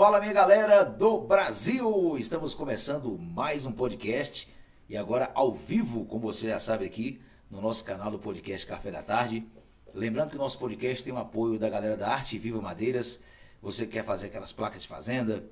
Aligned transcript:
Fala 0.00 0.18
minha 0.18 0.32
galera 0.32 0.82
do 0.82 1.20
Brasil! 1.20 2.16
Estamos 2.16 2.54
começando 2.54 3.18
mais 3.18 3.66
um 3.66 3.72
podcast 3.72 4.48
e 4.88 4.96
agora 4.96 5.30
ao 5.34 5.52
vivo, 5.52 6.06
como 6.06 6.22
você 6.22 6.48
já 6.48 6.58
sabe 6.58 6.86
aqui, 6.86 7.20
no 7.50 7.60
nosso 7.60 7.84
canal 7.84 8.10
do 8.10 8.18
podcast 8.18 8.66
Café 8.66 8.90
da 8.90 9.02
Tarde. 9.02 9.46
Lembrando 9.92 10.30
que 10.30 10.36
o 10.36 10.38
nosso 10.38 10.58
podcast 10.58 11.04
tem 11.04 11.12
o 11.12 11.18
apoio 11.18 11.58
da 11.58 11.68
galera 11.68 11.98
da 11.98 12.08
Arte 12.08 12.38
Viva 12.38 12.62
Madeiras. 12.62 13.20
Você 13.60 13.86
quer 13.86 14.02
fazer 14.02 14.28
aquelas 14.28 14.52
placas 14.52 14.80
de 14.80 14.88
fazenda, 14.88 15.44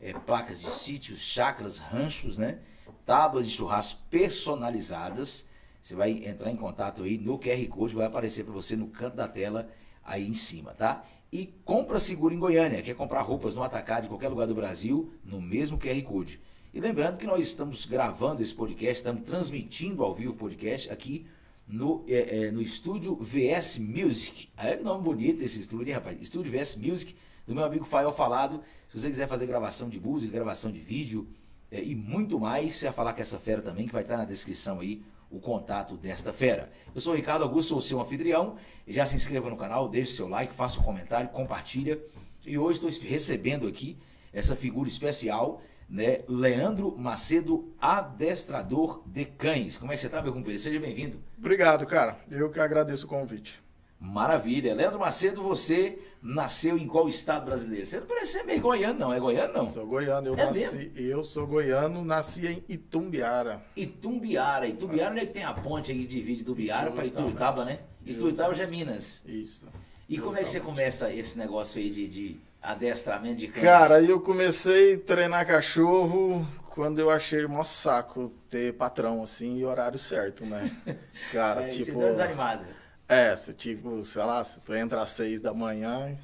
é, 0.00 0.12
placas 0.12 0.60
de 0.60 0.72
sítios, 0.72 1.20
chacras, 1.20 1.78
ranchos, 1.78 2.38
né? 2.38 2.58
Tábuas 3.06 3.46
de 3.46 3.52
churrasco 3.52 4.00
personalizadas. 4.10 5.46
Você 5.80 5.94
vai 5.94 6.24
entrar 6.24 6.50
em 6.50 6.56
contato 6.56 7.04
aí 7.04 7.18
no 7.18 7.38
QR 7.38 7.64
Code, 7.68 7.94
vai 7.94 8.06
aparecer 8.06 8.42
para 8.42 8.52
você 8.52 8.74
no 8.74 8.88
canto 8.88 9.14
da 9.14 9.28
tela 9.28 9.70
aí 10.02 10.26
em 10.26 10.34
cima, 10.34 10.74
tá? 10.74 11.04
E 11.32 11.46
compra 11.64 11.98
seguro 11.98 12.34
em 12.34 12.38
Goiânia, 12.38 12.82
quer 12.82 12.94
comprar 12.94 13.22
roupas 13.22 13.54
no 13.54 13.62
atacado 13.62 14.02
de 14.02 14.10
qualquer 14.10 14.28
lugar 14.28 14.46
do 14.46 14.54
Brasil, 14.54 15.10
no 15.24 15.40
mesmo 15.40 15.78
QR 15.78 15.98
Code. 16.02 16.38
E 16.74 16.78
lembrando 16.78 17.16
que 17.16 17.26
nós 17.26 17.46
estamos 17.46 17.86
gravando 17.86 18.42
esse 18.42 18.52
podcast, 18.52 18.96
estamos 18.96 19.22
transmitindo 19.22 20.04
ao 20.04 20.14
vivo 20.14 20.34
o 20.34 20.36
podcast 20.36 20.90
aqui 20.90 21.26
no, 21.66 22.04
é, 22.06 22.48
é, 22.48 22.50
no 22.50 22.60
estúdio 22.60 23.16
VS 23.16 23.78
Music. 23.78 24.50
É 24.58 24.76
que 24.76 24.84
nome 24.84 25.04
bonito 25.04 25.42
esse 25.42 25.58
estúdio, 25.58 25.88
hein, 25.88 25.94
rapaz? 25.94 26.20
Estúdio 26.20 26.52
VS 26.52 26.76
Music, 26.76 27.16
do 27.46 27.54
meu 27.54 27.64
amigo 27.64 27.86
Fael 27.86 28.12
Falado. 28.12 28.62
Se 28.90 29.00
você 29.00 29.08
quiser 29.08 29.26
fazer 29.26 29.46
gravação 29.46 29.88
de 29.88 29.98
música, 29.98 30.30
gravação 30.34 30.70
de 30.70 30.80
vídeo 30.80 31.26
é, 31.70 31.82
e 31.82 31.94
muito 31.94 32.38
mais, 32.38 32.74
você 32.74 32.84
vai 32.84 32.94
falar 32.94 33.14
com 33.14 33.22
essa 33.22 33.38
fera 33.38 33.62
também, 33.62 33.86
que 33.86 33.92
vai 33.94 34.02
estar 34.02 34.18
na 34.18 34.26
descrição 34.26 34.80
aí 34.80 35.02
o 35.32 35.40
contato 35.40 35.96
desta 35.96 36.32
fera. 36.32 36.70
Eu 36.94 37.00
sou 37.00 37.14
Ricardo 37.14 37.42
Augusto, 37.42 37.70
sou 37.70 37.78
o 37.78 37.82
seu 37.82 38.00
anfitrião. 38.00 38.56
Já 38.86 39.06
se 39.06 39.16
inscreva 39.16 39.48
no 39.48 39.56
canal, 39.56 39.88
deixe 39.88 40.12
seu 40.12 40.28
like, 40.28 40.54
faça 40.54 40.78
um 40.78 40.82
comentário, 40.82 41.30
compartilha. 41.30 41.98
E 42.44 42.58
hoje 42.58 42.86
estou 42.86 43.08
recebendo 43.08 43.66
aqui 43.66 43.96
essa 44.32 44.54
figura 44.54 44.88
especial, 44.88 45.62
né? 45.88 46.20
Leandro 46.28 46.96
Macedo, 46.98 47.72
adestrador 47.80 49.02
de 49.06 49.24
cães. 49.24 49.76
Como 49.76 49.90
é 49.90 49.94
que 49.94 50.00
você 50.00 50.06
está, 50.06 50.20
meu 50.20 50.32
companheiro? 50.32 50.60
Seja 50.60 50.78
bem-vindo. 50.78 51.18
Obrigado, 51.38 51.86
cara. 51.86 52.16
Eu 52.30 52.50
que 52.50 52.60
agradeço 52.60 53.06
o 53.06 53.08
convite. 53.08 53.62
Maravilha. 54.02 54.74
Leandro 54.74 54.98
Macedo, 54.98 55.42
você 55.44 55.96
nasceu 56.20 56.76
em 56.76 56.88
qual 56.88 57.08
estado 57.08 57.44
brasileiro? 57.44 57.86
Você 57.86 58.00
não 58.00 58.06
parece 58.06 58.32
ser 58.32 58.42
meio 58.42 58.60
goiano, 58.60 58.98
não. 58.98 59.12
É 59.12 59.20
goiano, 59.20 59.52
não? 59.52 59.68
Sou 59.68 59.86
goiano. 59.86 60.26
Eu, 60.26 60.34
É 60.34 60.46
nasci, 60.46 60.58
mesmo? 60.76 60.98
eu 60.98 61.22
sou 61.22 61.46
goiano, 61.46 62.04
nasci 62.04 62.46
em 62.48 62.64
Itumbiara. 62.68 63.62
Itumbiara. 63.76 64.66
Itumbiara, 64.66 65.12
onde 65.12 65.20
é 65.20 65.26
que 65.26 65.32
tem 65.32 65.44
a 65.44 65.52
ponte 65.52 65.92
aí 65.92 65.98
que 65.98 66.06
divide 66.06 66.42
Itumbiara 66.42 66.90
para. 66.90 67.06
Ituiutaba, 67.06 67.64
né? 67.64 67.78
Ituiutaba 68.04 68.52
já 68.54 68.64
é 68.64 68.66
Minas. 68.66 69.22
Isso. 69.24 69.68
E 70.08 70.18
como 70.18 70.36
é 70.36 70.42
que 70.42 70.48
você 70.48 70.58
começa 70.60 71.12
esse 71.12 71.38
negócio 71.38 71.80
aí 71.80 71.88
de, 71.88 72.08
de 72.08 72.40
adestramento 72.60 73.36
de 73.36 73.46
cães? 73.48 73.64
Cara, 73.64 74.02
eu 74.02 74.20
comecei 74.20 74.94
a 74.94 74.98
treinar 74.98 75.46
cachorro 75.46 76.44
quando 76.70 76.98
eu 76.98 77.08
achei 77.08 77.46
mó 77.46 77.62
saco 77.62 78.32
ter 78.50 78.74
patrão 78.74 79.22
assim 79.22 79.58
e 79.58 79.64
horário 79.64 79.98
certo, 79.98 80.44
né? 80.44 80.70
Cara, 81.32 81.62
é, 81.62 81.70
você 81.70 81.84
tipo. 81.84 81.92
deu 81.92 82.00
uma 82.00 82.10
desanimada. 82.10 82.81
É, 83.12 83.36
você, 83.36 83.52
tipo, 83.52 84.02
sei 84.02 84.24
lá, 84.24 84.42
tu 84.42 84.74
entra 84.74 85.02
às 85.02 85.10
seis 85.10 85.38
da 85.38 85.52
manhã, 85.52 86.16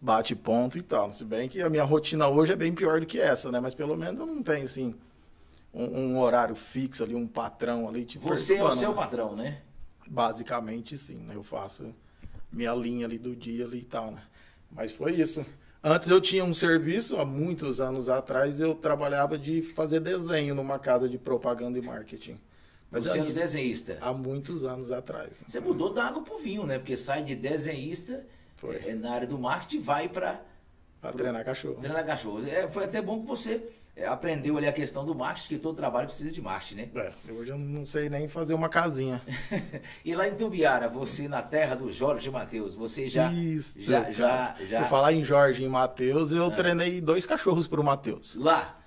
bate 0.00 0.36
ponto 0.36 0.78
e 0.78 0.82
tal. 0.82 1.12
Se 1.12 1.24
bem 1.24 1.48
que 1.48 1.60
a 1.60 1.68
minha 1.68 1.82
rotina 1.82 2.28
hoje 2.28 2.52
é 2.52 2.56
bem 2.56 2.72
pior 2.72 3.00
do 3.00 3.06
que 3.06 3.20
essa, 3.20 3.50
né? 3.50 3.58
Mas 3.58 3.74
pelo 3.74 3.96
menos 3.96 4.20
eu 4.20 4.26
não 4.26 4.44
tenho, 4.44 4.64
assim, 4.64 4.94
um, 5.74 5.84
um 5.84 6.20
horário 6.20 6.54
fixo 6.54 7.02
ali, 7.02 7.16
um 7.16 7.26
patrão 7.26 7.88
ali, 7.88 8.04
tipo. 8.04 8.28
Você 8.28 8.54
é 8.54 8.62
o 8.62 8.70
seu 8.70 8.90
né? 8.90 8.94
patrão, 8.94 9.34
né? 9.34 9.60
Basicamente, 10.06 10.96
sim, 10.96 11.16
né? 11.16 11.34
Eu 11.34 11.42
faço 11.42 11.92
minha 12.52 12.72
linha 12.74 13.06
ali 13.06 13.18
do 13.18 13.34
dia 13.34 13.64
ali 13.64 13.80
e 13.80 13.84
tal, 13.84 14.12
né? 14.12 14.22
Mas 14.70 14.92
foi 14.92 15.14
isso. 15.14 15.44
Antes 15.82 16.08
eu 16.08 16.20
tinha 16.20 16.44
um 16.44 16.54
serviço, 16.54 17.16
há 17.16 17.24
muitos 17.24 17.80
anos 17.80 18.08
atrás, 18.08 18.60
eu 18.60 18.72
trabalhava 18.72 19.36
de 19.36 19.62
fazer 19.62 19.98
desenho 19.98 20.54
numa 20.54 20.78
casa 20.78 21.08
de 21.08 21.18
propaganda 21.18 21.76
e 21.76 21.82
marketing. 21.82 22.38
Mas 22.96 23.04
Você 23.12 23.18
é 23.18 23.22
um 23.22 23.26
isso 23.26 23.34
desenhista. 23.38 23.98
há 24.00 24.12
muitos 24.12 24.64
anos 24.64 24.90
atrás. 24.90 25.32
né? 25.40 25.46
Você 25.46 25.60
mudou 25.60 25.92
da 25.92 26.04
água 26.06 26.22
pro 26.22 26.38
vinho, 26.38 26.64
né? 26.66 26.78
Porque 26.78 26.96
sai 26.96 27.22
de 27.22 27.34
desenhista 27.34 28.24
é, 28.86 28.94
na 28.94 29.12
área 29.12 29.26
do 29.26 29.38
marketing 29.38 29.76
e 29.76 29.80
vai 29.80 30.08
para 30.08 30.40
Pra 31.00 31.12
treinar 31.12 31.44
cachorro. 31.44 31.74
treinar 31.80 32.06
cachorros. 32.06 32.46
É, 32.46 32.66
foi 32.68 32.84
até 32.84 33.02
bom 33.02 33.20
que 33.20 33.26
você 33.26 33.62
é, 33.94 34.06
aprendeu 34.06 34.56
ali 34.56 34.66
a 34.66 34.72
questão 34.72 35.04
do 35.04 35.14
marketing, 35.14 35.48
que 35.48 35.58
todo 35.58 35.76
trabalho 35.76 36.06
precisa 36.06 36.32
de 36.32 36.40
marketing, 36.40 36.74
né? 36.76 36.88
É, 37.28 37.32
hoje 37.32 37.50
eu 37.50 37.58
não 37.58 37.84
sei 37.84 38.08
nem 38.08 38.26
fazer 38.28 38.54
uma 38.54 38.68
casinha. 38.70 39.20
e 40.04 40.14
lá 40.14 40.26
em 40.26 40.34
Tubiara, 40.34 40.88
você 40.88 41.28
na 41.28 41.42
terra 41.42 41.74
do 41.74 41.92
Jorge 41.92 42.30
Matheus, 42.30 42.74
você 42.74 43.08
já 43.08 43.30
Isso, 43.30 43.74
já 43.82 44.10
já 44.10 44.56
já 44.66 44.80
Por 44.82 44.88
falar 44.88 45.12
em 45.12 45.22
Jorge 45.22 45.64
e 45.64 45.68
Matheus, 45.68 46.32
Ah. 46.32 46.36
eu 46.36 46.50
treinei 46.50 47.00
dois 47.00 47.26
cachorros 47.26 47.68
pro 47.68 47.84
Matheus. 47.84 48.36
lá 48.36 48.78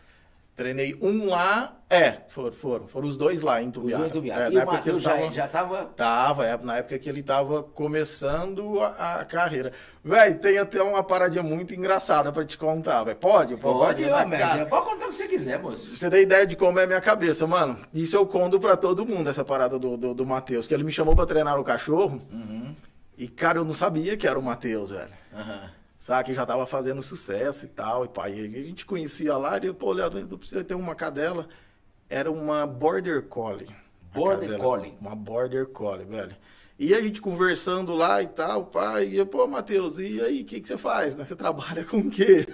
Treinei 0.59 0.93
um 1.01 1.29
lá, 1.29 1.79
é, 1.89 2.17
foram, 2.27 2.51
foram, 2.51 2.85
foram 2.85 3.07
os 3.07 3.15
dois 3.15 3.41
lá 3.41 3.61
em 3.63 3.69
os 3.69 3.73
Tubiara. 3.73 4.09
dois 4.09 4.25
em. 4.25 4.29
É, 4.29 4.49
e 4.51 4.55
na 4.55 4.59
o 4.59 4.63
época 4.63 4.81
que 4.81 4.91
Matheus 4.91 5.01
já 5.01 5.31
já 5.31 5.47
tava 5.47 5.85
Tava, 5.95 6.45
é, 6.45 6.57
na 6.57 6.77
época 6.79 6.99
que 6.99 7.07
ele 7.07 7.23
tava 7.23 7.63
começando 7.63 8.77
a, 8.81 9.21
a 9.21 9.23
carreira. 9.23 9.71
Véi, 10.03 10.33
tem 10.33 10.57
até 10.57 10.83
uma 10.83 11.01
paradinha 11.01 11.41
muito 11.41 11.73
engraçada 11.73 12.29
pra 12.33 12.43
te 12.43 12.57
contar, 12.57 13.05
velho. 13.05 13.15
Pode? 13.15 13.55
Pode, 13.55 14.01
né, 14.01 14.25
mas 14.25 14.39
cara? 14.41 14.65
pode 14.65 14.85
contar 14.89 15.05
o 15.05 15.09
que 15.09 15.15
você 15.15 15.29
quiser, 15.29 15.59
moço. 15.59 15.97
Você 15.97 16.09
tem 16.09 16.23
ideia 16.23 16.45
de 16.45 16.57
como 16.57 16.77
é 16.77 16.83
a 16.83 16.87
minha 16.87 16.99
cabeça, 16.99 17.47
mano? 17.47 17.79
Isso 17.93 18.17
eu 18.17 18.25
conto 18.25 18.59
pra 18.59 18.75
todo 18.75 19.05
mundo, 19.05 19.29
essa 19.29 19.45
parada 19.45 19.79
do, 19.79 19.95
do, 19.95 20.13
do 20.13 20.25
Matheus. 20.25 20.67
Que 20.67 20.73
ele 20.73 20.83
me 20.83 20.91
chamou 20.91 21.15
pra 21.15 21.25
treinar 21.25 21.57
o 21.57 21.63
cachorro. 21.63 22.19
Uhum. 22.29 22.75
E, 23.17 23.29
cara, 23.29 23.59
eu 23.59 23.63
não 23.63 23.73
sabia 23.73 24.17
que 24.17 24.27
era 24.27 24.37
o 24.37 24.43
Matheus, 24.43 24.89
velho. 24.89 25.07
Aham. 25.33 25.78
Sabe, 25.99 26.29
que 26.29 26.33
já 26.33 26.45
tava 26.45 26.65
fazendo 26.65 27.03
sucesso 27.03 27.65
e 27.65 27.67
tal. 27.67 28.05
E 28.05 28.07
pai, 28.07 28.31
a 28.31 28.63
gente 28.63 28.85
conhecia 28.85 29.35
lá, 29.35 29.55
e 29.57 29.65
ele, 29.65 29.73
pô, 29.73 29.91
Leandro, 29.91 30.25
tu 30.25 30.37
precisa 30.37 30.63
ter 30.63 30.73
uma 30.73 30.95
cadela. 30.95 31.49
Era 32.09 32.31
uma 32.31 32.65
Border 32.65 33.23
Collie. 33.23 33.67
Border 34.13 34.51
cadela. 34.51 34.63
Collie. 34.63 34.97
Uma 35.01 35.13
Border 35.13 35.67
Collie, 35.67 36.05
velho. 36.05 36.35
E 36.79 36.95
a 36.95 37.01
gente 37.01 37.19
conversando 37.19 37.93
lá 37.93 38.23
e 38.23 38.27
tal, 38.27 38.67
pai, 38.67 39.09
e 39.09 39.17
eu, 39.17 39.25
pô, 39.25 39.45
Matheus, 39.45 39.99
e 39.99 40.21
aí, 40.21 40.41
o 40.43 40.45
que, 40.45 40.61
que 40.61 40.67
você 40.69 40.77
faz? 40.77 41.13
Né? 41.17 41.25
Você 41.25 41.35
trabalha 41.35 41.83
com 41.83 41.97
o 41.97 42.09
quê? 42.09 42.47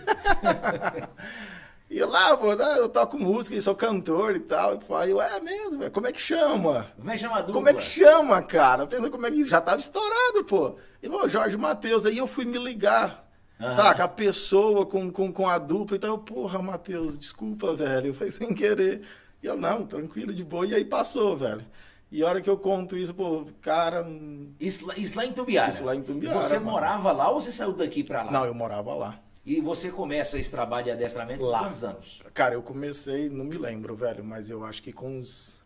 e 1.87 1.99
eu 1.99 2.09
lá, 2.09 2.35
pô, 2.35 2.55
né, 2.55 2.79
eu 2.79 2.89
toco 2.89 3.15
música 3.19 3.55
e 3.55 3.61
sou 3.61 3.75
cantor 3.75 4.35
e 4.35 4.39
tal. 4.39 4.73
E 4.73 4.79
pai, 4.79 5.11
eu, 5.11 5.21
é 5.21 5.39
mesmo, 5.39 5.77
velho, 5.77 5.91
como 5.91 6.07
é 6.07 6.11
que 6.11 6.19
chama? 6.19 6.87
Como 6.97 7.11
é 7.11 7.13
que 7.13 7.19
chama 7.19 7.35
a 7.35 7.41
dupla? 7.41 7.53
Como 7.53 7.69
é 7.69 7.73
que 7.75 7.83
chama, 7.83 8.41
cara? 8.41 8.87
Pensa 8.87 9.11
como 9.11 9.27
é 9.27 9.29
que 9.29 9.45
já 9.45 9.61
tava 9.61 9.77
estourado, 9.77 10.43
pô. 10.45 10.77
E, 11.03 11.07
pô, 11.07 11.29
Jorge 11.29 11.55
Matheus, 11.55 12.07
aí 12.07 12.17
eu 12.17 12.25
fui 12.25 12.45
me 12.45 12.57
ligar. 12.57 13.24
Aham. 13.59 13.71
Saca? 13.71 14.03
A 14.03 14.07
pessoa 14.07 14.85
com, 14.85 15.09
com, 15.11 15.31
com 15.31 15.47
a 15.47 15.57
dupla. 15.57 15.95
Então, 15.97 16.09
eu, 16.11 16.17
porra, 16.17 16.61
Matheus, 16.61 17.17
desculpa, 17.17 17.73
velho. 17.73 18.13
Foi 18.13 18.29
sem 18.31 18.53
querer. 18.53 19.01
E 19.41 19.45
eu, 19.47 19.55
não, 19.57 19.85
tranquilo, 19.85 20.33
de 20.33 20.43
boa. 20.43 20.65
E 20.65 20.73
aí 20.75 20.83
passou, 20.85 21.37
velho. 21.37 21.65
E 22.11 22.21
a 22.23 22.27
hora 22.27 22.41
que 22.41 22.49
eu 22.49 22.57
conto 22.57 22.95
isso, 22.95 23.13
pô, 23.13 23.45
cara. 23.61 24.03
hum, 24.03 24.53
Isso, 24.59 24.85
lá- 24.85 24.93
isso 24.97 25.17
lá 25.17 25.25
em 25.25 25.31
Tubiara. 25.31 25.69
Isso 25.69 25.83
lá 25.83 25.95
em 25.95 26.01
Tumbiara, 26.01 26.37
E 26.39 26.41
você 26.43 26.59
mano. 26.59 26.71
morava 26.71 27.11
lá 27.11 27.29
ou 27.29 27.39
você 27.41 27.51
saiu 27.51 27.73
daqui 27.73 28.03
pra 28.03 28.23
lá? 28.23 28.31
Não, 28.31 28.45
eu 28.45 28.53
morava 28.53 28.93
lá. 28.93 29.19
E 29.45 29.61
você 29.61 29.91
começa 29.91 30.39
esse 30.39 30.49
trabalho 30.49 30.85
de 30.85 30.91
adestramento 30.91 31.43
Lá. 31.43 31.59
quantos 31.59 31.83
anos? 31.83 32.21
Cara, 32.33 32.55
eu 32.55 32.63
comecei, 32.63 33.29
não 33.29 33.45
me 33.45 33.57
lembro, 33.57 33.95
velho, 33.95 34.23
mas 34.23 34.49
eu 34.49 34.65
acho 34.65 34.81
que 34.81 34.91
com 34.91 35.17
uns, 35.19 35.61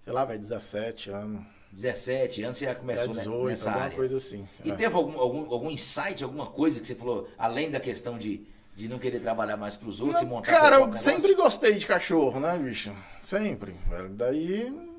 sei 0.00 0.12
lá, 0.12 0.24
velho, 0.24 0.40
17 0.40 1.10
anos. 1.10 1.42
17 1.72 2.42
anos 2.42 2.56
você 2.56 2.64
já 2.64 2.74
começou 2.74 3.08
né, 3.08 3.12
18, 3.14 3.48
nessa 3.48 3.68
alguma 3.70 3.84
área. 3.84 3.96
coisa 3.96 4.16
assim. 4.16 4.48
E 4.64 4.70
é. 4.70 4.74
teve 4.74 4.94
algum, 4.94 5.18
algum, 5.18 5.52
algum 5.52 5.70
insight, 5.70 6.22
alguma 6.24 6.46
coisa 6.46 6.80
que 6.80 6.86
você 6.86 6.94
falou, 6.94 7.28
além 7.38 7.70
da 7.70 7.78
questão 7.80 8.18
de, 8.18 8.40
de 8.76 8.88
não 8.88 8.98
querer 8.98 9.20
trabalhar 9.20 9.56
mais 9.56 9.76
pros 9.76 10.00
outros 10.00 10.20
e 10.20 10.24
Não, 10.24 10.30
montar 10.30 10.52
cara, 10.52 10.76
eu 10.76 10.98
sempre 10.98 11.28
negócio? 11.28 11.36
gostei 11.36 11.74
de 11.74 11.86
cachorro, 11.86 12.40
né, 12.40 12.58
bicho? 12.58 12.92
Sempre. 13.20 13.74
velho. 13.88 14.08
Daí 14.10 14.89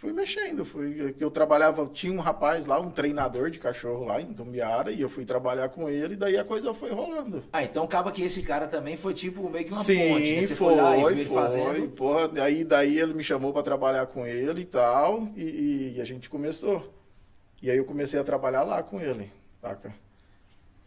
fui 0.00 0.12
mexendo. 0.14 0.64
Fui, 0.64 1.14
eu 1.20 1.30
trabalhava, 1.30 1.86
tinha 1.86 2.12
um 2.12 2.20
rapaz 2.20 2.64
lá, 2.64 2.80
um 2.80 2.90
treinador 2.90 3.50
de 3.50 3.58
cachorro 3.58 4.06
lá 4.06 4.20
em 4.20 4.32
Tumbiara, 4.32 4.90
e 4.90 5.00
eu 5.00 5.10
fui 5.10 5.26
trabalhar 5.26 5.68
com 5.68 5.88
ele, 5.90 6.14
e 6.14 6.16
daí 6.16 6.38
a 6.38 6.44
coisa 6.44 6.72
foi 6.72 6.90
rolando. 6.90 7.44
Ah, 7.52 7.62
então 7.62 7.84
acaba 7.84 8.10
que 8.10 8.22
esse 8.22 8.42
cara 8.42 8.66
também 8.66 8.96
foi 8.96 9.12
tipo 9.12 9.48
meio 9.50 9.66
que 9.66 9.72
uma 9.72 9.84
Sim, 9.84 10.08
ponte, 10.08 10.36
né? 10.36 10.42
Você 10.42 10.54
foi, 10.54 10.74
foi 10.74 10.82
lá 10.82 11.12
e 11.12 11.24
foi. 11.26 11.34
fazendo. 11.36 11.88
Porra, 11.90 12.28
daí, 12.28 12.64
daí 12.64 12.98
ele 12.98 13.12
me 13.12 13.22
chamou 13.22 13.52
pra 13.52 13.62
trabalhar 13.62 14.06
com 14.06 14.26
ele 14.26 14.62
e 14.62 14.66
tal, 14.66 15.22
e, 15.36 15.94
e 15.96 16.00
a 16.00 16.04
gente 16.04 16.30
começou. 16.30 16.92
E 17.62 17.70
aí 17.70 17.76
eu 17.76 17.84
comecei 17.84 18.18
a 18.18 18.24
trabalhar 18.24 18.62
lá 18.62 18.82
com 18.82 18.98
ele, 18.98 19.30
saca? 19.60 19.94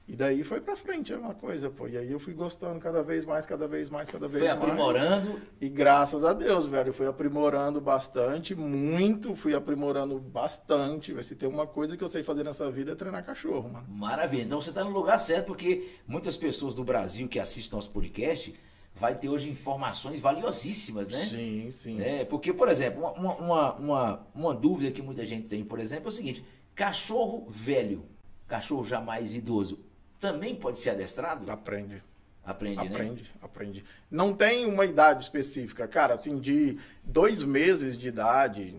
E 0.06 0.18
daí 0.18 0.44
foi 0.44 0.60
pra 0.60 0.76
frente, 0.76 1.14
é 1.14 1.18
uma 1.18 1.34
coisa, 1.34 1.70
pô. 1.70 1.88
E 1.88 1.98
aí 1.98 2.12
eu 2.12 2.20
fui 2.20 2.34
gostando 2.34 2.78
cada 2.78 3.02
vez 3.02 3.24
mais, 3.24 3.46
cada 3.46 3.68
vez 3.68 3.90
mais, 3.90 4.10
cada 4.10 4.28
vez 4.28 4.44
Foi 4.44 4.54
mais. 4.54 4.62
aprimorando. 4.62 5.42
E 5.62 5.70
graças 5.70 6.26
a 6.26 6.34
Deus, 6.34 6.66
velho, 6.66 6.90
eu 6.90 6.94
fui 6.94 7.08
aprimorando 7.08 7.80
bastante, 7.80 8.54
muito, 8.54 9.34
fui 9.34 9.56
aprimorando 9.56 10.20
bastante. 10.20 11.14
Vai 11.14 11.24
se 11.24 11.36
tem 11.36 11.48
uma 11.48 11.66
coisa 11.66 11.96
que 11.96 12.04
eu 12.04 12.10
sei 12.10 12.22
fazer 12.22 12.44
nessa 12.44 12.70
vida 12.70 12.92
é 12.92 12.96
treinar 12.96 13.26
cachorro, 13.26 13.70
mano. 13.72 13.88
Maravilha. 13.90 14.44
Então 14.44 14.62
você 14.62 14.72
está 14.72 14.84
no 14.84 14.92
lugar 14.92 15.20
certo, 15.20 15.48
porque 15.48 15.88
muitas 16.06 16.36
pessoas 16.36 16.76
do 16.76 16.84
Brasil 16.84 17.30
que 17.30 17.40
assistem 17.40 17.78
nosso 17.78 17.90
podcast 17.90 18.54
vai 18.94 19.16
ter 19.16 19.30
hoje 19.30 19.50
informações 19.50 20.20
valiosíssimas, 20.20 21.08
né? 21.08 21.18
Sim, 21.20 21.72
sim. 21.72 22.02
É, 22.02 22.26
porque, 22.26 22.52
por 22.54 22.68
exemplo, 22.68 23.02
uma, 23.02 23.36
uma, 23.36 23.74
uma, 23.76 24.28
uma 24.36 24.54
dúvida 24.54 24.92
que 24.92 25.02
muita 25.02 25.26
gente 25.26 25.48
tem, 25.48 25.64
por 25.64 25.80
exemplo, 25.80 26.08
é 26.08 26.10
o 26.10 26.12
seguinte: 26.12 26.46
cachorro 26.76 27.48
velho, 27.50 28.06
cachorro 28.48 28.84
já 28.84 29.00
mais 29.00 29.34
idoso, 29.34 29.80
também 30.24 30.56
pode 30.56 30.80
ser 30.80 30.92
adestrado? 30.92 31.52
Aprende. 31.52 32.02
Aprende, 32.46 32.80
aprende, 32.80 32.94
né? 32.94 32.96
Aprende, 32.96 33.32
aprende. 33.42 33.86
Não 34.10 34.34
tem 34.34 34.66
uma 34.66 34.86
idade 34.86 35.24
específica, 35.24 35.86
cara, 35.86 36.14
assim, 36.16 36.40
de 36.40 36.78
dois 37.04 37.44
meses 37.44 37.98
de 37.98 38.08
idade, 38.08 38.74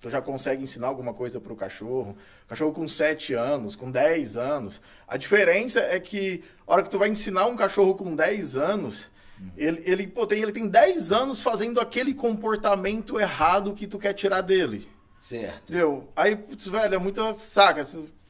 tu 0.00 0.10
já 0.10 0.20
consegue 0.20 0.62
ensinar 0.62 0.88
alguma 0.88 1.14
coisa 1.14 1.40
para 1.40 1.52
o 1.52 1.56
cachorro. 1.56 2.16
Cachorro 2.46 2.72
com 2.72 2.86
7 2.86 3.32
anos, 3.32 3.74
com 3.74 3.90
10 3.90 4.36
anos. 4.36 4.80
A 5.08 5.16
diferença 5.16 5.80
é 5.80 5.98
que, 5.98 6.44
a 6.66 6.72
hora 6.74 6.82
que 6.82 6.90
tu 6.90 6.98
vai 6.98 7.08
ensinar 7.08 7.46
um 7.46 7.56
cachorro 7.56 7.94
com 7.94 8.14
10 8.14 8.56
anos, 8.56 9.06
uhum. 9.40 9.50
ele, 9.56 9.82
ele, 9.86 10.06
pô, 10.06 10.26
tem, 10.26 10.42
ele 10.42 10.52
tem 10.52 10.68
10 10.68 11.10
anos 11.10 11.40
fazendo 11.40 11.80
aquele 11.80 12.12
comportamento 12.12 13.18
errado 13.18 13.72
que 13.72 13.86
tu 13.86 13.98
quer 13.98 14.12
tirar 14.12 14.42
dele. 14.42 14.86
Certo. 15.20 15.72
Entendeu? 15.72 16.08
Aí, 16.14 16.36
putz, 16.36 16.68
velho, 16.68 16.94
é 16.94 16.98
muita 16.98 17.32
saca. 17.32 17.84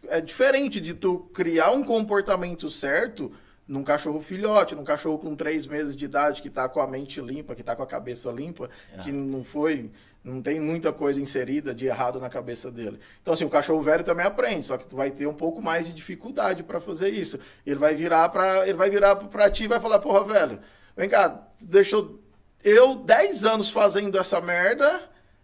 É 0.08 0.20
diferente 0.20 0.80
de 0.80 0.94
tu 0.94 1.18
criar 1.32 1.70
um 1.70 1.82
comportamento 1.82 2.68
certo 2.68 3.32
num 3.66 3.82
cachorro 3.82 4.20
filhote, 4.20 4.74
num 4.74 4.84
cachorro 4.84 5.18
com 5.18 5.34
três 5.34 5.66
meses 5.66 5.96
de 5.96 6.04
idade 6.04 6.40
que 6.40 6.48
está 6.48 6.68
com 6.68 6.80
a 6.80 6.86
mente 6.86 7.20
limpa, 7.20 7.54
que 7.54 7.62
está 7.62 7.74
com 7.74 7.82
a 7.82 7.86
cabeça 7.86 8.30
limpa, 8.30 8.70
é. 8.96 9.02
que 9.02 9.10
não 9.10 9.42
foi, 9.42 9.90
não 10.22 10.40
tem 10.40 10.60
muita 10.60 10.92
coisa 10.92 11.20
inserida 11.20 11.74
de 11.74 11.86
errado 11.86 12.20
na 12.20 12.28
cabeça 12.28 12.70
dele. 12.70 13.00
Então 13.20 13.34
assim, 13.34 13.44
o 13.44 13.50
cachorro 13.50 13.82
velho 13.82 14.04
também 14.04 14.24
aprende, 14.24 14.66
só 14.66 14.76
que 14.76 14.86
tu 14.86 14.94
vai 14.94 15.10
ter 15.10 15.26
um 15.26 15.34
pouco 15.34 15.60
mais 15.60 15.86
de 15.86 15.92
dificuldade 15.92 16.62
para 16.62 16.80
fazer 16.80 17.08
isso. 17.08 17.40
Ele 17.66 17.78
vai 17.78 17.94
virar 17.94 18.28
para, 18.28 18.68
ele 18.68 18.78
vai 18.78 18.88
virar 18.88 19.16
para 19.16 19.50
ti 19.50 19.64
e 19.64 19.68
vai 19.68 19.80
falar: 19.80 19.98
"Porra, 19.98 20.24
velho, 20.24 20.60
vem 20.96 21.08
cá, 21.08 21.48
deixou 21.60 22.20
eu 22.62 22.96
10 22.96 23.44
anos 23.44 23.68
fazendo 23.68 24.16
essa 24.18 24.40
merda 24.40 25.00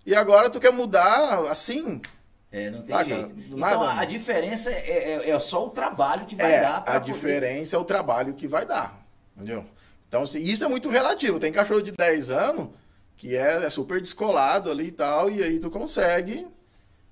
e 0.06 0.14
agora 0.14 0.48
tu 0.48 0.60
quer 0.60 0.72
mudar 0.72 1.50
assim?" 1.50 2.00
É, 2.52 2.70
não 2.70 2.82
tem 2.82 3.04
jeito. 3.06 3.34
Então 3.50 3.82
a, 3.82 4.00
a 4.00 4.04
diferença 4.04 4.70
é, 4.70 5.14
é, 5.24 5.30
é, 5.30 5.40
só 5.40 5.66
o 5.66 5.70
trabalho 5.70 6.26
que 6.26 6.36
vai 6.36 6.52
é, 6.52 6.60
dar 6.60 6.76
A 6.76 7.00
poder... 7.00 7.12
diferença 7.12 7.74
é 7.74 7.78
o 7.78 7.84
trabalho 7.84 8.34
que 8.34 8.46
vai 8.46 8.66
dar. 8.66 9.02
Entendeu? 9.34 9.64
Então, 10.06 10.24
assim, 10.24 10.40
isso 10.40 10.62
é 10.62 10.68
muito 10.68 10.90
relativo. 10.90 11.40
Tem 11.40 11.50
cachorro 11.50 11.80
de 11.80 11.92
10 11.92 12.30
anos 12.30 12.68
que 13.16 13.36
é, 13.36 13.64
é, 13.64 13.70
super 13.70 14.00
descolado 14.00 14.70
ali 14.70 14.88
e 14.88 14.92
tal, 14.92 15.30
e 15.30 15.42
aí 15.42 15.58
tu 15.58 15.70
consegue 15.70 16.46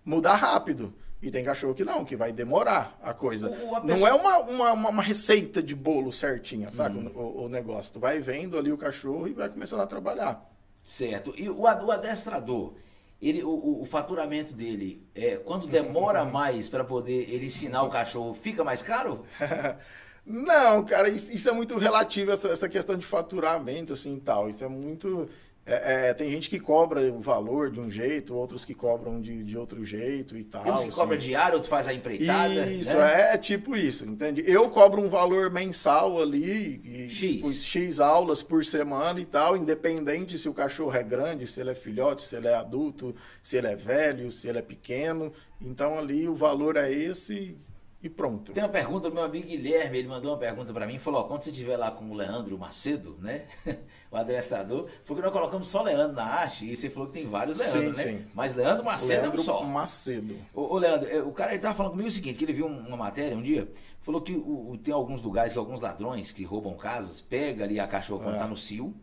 mudar 0.04 0.34
rápido. 0.34 0.92
E 1.22 1.31
tem 1.31 1.44
cachorro 1.44 1.75
que 1.75 1.84
não, 1.84 2.04
que 2.04 2.16
vai 2.16 2.32
demorar 2.32 2.98
a 3.02 3.14
coisa. 3.14 3.48
O, 3.48 3.76
a 3.76 3.81
pessoa... 3.81 3.98
Não 3.98 4.06
é 4.08 4.12
uma, 4.12 4.38
uma, 4.38 4.88
uma, 4.88 5.02
receita 5.02 5.62
de 5.62 5.75
bolo 5.75 6.12
certinha, 6.12 6.72
sabe? 6.72 6.98
Hum. 6.98 7.12
O, 7.14 7.44
o, 7.44 7.48
negócio. 7.48 7.92
Tu 7.92 8.00
vai 8.00 8.19
vendo 8.20 8.58
ali 8.58 8.72
o 8.72 8.76
cachorro 8.76 9.28
e 9.28 9.32
vai 9.32 9.48
começando 9.48 9.81
a 9.81 9.87
trabalhar. 9.87 10.44
Certo. 10.82 11.32
E 11.37 11.48
o, 11.48 11.60
o 11.60 11.90
adestrador? 11.92 12.75
Ele, 13.20 13.43
o, 13.43 13.82
o 13.82 13.84
faturamento 13.84 14.55
dele, 14.55 15.06
é, 15.14 15.37
quando 15.37 15.67
demora 15.67 16.25
mais 16.26 16.69
para 16.69 16.84
poder 16.84 17.28
ele 17.32 17.46
ensinar 17.46 17.82
o 17.82 17.90
cachorro, 17.90 18.34
fica 18.34 18.64
mais 18.64 18.82
caro? 18.82 19.25
Não, 20.25 20.84
cara, 20.84 21.08
isso, 21.08 21.32
isso, 21.32 21.49
é 21.49 21.52
muito 21.52 21.76
relativo, 21.76 22.31
essa, 22.31 22.49
essa 22.49 22.69
questão 22.69 22.96
de 22.96 23.05
faturamento, 23.06 23.93
assim, 23.93 24.19
tal. 24.19 24.49
Isso 24.49 24.62
é 24.62 24.69
muito... 24.69 25.28
É, 25.70 26.08
é, 26.08 26.14
tem 26.14 26.28
gente 26.32 26.50
que 26.50 26.58
cobra 26.58 27.00
o 27.12 27.20
valor 27.20 27.70
de 27.70 27.78
um 27.78 27.88
jeito, 27.88 28.34
outros 28.34 28.64
que 28.64 28.75
cobram 28.75 29.20
de, 29.20 29.44
de 29.44 29.56
outro 29.56 29.84
jeito 29.84 30.37
e 30.37 30.43
tal. 30.43 30.64
Tem 30.64 30.72
uns 30.72 30.81
que 30.82 30.88
assim. 30.88 30.96
cobra 30.96 31.17
diário, 31.17 31.55
outros 31.55 31.70
faz 31.70 31.87
a 31.87 31.94
empreitada. 31.94 32.67
Isso, 32.67 32.96
né? 32.96 33.34
é, 33.34 33.38
tipo 33.38 33.76
isso, 33.76 34.05
entende? 34.05 34.43
Eu 34.44 34.69
cobro 34.69 35.00
um 35.00 35.08
valor 35.08 35.49
mensal 35.49 36.20
ali, 36.20 36.81
e, 36.84 37.08
X. 37.08 37.64
X 37.64 38.00
aulas 38.00 38.43
por 38.43 38.64
semana 38.64 39.20
e 39.20 39.25
tal, 39.25 39.56
independente 39.56 40.37
se 40.37 40.49
o 40.49 40.55
cachorro 40.55 40.96
é 40.96 41.05
grande, 41.05 41.46
se 41.46 41.61
ele 41.61 41.70
é 41.70 41.75
filhote, 41.75 42.25
se 42.25 42.34
ele 42.34 42.49
é 42.49 42.55
adulto, 42.56 43.14
se 43.40 43.56
ele 43.56 43.69
é 43.69 43.76
velho, 43.76 44.28
se 44.32 44.49
ele 44.49 44.58
é 44.58 44.62
pequeno. 44.62 45.32
Então 45.61 46.00
ali 46.00 46.28
o 46.28 46.34
valor 46.34 46.76
é 46.76 46.90
esse 46.93 47.56
e 48.02 48.08
pronto. 48.08 48.52
Tem 48.52 48.62
uma 48.62 48.69
pergunta 48.69 49.08
do 49.08 49.14
meu 49.14 49.25
amigo 49.25 49.46
Guilherme, 49.46 49.99
ele 49.99 50.08
mandou 50.08 50.32
uma 50.32 50.38
pergunta 50.38 50.73
para 50.73 50.87
mim, 50.87 50.99
falou, 50.99 51.20
ó, 51.20 51.25
quando 51.25 51.43
você 51.43 51.50
estiver 51.50 51.76
lá 51.76 51.90
com 51.90 52.11
o 52.11 52.14
Leandro 52.14 52.58
Macedo, 52.58 53.16
né, 53.20 53.46
o 54.10 54.16
adestrador, 54.16 54.88
porque 55.06 55.22
nós 55.22 55.32
colocamos 55.32 55.68
só 55.68 55.82
Leandro 55.82 56.16
na 56.16 56.24
arte, 56.24 56.70
e 56.70 56.76
você 56.76 56.90
falou 56.90 57.06
que 57.08 57.14
tem 57.14 57.28
vários 57.28 57.58
Leandro, 57.58 57.94
sim, 57.94 58.08
né? 58.10 58.18
Sim. 58.18 58.24
Mas 58.34 58.54
Leandro 58.54 58.84
Macedo 58.84 59.22
Leandro 59.22 59.38
é 59.38 59.40
um 59.40 59.44
só. 59.44 59.62
Macedo. 59.62 60.36
Ô, 60.52 60.74
ô, 60.74 60.78
Leandro, 60.78 61.08
é, 61.08 61.22
o 61.22 61.30
cara 61.30 61.52
ele 61.52 61.62
tava 61.62 61.74
falando 61.74 61.92
comigo 61.92 62.08
o 62.08 62.12
seguinte, 62.12 62.36
que 62.36 62.44
ele 62.44 62.52
viu 62.52 62.66
uma 62.66 62.96
matéria 62.96 63.36
um 63.36 63.42
dia, 63.42 63.70
falou 64.00 64.20
que 64.20 64.32
o, 64.32 64.76
tem 64.82 64.92
alguns 64.92 65.22
lugares 65.22 65.52
que 65.52 65.58
alguns 65.58 65.80
ladrões 65.80 66.32
que 66.32 66.42
roubam 66.42 66.74
casas, 66.74 67.20
pega 67.20 67.64
ali 67.64 67.78
a 67.78 67.86
cachorra 67.86 68.24
quando 68.24 68.36
é. 68.36 68.38
tá 68.38 68.48
no 68.48 68.56
cio. 68.56 68.94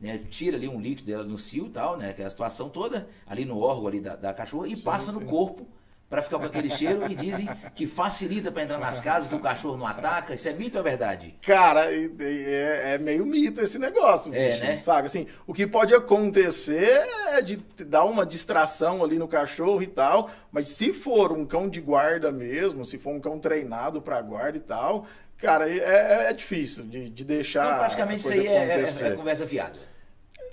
Né, 0.00 0.18
tira 0.30 0.56
ali 0.56 0.66
um 0.66 0.80
líquido 0.80 1.06
dela 1.06 1.24
no 1.24 1.38
cio 1.38 1.66
e 1.66 1.68
tal, 1.68 1.98
né? 1.98 2.14
Que 2.14 2.22
é 2.22 2.24
a 2.24 2.30
situação 2.30 2.70
toda, 2.70 3.06
ali 3.26 3.44
no 3.44 3.58
órgão 3.58 3.86
ali 3.86 4.00
da, 4.00 4.16
da 4.16 4.32
cachorra, 4.32 4.66
e 4.66 4.74
sim, 4.74 4.82
passa 4.82 5.12
no 5.12 5.20
corpo 5.26 5.66
para 6.08 6.22
ficar 6.22 6.38
com 6.38 6.46
aquele 6.46 6.70
cheiro 6.70 7.10
e 7.10 7.14
dizem 7.14 7.46
que 7.74 7.86
facilita 7.86 8.50
para 8.50 8.62
entrar 8.62 8.78
nas 8.78 8.98
casas, 8.98 9.28
que 9.28 9.34
o 9.34 9.40
cachorro 9.40 9.76
não 9.76 9.86
ataca. 9.86 10.34
Isso 10.34 10.48
é 10.48 10.52
mito 10.54 10.78
ou 10.78 10.80
é 10.80 10.88
verdade? 10.88 11.34
Cara, 11.42 11.84
é, 11.92 12.94
é 12.94 12.98
meio 12.98 13.26
mito 13.26 13.60
esse 13.60 13.78
negócio, 13.78 14.34
é, 14.34 14.50
bicho, 14.50 14.64
né? 14.64 14.80
sabe? 14.80 15.06
Assim, 15.06 15.26
o 15.46 15.52
que 15.52 15.66
pode 15.66 15.94
acontecer 15.94 17.06
é 17.34 17.42
de 17.42 17.56
dar 17.84 18.04
uma 18.04 18.24
distração 18.24 19.04
ali 19.04 19.18
no 19.18 19.28
cachorro 19.28 19.82
e 19.82 19.86
tal, 19.86 20.30
mas 20.50 20.68
se 20.68 20.94
for 20.94 21.30
um 21.32 21.44
cão 21.44 21.68
de 21.68 21.80
guarda 21.80 22.32
mesmo, 22.32 22.86
se 22.86 22.96
for 22.96 23.10
um 23.10 23.20
cão 23.20 23.38
treinado 23.38 24.00
para 24.00 24.18
guarda 24.22 24.56
e 24.56 24.60
tal, 24.60 25.06
cara, 25.36 25.68
é, 25.70 26.30
é 26.30 26.32
difícil 26.32 26.84
de, 26.84 27.10
de 27.10 27.24
deixar. 27.24 27.66
Então, 27.66 27.78
praticamente 27.80 28.22
isso 28.22 28.32
aí 28.32 28.46
é, 28.46 28.80
é, 28.80 29.08
é 29.08 29.10
conversa 29.14 29.46
fiada. 29.46 29.78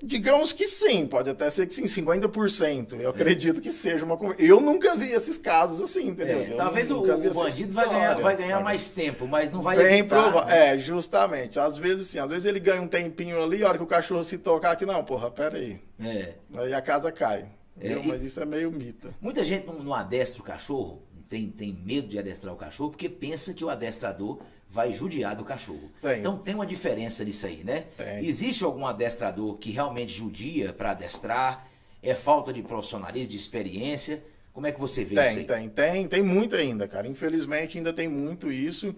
Digamos 0.02 0.52
que 0.52 0.66
sim, 0.66 1.06
pode 1.06 1.30
até 1.30 1.48
ser 1.50 1.66
que 1.66 1.74
sim, 1.74 1.84
50%. 1.84 3.00
Eu 3.00 3.10
acredito 3.10 3.60
que 3.60 3.70
seja 3.70 4.04
uma. 4.04 4.18
Eu 4.38 4.60
nunca 4.60 4.94
vi 4.94 5.10
esses 5.10 5.36
casos 5.36 5.80
assim, 5.80 6.08
entendeu? 6.08 6.40
É, 6.40 6.56
talvez 6.56 6.90
o, 6.90 7.02
o 7.02 7.34
bandido 7.34 7.72
vai 7.72 7.88
ganhar, 7.88 8.14
vai 8.18 8.36
ganhar 8.36 8.60
mais 8.60 8.88
tempo, 8.88 9.26
mas 9.26 9.50
não 9.50 9.62
vai 9.62 9.76
Bem 9.76 10.04
provável. 10.04 10.44
Né? 10.44 10.74
É, 10.74 10.78
justamente. 10.78 11.58
Às 11.58 11.76
vezes 11.76 12.06
sim, 12.08 12.18
às 12.18 12.28
vezes 12.28 12.44
ele 12.44 12.60
ganha 12.60 12.82
um 12.82 12.88
tempinho 12.88 13.42
ali, 13.42 13.64
a 13.64 13.68
hora 13.68 13.78
que 13.78 13.84
o 13.84 13.86
cachorro 13.86 14.22
se 14.22 14.38
tocar 14.38 14.72
aqui, 14.72 14.84
não, 14.84 15.04
porra, 15.04 15.30
pera 15.30 15.56
aí. 15.56 15.80
É. 16.00 16.34
Aí 16.54 16.74
a 16.74 16.82
casa 16.82 17.10
cai. 17.10 17.48
É, 17.80 17.92
e... 17.92 18.06
Mas 18.06 18.22
isso 18.22 18.40
é 18.40 18.44
meio 18.44 18.70
mito. 18.70 19.14
Muita 19.20 19.44
gente 19.44 19.66
não, 19.66 19.74
não 19.74 19.94
adestra 19.94 20.40
o 20.40 20.44
cachorro, 20.44 21.02
tem, 21.28 21.50
tem 21.50 21.72
medo 21.72 22.08
de 22.08 22.18
adestrar 22.18 22.52
o 22.54 22.56
cachorro, 22.56 22.90
porque 22.90 23.08
pensa 23.08 23.52
que 23.52 23.64
o 23.64 23.68
adestrador 23.68 24.40
vai 24.76 24.92
judiar 24.92 25.34
do 25.34 25.42
cachorro. 25.42 25.90
Então 26.18 26.36
tem 26.36 26.54
uma 26.54 26.66
diferença 26.66 27.24
nisso 27.24 27.46
aí, 27.46 27.64
né? 27.64 27.86
Tem. 27.96 28.26
Existe 28.26 28.62
algum 28.62 28.86
adestrador 28.86 29.56
que 29.56 29.70
realmente 29.70 30.12
judia 30.12 30.70
para 30.70 30.90
adestrar? 30.90 31.66
É 32.02 32.14
falta 32.14 32.52
de 32.52 32.62
profissionalismo, 32.62 33.30
de 33.30 33.38
experiência? 33.38 34.22
Como 34.52 34.66
é 34.66 34.72
que 34.72 34.78
você 34.78 35.02
vê 35.02 35.14
tem, 35.14 35.30
isso 35.30 35.38
aí? 35.38 35.44
Tem, 35.46 35.68
tem, 35.70 36.08
tem 36.08 36.22
muito 36.22 36.54
ainda, 36.54 36.86
cara. 36.86 37.08
Infelizmente 37.08 37.78
ainda 37.78 37.92
tem 37.92 38.06
muito 38.06 38.52
isso. 38.52 38.94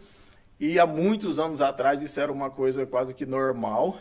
E 0.58 0.80
há 0.80 0.86
muitos 0.86 1.38
anos 1.38 1.60
atrás 1.60 2.02
isso 2.02 2.18
era 2.18 2.32
uma 2.32 2.50
coisa 2.50 2.84
quase 2.84 3.14
que 3.14 3.24
normal. 3.24 3.96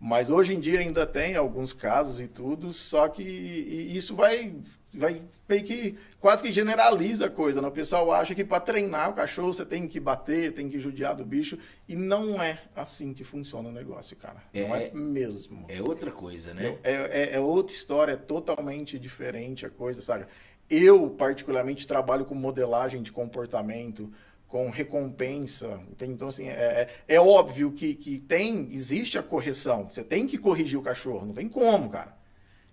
Mas 0.00 0.30
hoje 0.30 0.54
em 0.54 0.60
dia 0.60 0.78
ainda 0.78 1.04
tem 1.06 1.34
alguns 1.34 1.72
casos 1.72 2.20
e 2.20 2.28
tudo, 2.28 2.72
só 2.72 3.08
que 3.08 3.22
isso 3.22 4.14
vai, 4.14 4.54
vai 4.94 5.22
meio 5.48 5.64
que 5.64 5.98
quase 6.20 6.44
que 6.44 6.52
generaliza 6.52 7.26
a 7.26 7.30
coisa. 7.30 7.60
Né? 7.60 7.66
O 7.66 7.72
pessoal 7.72 8.12
acha 8.12 8.32
que 8.32 8.44
para 8.44 8.60
treinar 8.60 9.10
o 9.10 9.14
cachorro 9.14 9.52
você 9.52 9.66
tem 9.66 9.88
que 9.88 9.98
bater, 9.98 10.52
tem 10.52 10.68
que 10.68 10.78
judiar 10.78 11.16
do 11.16 11.24
bicho. 11.24 11.58
E 11.88 11.96
não 11.96 12.40
é 12.40 12.58
assim 12.76 13.12
que 13.12 13.24
funciona 13.24 13.68
o 13.68 13.72
negócio, 13.72 14.16
cara. 14.16 14.40
É, 14.54 14.68
não 14.68 14.76
é 14.76 14.90
mesmo. 14.92 15.66
É 15.68 15.82
outra 15.82 16.12
coisa, 16.12 16.54
né? 16.54 16.78
É, 16.84 16.92
é, 16.92 17.30
é 17.34 17.40
outra 17.40 17.74
história, 17.74 18.12
é 18.12 18.16
totalmente 18.16 19.00
diferente 19.00 19.66
a 19.66 19.70
coisa, 19.70 20.00
sabe? 20.00 20.26
Eu, 20.70 21.10
particularmente, 21.10 21.88
trabalho 21.88 22.24
com 22.24 22.34
modelagem 22.34 23.02
de 23.02 23.10
comportamento 23.10 24.12
com 24.48 24.70
recompensa. 24.70 25.78
Então, 26.00 26.28
assim, 26.28 26.48
é, 26.48 26.88
é, 27.06 27.16
é 27.16 27.20
óbvio 27.20 27.70
que, 27.70 27.94
que 27.94 28.18
tem, 28.18 28.68
existe 28.72 29.18
a 29.18 29.22
correção. 29.22 29.88
Você 29.90 30.02
tem 30.02 30.26
que 30.26 30.38
corrigir 30.38 30.78
o 30.78 30.82
cachorro, 30.82 31.26
não 31.26 31.34
tem 31.34 31.48
como, 31.48 31.90
cara. 31.90 32.16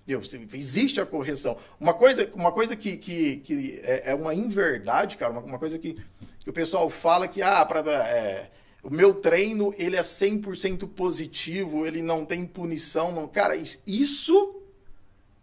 Entendeu? 0.07 0.21
Existe 0.53 1.01
a 1.01 1.05
correção. 1.05 1.57
Uma 1.79 1.93
coisa, 1.93 2.29
uma 2.33 2.51
coisa 2.51 2.75
que, 2.75 2.95
que, 2.95 3.37
que 3.37 3.81
é, 3.83 4.11
é 4.11 4.15
uma 4.15 4.33
inverdade, 4.33 5.17
cara, 5.17 5.33
uma, 5.33 5.41
uma, 5.41 5.59
coisa 5.59 5.77
que, 5.77 5.97
que 6.39 6.49
o 6.49 6.53
pessoal 6.53 6.89
fala 6.89 7.27
que, 7.27 7.41
ah, 7.41 7.65
pra, 7.65 7.81
é, 8.07 8.49
o 8.81 8.89
meu 8.89 9.15
treino, 9.15 9.73
ele 9.77 9.97
é 9.97 10.01
100% 10.01 10.87
positivo, 10.89 11.85
ele 11.85 12.01
não 12.01 12.23
tem 12.23 12.45
punição. 12.45 13.11
Não... 13.11 13.27
Cara, 13.27 13.55
isso 13.57 14.61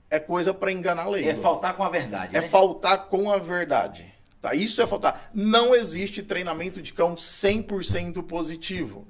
é 0.08 0.18
coisa 0.18 0.54
para 0.54 0.72
enganar 0.72 1.02
a 1.02 1.10
lei. 1.10 1.28
É 1.28 1.34
faltar 1.34 1.74
com 1.74 1.82
a 1.82 1.90
verdade, 1.90 2.36
É 2.36 2.40
né? 2.40 2.48
faltar 2.48 3.08
com 3.08 3.30
a 3.30 3.38
verdade. 3.38 4.06
Tá? 4.42 4.54
Isso 4.56 4.82
é 4.82 4.87
faltar. 4.88 5.30
Não 5.32 5.72
existe 5.72 6.20
treinamento 6.20 6.82
de 6.82 6.92
cão 6.92 7.14
100% 7.14 8.25
positivo. 8.25 9.06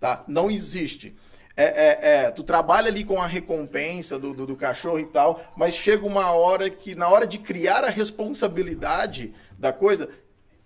Tá? 0.00 0.24
Não 0.26 0.50
existe. 0.50 1.14
É, 1.56 1.64
é, 1.64 1.98
é, 2.26 2.30
tu 2.32 2.42
trabalha 2.42 2.88
ali 2.88 3.04
com 3.04 3.22
a 3.22 3.28
recompensa 3.28 4.18
do, 4.18 4.34
do, 4.34 4.44
do, 4.44 4.56
cachorro 4.56 4.98
e 4.98 5.06
tal, 5.06 5.40
mas 5.56 5.74
chega 5.74 6.04
uma 6.04 6.32
hora 6.32 6.68
que, 6.68 6.96
na 6.96 7.08
hora 7.08 7.28
de 7.28 7.38
criar 7.38 7.84
a 7.84 7.88
responsabilidade 7.90 9.32
da 9.56 9.72
coisa, 9.72 10.08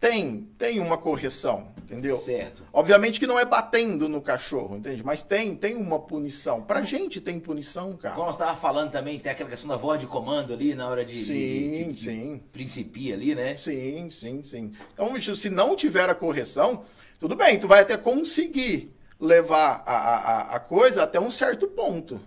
tem, 0.00 0.48
tem 0.56 0.80
uma 0.80 0.96
correção, 0.96 1.68
entendeu? 1.88 2.18
Certo. 2.18 2.62
Obviamente 2.72 3.18
que 3.18 3.26
não 3.26 3.38
é 3.38 3.44
batendo 3.44 4.08
no 4.08 4.20
cachorro, 4.20 4.76
entende? 4.76 5.02
Mas 5.02 5.22
tem, 5.22 5.56
tem 5.56 5.74
uma 5.74 5.98
punição. 5.98 6.62
Pra 6.62 6.82
gente 6.82 7.20
tem 7.20 7.40
punição, 7.40 7.96
cara. 7.96 8.14
Como 8.14 8.30
você 8.30 8.42
estava 8.42 8.56
falando 8.56 8.90
também, 8.90 9.18
tem 9.18 9.32
aquela 9.32 9.48
questão 9.48 9.68
da 9.68 9.76
voz 9.76 9.98
de 9.98 10.06
comando 10.06 10.52
ali 10.52 10.74
na 10.74 10.86
hora 10.86 11.04
de. 11.04 11.14
Sim, 11.14 11.86
de, 11.88 11.92
de, 11.92 12.00
sim. 12.00 12.42
Principia 12.52 13.14
ali, 13.14 13.34
né? 13.34 13.56
Sim, 13.56 14.10
sim, 14.10 14.42
sim. 14.42 14.72
Então, 14.92 15.18
se 15.20 15.48
não 15.48 15.74
tiver 15.74 16.08
a 16.10 16.14
correção, 16.14 16.84
tudo 17.18 17.34
bem, 17.34 17.58
tu 17.58 17.66
vai 17.66 17.80
até 17.80 17.96
conseguir. 17.96 18.92
levar 19.20 19.82
a, 19.84 19.96
a, 19.96 20.56
a 20.56 20.60
coisa 20.60 21.02
até 21.02 21.18
um 21.18 21.30
certo 21.30 21.66
ponto. 21.66 22.20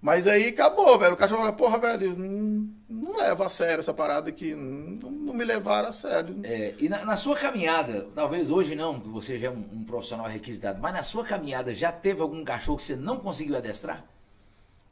Mas 0.00 0.26
aí 0.26 0.48
acabou, 0.48 0.98
velho. 0.98 1.14
O 1.14 1.16
cachorro 1.16 1.40
fala, 1.40 1.52
porra, 1.52 1.78
velho, 1.78 2.16
não, 2.16 2.68
não 2.88 3.16
leva 3.16 3.46
a 3.46 3.48
sério 3.48 3.80
essa 3.80 3.94
parada 3.94 4.28
aqui. 4.28 4.54
Não, 4.54 5.10
não 5.10 5.34
me 5.34 5.44
levaram 5.44 5.88
a 5.88 5.92
sério. 5.92 6.36
É, 6.44 6.74
e 6.78 6.88
na, 6.88 7.04
na, 7.04 7.16
sua 7.16 7.36
caminhada, 7.36 8.06
talvez 8.14 8.50
hoje 8.50 8.74
não, 8.74 9.00
que 9.00 9.08
você 9.08 9.38
já 9.38 9.48
é 9.48 9.50
um, 9.50 9.68
um, 9.72 9.84
profissional 9.84 10.26
requisitado, 10.26 10.80
mas 10.80 10.92
na 10.92 11.02
sua 11.02 11.24
caminhada 11.24 11.74
já 11.74 11.90
teve 11.90 12.20
algum 12.20 12.44
cachorro 12.44 12.78
que 12.78 12.84
você 12.84 12.96
não 12.96 13.18
conseguiu 13.18 13.56
adestrar? 13.56 14.04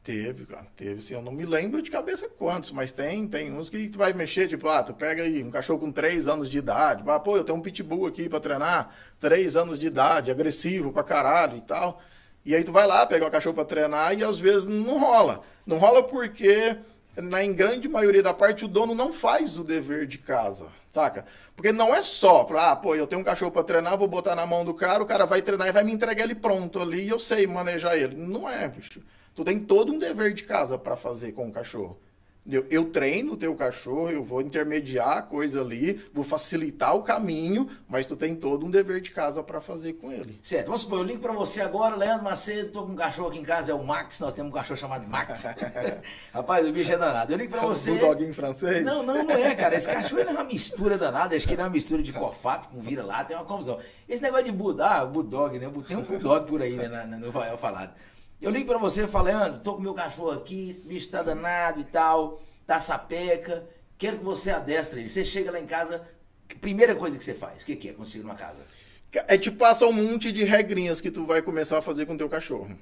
Teve, 0.03 0.45
cara, 0.45 0.67
teve. 0.77 0.99
Assim, 0.99 1.15
eu 1.15 1.23
não 1.23 1.33
me 1.33 1.47
lembro 1.47 1.81
de 1.81 1.91
cabeça 1.91 2.29
quantos, 2.29 2.71
mas 2.71 2.93
tem, 2.93 3.27
tem 3.27 3.51
uns 3.53 3.71
que 3.71 3.89
tu 3.89 3.97
vai 3.97 4.13
mexer, 4.13 4.49
tipo, 4.49 4.69
ah, 4.69 4.83
tu 4.83 4.93
pega 4.93 5.23
aí 5.23 5.43
um 5.43 5.51
cachorro 5.51 5.79
com 5.79 5.91
3 5.91 6.29
anos 6.29 6.51
de 6.51 6.59
idade, 6.59 7.03
ah, 7.07 7.19
pô, 7.19 7.37
eu 7.37 7.45
tenho 7.45 7.57
um 7.57 7.63
pitbull 7.63 8.07
aqui 8.07 8.29
pra 8.29 8.39
treinar, 8.39 8.95
3 9.19 9.57
anos 9.57 9.79
de 9.79 9.87
idade, 9.87 10.31
agressivo 10.31 10.93
pra 10.93 11.03
caralho 11.03 11.57
e 11.57 11.63
tal. 11.63 12.03
E 12.45 12.55
aí 12.55 12.63
tu 12.63 12.73
vai 12.73 12.87
lá, 12.87 13.07
pega 13.07 13.27
o 13.27 13.31
cachorro 13.31 13.55
para 13.55 13.65
treinar 13.65 14.19
e 14.19 14.23
às 14.23 14.39
vezes 14.39 14.67
não 14.67 14.99
rola. 14.99 15.41
Não 15.67 15.79
rola 15.79 16.03
porque, 16.03 16.77
na 17.17 17.43
em 17.43 17.55
grande 17.55 17.89
maioria 17.89 18.23
da 18.23 18.35
parte, 18.35 18.67
o 18.67 18.69
dono 18.69 18.95
não 18.95 19.13
faz 19.13 19.59
o 19.59 19.65
dever 19.65 20.07
de 20.07 20.19
casa, 20.19 20.69
saca? 20.91 21.25
Porque 21.57 21.73
não 21.73 21.95
é 21.95 22.03
só, 22.03 22.47
ah, 22.59 22.77
pô, 22.77 22.95
eu 22.95 23.07
tenho 23.07 23.23
um 23.23 23.25
cachorro 23.25 23.51
para 23.51 23.65
treinar, 23.65 23.97
vou 23.97 24.07
botar 24.07 24.35
na 24.35 24.45
mão 24.45 24.65
do 24.65 24.75
cara, 24.75 25.03
o 25.03 25.07
cara 25.07 25.25
vai 25.25 25.41
treinar 25.41 25.69
e 25.69 25.73
vai 25.73 25.85
me 25.85 25.93
entregar 25.93 26.25
ele 26.25 26.35
pronto 26.35 26.81
ali 26.81 27.05
e 27.05 27.09
eu 27.09 27.19
sei 27.19 27.47
manejar 27.47 27.97
ele. 27.97 28.15
Não 28.15 28.49
é, 28.49 28.69
bicho. 28.69 29.01
Tu 29.35 29.43
tem 29.43 29.59
todo 29.59 29.93
um 29.93 29.99
dever 29.99 30.35
de 30.35 30.45
casa 30.45 30.77
para 30.77 30.97
fazer 30.97 31.33
com 31.33 31.49
o 31.49 31.53
cachorro. 31.53 31.99
Eu, 32.47 32.67
eu, 32.71 32.85
treino 32.91 33.33
o 33.33 33.37
teu 33.39 33.55
cachorro, 33.55 34.11
eu 34.11 34.23
vou 34.23 34.43
intermediar 34.43 35.17
a 35.17 35.23
coisa 35.23 35.63
ali, 35.63 36.05
vou 36.13 36.23
facilitar 36.23 36.95
o 36.95 37.03
caminho, 37.03 37.67
mas 37.89 38.05
tu 38.05 38.17
tem 38.17 38.37
todo 38.37 38.67
um 38.67 38.71
dever 38.71 39.01
de 39.01 39.13
casa 39.13 39.43
para 39.43 39.63
fazer 39.63 39.95
com 39.95 40.13
ele. 40.13 40.39
Certo. 40.43 40.67
Vamos 40.67 40.83
supor, 40.83 40.99
eu 40.99 41.05
ligo 41.05 41.21
para 41.21 41.33
você 41.33 41.63
agora, 41.63 41.97
Leandro 41.97 42.23
Macedo, 42.25 42.71
tô 42.71 42.83
com 42.83 42.93
um 42.93 42.97
cachorro 42.97 43.29
aqui 43.29 43.39
em 43.39 43.45
casa, 43.45 43.73
é 43.73 43.75
o 43.75 43.83
Max, 43.83 44.21
nós 44.21 44.35
temos 44.35 44.53
um 44.53 44.55
cachorro 44.55 44.79
chamado 44.79 45.09
Max. 45.09 45.43
Rapaz, 46.35 46.69
o 46.69 46.73
bicho 46.73 46.93
é 46.93 46.99
danado. 46.99 47.33
Eu 47.33 47.39
ligo 47.39 47.53
para 47.53 47.67
você... 47.67 47.93
Um 47.93 47.99
doguinho 47.99 48.35
francês? 48.35 48.85
Não, 48.85 49.03
não, 49.03 49.25
não 49.25 49.35
é, 49.37 49.55
cara. 49.55 49.75
Esse 49.75 49.89
cachorro 49.89 50.21
é 50.21 50.31
uma 50.31 50.45
mistura 50.45 50.99
danada, 50.99 51.35
acho 51.35 51.47
que 51.47 51.55
ele 51.55 51.63
é 51.63 51.65
uma 51.65 51.71
mistura 51.71 52.03
de 52.03 52.13
cofap 52.13 52.69
com 52.69 52.81
vira-lata, 52.83 53.25
tem 53.25 53.37
uma 53.37 53.47
confusão. 53.47 53.81
Esse 54.07 54.23
negócio 54.23 54.45
de 54.45 54.53
Bulldog, 54.53 54.83
ah, 54.87 55.07
Bulldog, 55.07 55.59
né? 55.59 55.73
Tem 55.89 55.97
um 55.97 56.03
Bulldog 56.03 56.47
por 56.47 56.61
aí, 56.61 56.77
né, 56.77 57.07
no 57.07 57.31
Rafael 57.31 57.57
falado. 57.57 57.95
Eu 58.41 58.51
ligo 58.51 58.67
para 58.67 58.79
você 58.79 59.09
falo, 59.09 59.27
Leandro, 59.27 59.61
tô 59.61 59.75
com 59.75 59.83
meu 59.83 59.95
cachorro 59.95 60.33
aqui, 60.33 60.83
bicho 60.85 61.09
tá 61.09 61.23
danado 61.23 61.81
e 61.81 61.85
tal 61.85 62.41
tá 62.67 62.81
sapeca, 62.81 63.65
quero 63.99 64.19
que 64.19 64.25
você 64.25 64.51
adestre 64.51 65.01
ele. 65.01 65.09
Você 65.09 65.25
chega 65.25 65.51
lá 65.51 65.61
em 65.61 65.67
casa, 65.67 66.07
primeira 66.61 66.95
coisa 66.95 67.17
que 67.17 67.25
você 67.25 67.35
faz, 67.35 67.63
o 67.63 67.65
que, 67.65 67.77
que 67.77 67.89
é 67.91 67.93
quando 67.93 68.09
chega 68.09 68.25
numa 68.25 68.35
casa? 68.35 68.63
É 69.13 69.39
te 69.39 69.51
passa 69.51 69.87
um 69.87 69.93
monte 69.93 70.33
de 70.33 70.45
regrinhas 70.45 71.01
que 71.01 71.11
tu 71.11 71.25
vai 71.25 71.41
começar 71.41 71.79
a 71.79 71.83
fazer 71.83 72.05
com 72.07 72.17
teu 72.17 72.29
cachorro. 72.29 72.77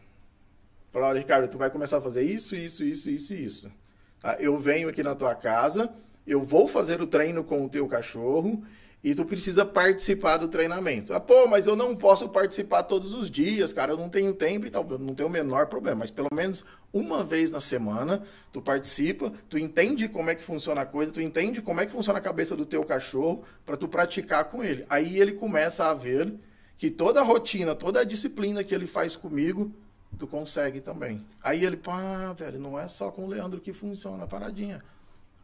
Fala, 0.91 1.09
olha, 1.09 1.19
Ricardo, 1.19 1.49
tu 1.49 1.59
vai 1.59 1.71
começar 1.71 1.99
a 1.99 2.01
fazer 2.01 2.23
isso, 2.23 2.57
isso, 2.57 2.83
isso, 2.85 3.11
isso 3.11 3.35
e 3.35 3.45
isso. 3.45 3.73
Tá? 4.21 4.37
Eu 4.39 4.59
venho 4.59 4.89
aqui 4.89 5.03
na 5.03 5.15
tua 5.15 5.35
casa, 5.35 5.93
eu 6.27 6.43
vou 6.43 6.69
fazer 6.69 7.03
o 7.03 7.07
treino 7.07 7.45
com 7.45 7.65
o 7.65 7.69
teu 7.69 7.87
cachorro 7.87 8.65
e 9.03 9.15
tu 9.15 9.25
precisa 9.25 9.65
participar 9.65 10.37
do 10.37 10.47
treinamento. 10.47 11.13
Ah, 11.13 11.19
pô, 11.19 11.49
mas 11.49 11.67
eu 11.67 11.75
não 11.75 11.97
posso 11.97 12.29
participar 12.29 12.85
todos 12.85 13.13
os 13.13 13.29
dias, 13.29 13.73
cara, 13.73 13.93
eu 13.93 13.97
não 13.97 14.09
tenho 14.09 14.33
tempo 14.33 14.67
e 14.67 14.71
tal, 14.71 14.85
não 14.99 15.15
tem 15.15 15.27
o 15.27 15.31
menor 15.31 15.67
problema, 15.67 16.01
mas 16.01 16.11
pelo 16.11 16.29
menos 16.33 16.65
uma 16.93 17.25
vez 17.25 17.51
na 17.51 17.59
semana 17.59 18.23
tu 18.53 18.63
participa, 18.63 19.33
tu 19.49 19.59
entende 19.59 20.09
como 20.09 20.31
é 20.31 20.35
que 20.35 20.45
funciona 20.45 20.83
a 20.83 20.87
coisa, 20.87 21.11
tu 21.11 21.21
entende 21.21 21.61
como 21.61 21.81
é 21.81 21.87
que 21.87 21.93
funciona 21.93 22.21
a 22.21 22.23
cabeça 22.23 22.55
do 22.55 22.65
teu 22.65 22.85
cachorro 22.85 23.43
para 23.67 23.77
tu 23.77 23.89
praticar 23.89 24.45
com 24.45 24.63
ele. 24.63 24.87
Aí 24.89 25.19
ele 25.19 25.33
começa 25.33 25.87
a 25.87 25.95
ver 25.95 26.33
que 26.79 26.89
toda 26.89 27.21
a 27.21 27.25
rotina, 27.25 27.75
toda 27.75 28.01
a 28.01 28.05
disciplina 28.05 28.63
que 28.63 28.75
ele 28.75 28.87
faz 28.87 29.17
comigo, 29.17 29.73
tu 30.17 30.29
consegue 30.29 30.81
também. 30.81 31.25
Aí 31.43 31.65
ele, 31.65 31.77
pá, 31.77 32.33
velho, 32.35 32.61
não 32.61 32.79
é 32.79 32.87
só 32.87 33.11
com 33.11 33.25
o 33.25 33.29
Leandro 33.29 33.61
que 33.61 33.73
funciona 33.73 34.25
a 34.25 34.27
paradinha 34.29 34.81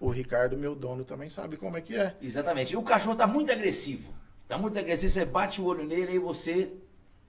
o 0.01 0.11
Ricardo, 0.11 0.57
meu 0.57 0.75
dono, 0.75 1.05
também 1.05 1.29
sabe 1.29 1.57
como 1.57 1.77
é 1.77 1.81
que 1.81 1.97
é. 1.97 2.15
Exatamente. 2.23 2.75
E 2.75 2.77
o 2.77 2.83
cachorro 2.83 3.13
está 3.13 3.27
muito 3.27 3.51
agressivo. 3.51 4.15
Está 4.43 4.57
muito 4.57 4.79
agressivo, 4.79 5.13
você 5.13 5.25
bate 5.25 5.61
o 5.61 5.65
olho 5.65 5.85
nele 5.85 6.15
e 6.15 6.19
você 6.19 6.71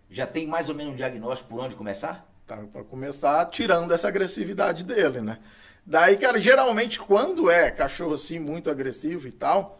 já 0.09 0.25
tem 0.25 0.47
mais 0.47 0.69
ou 0.69 0.75
menos 0.75 0.93
um 0.93 0.95
diagnóstico 0.95 1.49
por 1.49 1.59
onde 1.59 1.75
começar? 1.75 2.27
Tá, 2.47 2.57
para 2.57 2.83
começar 2.83 3.45
tirando 3.47 3.93
essa 3.93 4.07
agressividade 4.07 4.83
dele, 4.83 5.21
né? 5.21 5.39
Daí, 5.85 6.17
cara, 6.17 6.39
geralmente 6.39 6.99
quando 6.99 7.49
é 7.49 7.69
cachorro 7.69 8.13
assim 8.13 8.39
muito 8.39 8.69
agressivo 8.69 9.27
e 9.27 9.31
tal, 9.31 9.79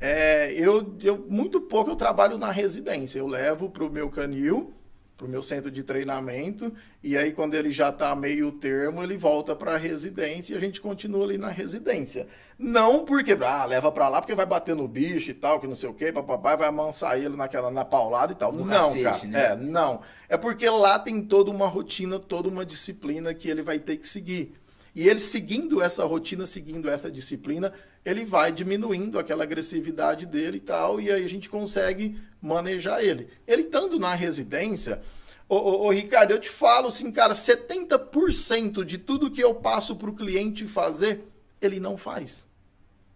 é, 0.00 0.52
eu, 0.52 0.96
eu 1.02 1.26
muito 1.28 1.60
pouco 1.60 1.90
eu 1.90 1.96
trabalho 1.96 2.38
na 2.38 2.50
residência. 2.50 3.18
Eu 3.18 3.26
levo 3.26 3.68
para 3.68 3.84
o 3.84 3.90
meu 3.90 4.08
canil 4.08 4.72
para 5.20 5.26
o 5.26 5.30
meu 5.30 5.42
centro 5.42 5.70
de 5.70 5.82
treinamento. 5.82 6.72
E 7.04 7.16
aí, 7.16 7.30
quando 7.30 7.54
ele 7.54 7.70
já 7.70 7.90
está 7.90 8.14
meio 8.16 8.50
termo, 8.52 9.02
ele 9.02 9.18
volta 9.18 9.54
para 9.54 9.74
a 9.74 9.76
residência 9.76 10.54
e 10.54 10.56
a 10.56 10.60
gente 10.60 10.80
continua 10.80 11.24
ali 11.24 11.36
na 11.36 11.48
residência. 11.48 12.26
Não 12.58 13.04
porque, 13.04 13.36
ah, 13.44 13.66
leva 13.66 13.92
para 13.92 14.08
lá 14.08 14.22
porque 14.22 14.34
vai 14.34 14.46
bater 14.46 14.74
no 14.74 14.88
bicho 14.88 15.30
e 15.30 15.34
tal, 15.34 15.60
que 15.60 15.66
não 15.66 15.76
sei 15.76 15.90
o 15.90 15.94
quê, 15.94 16.10
papai 16.10 16.56
vai 16.56 16.68
amansar 16.68 17.18
ele 17.18 17.36
naquela, 17.36 17.70
na 17.70 17.84
paulada 17.84 18.32
e 18.32 18.34
tal. 18.34 18.50
Não, 18.50 18.66
cacete, 18.66 19.02
cara. 19.02 19.26
Né? 19.26 19.44
É, 19.44 19.56
não. 19.56 20.00
É 20.26 20.38
porque 20.38 20.68
lá 20.68 20.98
tem 20.98 21.22
toda 21.22 21.50
uma 21.50 21.68
rotina, 21.68 22.18
toda 22.18 22.48
uma 22.48 22.64
disciplina 22.64 23.34
que 23.34 23.48
ele 23.48 23.62
vai 23.62 23.78
ter 23.78 23.98
que 23.98 24.08
seguir. 24.08 24.54
E 24.94 25.06
ele 25.08 25.20
seguindo 25.20 25.82
essa 25.82 26.04
rotina, 26.04 26.46
seguindo 26.46 26.88
essa 26.88 27.10
disciplina, 27.10 27.72
ele 28.04 28.24
vai 28.24 28.50
diminuindo 28.50 29.18
aquela 29.18 29.44
agressividade 29.44 30.26
dele 30.26 30.56
e 30.56 30.60
tal, 30.60 31.00
e 31.00 31.10
aí 31.10 31.24
a 31.24 31.28
gente 31.28 31.48
consegue 31.48 32.20
manejar 32.40 33.02
ele. 33.02 33.28
Ele 33.46 33.62
estando 33.62 33.98
na 33.98 34.14
residência, 34.14 35.00
ô, 35.48 35.56
ô, 35.56 35.86
ô, 35.86 35.90
Ricardo, 35.90 36.32
eu 36.32 36.40
te 36.40 36.48
falo 36.48 36.88
assim, 36.88 37.12
cara, 37.12 37.34
70% 37.34 38.84
de 38.84 38.98
tudo 38.98 39.30
que 39.30 39.42
eu 39.42 39.54
passo 39.54 39.94
para 39.96 40.10
o 40.10 40.14
cliente 40.14 40.66
fazer, 40.66 41.24
ele 41.60 41.78
não 41.78 41.96
faz. 41.96 42.49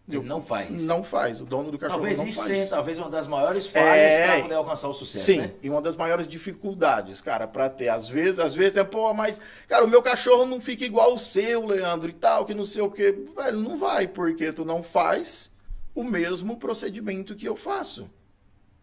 Ele 0.07 0.21
não 0.21 0.43
faz. 0.43 0.85
Não 0.85 1.03
faz. 1.03 1.41
O 1.41 1.47
dono 1.47 1.71
do 1.71 1.79
cachorro 1.79 2.01
talvez 2.01 2.19
não 2.19 2.27
isso 2.27 2.39
faz. 2.39 2.49
Seja, 2.49 2.71
talvez 2.71 2.99
uma 2.99 3.09
das 3.09 3.27
maiores 3.27 3.67
falhas 3.67 4.13
é... 4.13 4.27
para 4.27 4.43
poder 4.43 4.55
alcançar 4.55 4.89
o 4.89 4.93
sucesso. 4.93 5.25
Sim, 5.25 5.39
né? 5.39 5.53
e 5.63 5.71
uma 5.71 5.81
das 5.81 5.97
maiores 5.97 6.29
dificuldades, 6.29 7.23
cara, 7.23 7.49
para 7.49 7.71
ter. 7.71 7.89
Às 7.89 8.07
vezes, 8.07 8.39
às 8.39 8.55
vezes, 8.55 8.75
tem, 8.75 8.85
pô, 8.85 9.15
mas, 9.15 9.41
cara, 9.67 9.83
o 9.83 9.89
meu 9.89 10.03
cachorro 10.03 10.45
não 10.45 10.61
fica 10.61 10.85
igual 10.85 11.15
o 11.15 11.19
seu, 11.19 11.65
Leandro, 11.65 12.11
e 12.11 12.13
tal, 12.13 12.45
que 12.45 12.53
não 12.53 12.67
sei 12.67 12.83
o 12.83 12.91
quê. 12.91 13.13
Velho, 13.35 13.59
não 13.59 13.79
vai, 13.79 14.07
porque 14.07 14.53
tu 14.53 14.63
não 14.63 14.83
faz 14.83 15.51
o 15.95 16.05
mesmo 16.05 16.59
procedimento 16.59 17.35
que 17.35 17.49
eu 17.49 17.57
faço. 17.57 18.11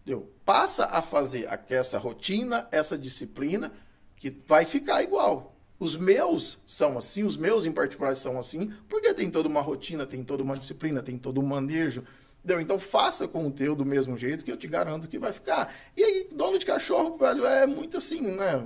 Entendeu? 0.01 0.27
Passa 0.43 0.85
a 0.85 1.03
fazer 1.03 1.47
essa 1.69 1.99
rotina, 1.99 2.67
essa 2.71 2.97
disciplina, 2.97 3.71
que 4.15 4.35
vai 4.47 4.65
ficar 4.65 5.03
igual. 5.03 5.50
Os 5.81 5.95
meus 5.95 6.59
são 6.67 6.95
assim, 6.95 7.23
os 7.23 7.35
meus 7.35 7.65
em 7.65 7.71
particular 7.71 8.15
são 8.15 8.37
assim, 8.37 8.71
porque 8.87 9.11
tem 9.15 9.31
toda 9.31 9.49
uma 9.49 9.61
rotina, 9.61 10.05
tem 10.05 10.23
toda 10.23 10.43
uma 10.43 10.55
disciplina, 10.55 11.01
tem 11.01 11.17
todo 11.17 11.41
um 11.41 11.43
manejo. 11.43 12.03
Entendeu? 12.37 12.61
Então 12.61 12.79
faça 12.79 13.27
com 13.27 13.47
o 13.47 13.51
teu 13.51 13.75
do 13.75 13.83
mesmo 13.83 14.15
jeito 14.15 14.45
que 14.45 14.51
eu 14.51 14.57
te 14.57 14.67
garanto 14.67 15.07
que 15.07 15.17
vai 15.17 15.33
ficar. 15.33 15.73
E 15.97 16.03
aí, 16.03 16.29
dono 16.31 16.59
de 16.59 16.67
cachorro, 16.67 17.17
velho, 17.17 17.47
é 17.47 17.65
muito 17.65 17.97
assim, 17.97 18.21
né? 18.21 18.63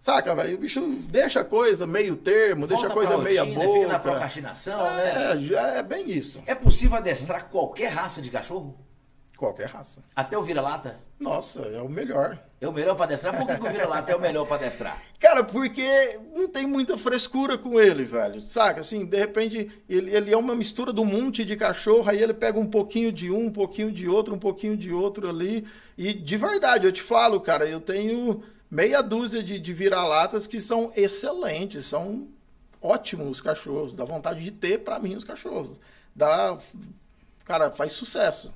Saca, 0.00 0.34
velho? 0.34 0.56
O 0.56 0.58
bicho 0.58 0.84
deixa 1.08 1.42
a 1.42 1.44
coisa 1.44 1.86
meio 1.86 2.16
termo, 2.16 2.66
Volta 2.66 2.74
deixa 2.74 2.86
a 2.88 2.90
coisa 2.90 3.18
meia 3.18 3.44
boca. 3.44 3.72
Fica 3.72 3.86
na 3.86 3.98
procrastinação, 4.00 4.84
é, 4.84 5.34
né? 5.36 5.42
Já 5.42 5.68
é 5.74 5.82
bem 5.84 6.10
isso. 6.10 6.42
É 6.44 6.56
possível 6.56 6.96
adestrar 6.96 7.50
qualquer 7.50 7.92
raça 7.92 8.20
de 8.20 8.30
cachorro? 8.30 8.76
Qualquer 9.36 9.68
raça. 9.68 10.02
Até 10.14 10.38
o 10.38 10.42
vira-lata? 10.42 10.98
Nossa, 11.20 11.60
é 11.60 11.82
o 11.82 11.90
melhor. 11.90 12.38
É 12.58 12.66
o 12.66 12.72
melhor 12.72 12.94
para 12.94 13.04
adestrar? 13.04 13.36
Por 13.36 13.46
que, 13.46 13.58
que 13.58 13.66
o 13.66 13.70
vira-lata 13.70 14.10
é 14.10 14.16
o 14.16 14.20
melhor 14.20 14.46
para 14.46 14.56
adestrar? 14.56 15.02
Cara, 15.20 15.44
porque 15.44 15.86
não 16.34 16.48
tem 16.48 16.66
muita 16.66 16.96
frescura 16.96 17.58
com 17.58 17.78
ele, 17.78 18.04
velho. 18.04 18.40
Saca? 18.40 18.80
Assim, 18.80 19.04
de 19.04 19.18
repente, 19.18 19.70
ele, 19.86 20.16
ele 20.16 20.32
é 20.32 20.36
uma 20.36 20.56
mistura 20.56 20.90
de 20.90 21.00
um 21.00 21.04
monte 21.04 21.44
de 21.44 21.54
cachorro, 21.54 22.08
aí 22.08 22.22
ele 22.22 22.32
pega 22.32 22.58
um 22.58 22.64
pouquinho 22.64 23.12
de 23.12 23.30
um, 23.30 23.46
um 23.46 23.52
pouquinho 23.52 23.92
de 23.92 24.08
outro, 24.08 24.34
um 24.34 24.38
pouquinho 24.38 24.74
de 24.74 24.90
outro 24.90 25.28
ali. 25.28 25.66
E 25.98 26.14
de 26.14 26.36
verdade, 26.38 26.86
eu 26.86 26.92
te 26.92 27.02
falo, 27.02 27.38
cara, 27.38 27.66
eu 27.66 27.80
tenho 27.80 28.42
meia 28.70 29.02
dúzia 29.02 29.42
de, 29.42 29.58
de 29.58 29.72
vira-latas 29.74 30.46
que 30.46 30.60
são 30.60 30.90
excelentes, 30.96 31.84
são 31.84 32.26
ótimos 32.80 33.28
os 33.28 33.40
cachorros. 33.42 33.94
Dá 33.94 34.04
vontade 34.06 34.42
de 34.42 34.50
ter 34.50 34.78
para 34.78 34.98
mim 34.98 35.14
os 35.14 35.24
cachorros. 35.24 35.78
Dá. 36.14 36.56
Cara, 37.44 37.70
faz 37.70 37.92
sucesso 37.92 38.50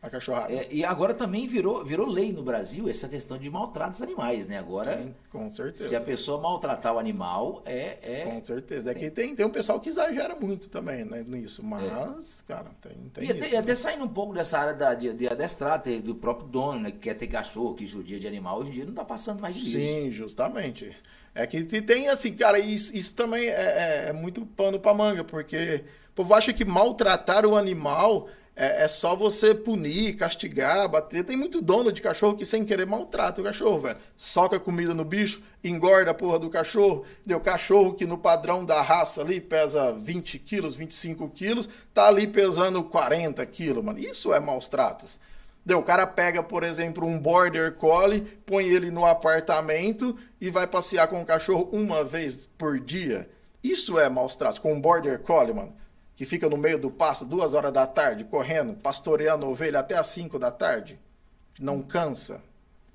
a 0.00 0.08
cachorrada. 0.08 0.52
É, 0.52 0.68
e 0.70 0.84
agora 0.84 1.12
também 1.12 1.46
virou, 1.46 1.84
virou 1.84 2.06
lei 2.06 2.32
no 2.32 2.42
Brasil 2.42 2.88
essa 2.88 3.08
questão 3.08 3.36
de 3.36 3.50
maltratos 3.50 4.00
animais, 4.00 4.46
né? 4.46 4.58
Agora, 4.58 4.96
Sim, 4.96 5.14
com 5.30 5.50
certeza. 5.50 5.88
se 5.88 5.96
a 5.96 6.00
pessoa 6.00 6.40
maltratar 6.40 6.94
o 6.94 6.98
animal, 6.98 7.62
é... 7.66 7.98
é... 8.02 8.24
Com 8.24 8.44
certeza. 8.44 8.90
É 8.90 8.94
que 8.94 9.10
tem, 9.10 9.34
tem 9.34 9.44
um 9.44 9.50
pessoal 9.50 9.80
que 9.80 9.88
exagera 9.88 10.36
muito 10.36 10.68
também 10.68 11.04
né, 11.04 11.24
nisso, 11.26 11.64
mas, 11.64 12.44
é. 12.48 12.52
cara, 12.52 12.70
tem, 12.80 12.92
tem 13.12 13.24
e 13.24 13.26
isso. 13.26 13.36
Até, 13.38 13.52
né? 13.52 13.58
até 13.58 13.74
saindo 13.74 14.04
um 14.04 14.08
pouco 14.08 14.32
dessa 14.32 14.58
área 14.58 14.74
da, 14.74 14.94
de, 14.94 15.12
de 15.12 16.02
do 16.02 16.14
próprio 16.14 16.46
dono, 16.46 16.80
né? 16.80 16.90
Que 16.92 16.98
quer 16.98 17.14
ter 17.14 17.26
cachorro, 17.26 17.74
que 17.74 17.86
judia 17.86 18.20
de 18.20 18.26
animal, 18.26 18.60
hoje 18.60 18.70
em 18.70 18.74
dia 18.74 18.86
não 18.86 18.94
tá 18.94 19.04
passando 19.04 19.40
mais 19.40 19.54
disso. 19.54 19.72
Sim, 19.72 20.12
justamente. 20.12 20.96
É 21.34 21.46
que 21.46 21.62
tem 21.62 22.08
assim, 22.08 22.34
cara, 22.34 22.58
isso, 22.58 22.96
isso 22.96 23.14
também 23.14 23.48
é, 23.48 23.52
é, 23.52 24.04
é 24.08 24.12
muito 24.12 24.44
pano 24.44 24.78
pra 24.78 24.94
manga, 24.94 25.22
porque 25.22 25.84
o 26.10 26.14
povo 26.14 26.34
acha 26.34 26.52
que 26.52 26.64
maltratar 26.64 27.46
o 27.46 27.56
animal 27.56 28.28
é, 28.60 28.82
é, 28.82 28.88
só 28.88 29.14
você 29.14 29.54
punir, 29.54 30.16
castigar, 30.16 30.88
bater. 30.88 31.22
Tem 31.22 31.36
muito 31.36 31.62
dono 31.62 31.92
de 31.92 32.02
cachorro 32.02 32.36
que 32.36 32.44
sem 32.44 32.64
querer 32.64 32.86
maltrata 32.86 33.40
o 33.40 33.44
cachorro, 33.44 33.78
velho. 33.78 33.96
Soca 34.16 34.58
comida 34.58 34.92
no 34.92 35.04
bicho, 35.04 35.40
engorda 35.62 36.10
a 36.10 36.14
porra 36.14 36.40
do 36.40 36.50
cachorro. 36.50 37.04
Deu 37.24 37.38
cachorro 37.38 37.94
que 37.94 38.04
no 38.04 38.18
padrão 38.18 38.64
da 38.64 38.82
raça 38.82 39.20
ali 39.20 39.40
pesa 39.40 39.92
20 39.92 40.40
quilos, 40.40 40.74
25 40.74 41.28
quilos, 41.28 41.68
tá 41.94 42.08
ali 42.08 42.26
pesando 42.26 42.82
40 42.82 43.46
quilos, 43.46 43.84
mano. 43.84 44.00
Isso 44.00 44.34
é 44.34 44.40
maus 44.40 44.66
tratos. 44.66 45.20
Deu, 45.64 45.78
o 45.78 45.84
cara 45.84 46.04
pega, 46.04 46.42
por 46.42 46.64
exemplo, 46.64 47.06
um 47.06 47.16
border 47.20 47.74
collie, 47.74 48.22
põe 48.44 48.66
ele 48.66 48.90
no 48.90 49.06
apartamento 49.06 50.16
e 50.40 50.50
vai 50.50 50.66
passear 50.66 51.06
com 51.06 51.22
o 51.22 51.26
cachorro 51.26 51.68
uma 51.70 52.02
vez 52.02 52.46
por 52.58 52.80
dia. 52.80 53.30
Isso 53.62 54.00
é 54.00 54.08
maus 54.08 54.34
tratos, 54.34 54.58
com 54.58 54.72
um 54.72 54.80
border 54.80 55.20
collie, 55.20 55.54
mano 55.54 55.76
que 56.18 56.26
fica 56.26 56.48
no 56.48 56.56
meio 56.56 56.80
do 56.80 56.90
pasto 56.90 57.24
duas 57.24 57.54
horas 57.54 57.72
da 57.72 57.86
tarde, 57.86 58.24
correndo, 58.24 58.74
pastoreando 58.74 59.46
ovelha 59.46 59.78
até 59.78 59.96
as 59.96 60.08
cinco 60.08 60.36
da 60.36 60.50
tarde, 60.50 60.98
não 61.60 61.80
cansa. 61.80 62.42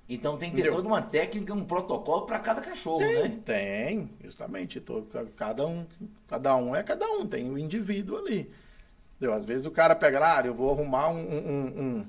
Então 0.09 0.35
tem 0.35 0.49
que 0.49 0.57
ter 0.57 0.63
Entendeu? 0.63 0.75
toda 0.75 0.89
uma 0.89 1.01
técnica, 1.01 1.53
um 1.53 1.63
protocolo 1.63 2.25
para 2.25 2.37
cada 2.39 2.59
cachorro, 2.59 2.97
tem, 2.97 3.23
né? 3.23 3.39
Tem, 3.45 4.09
justamente. 4.21 4.81
Todo, 4.81 5.07
cada, 5.37 5.65
um, 5.65 5.87
cada 6.27 6.53
um 6.57 6.75
é 6.75 6.83
cada 6.83 7.09
um, 7.11 7.25
tem 7.25 7.49
um 7.49 7.57
indivíduo 7.57 8.17
ali. 8.17 8.51
Entendeu? 9.15 9.33
Às 9.33 9.45
vezes 9.45 9.65
o 9.65 9.71
cara 9.71 9.95
pega 9.95 10.19
lá, 10.19 10.41
ah, 10.41 10.45
eu 10.45 10.53
vou 10.53 10.73
arrumar 10.73 11.07
um, 11.07 11.21
um, 11.21 11.81
um, 11.81 12.07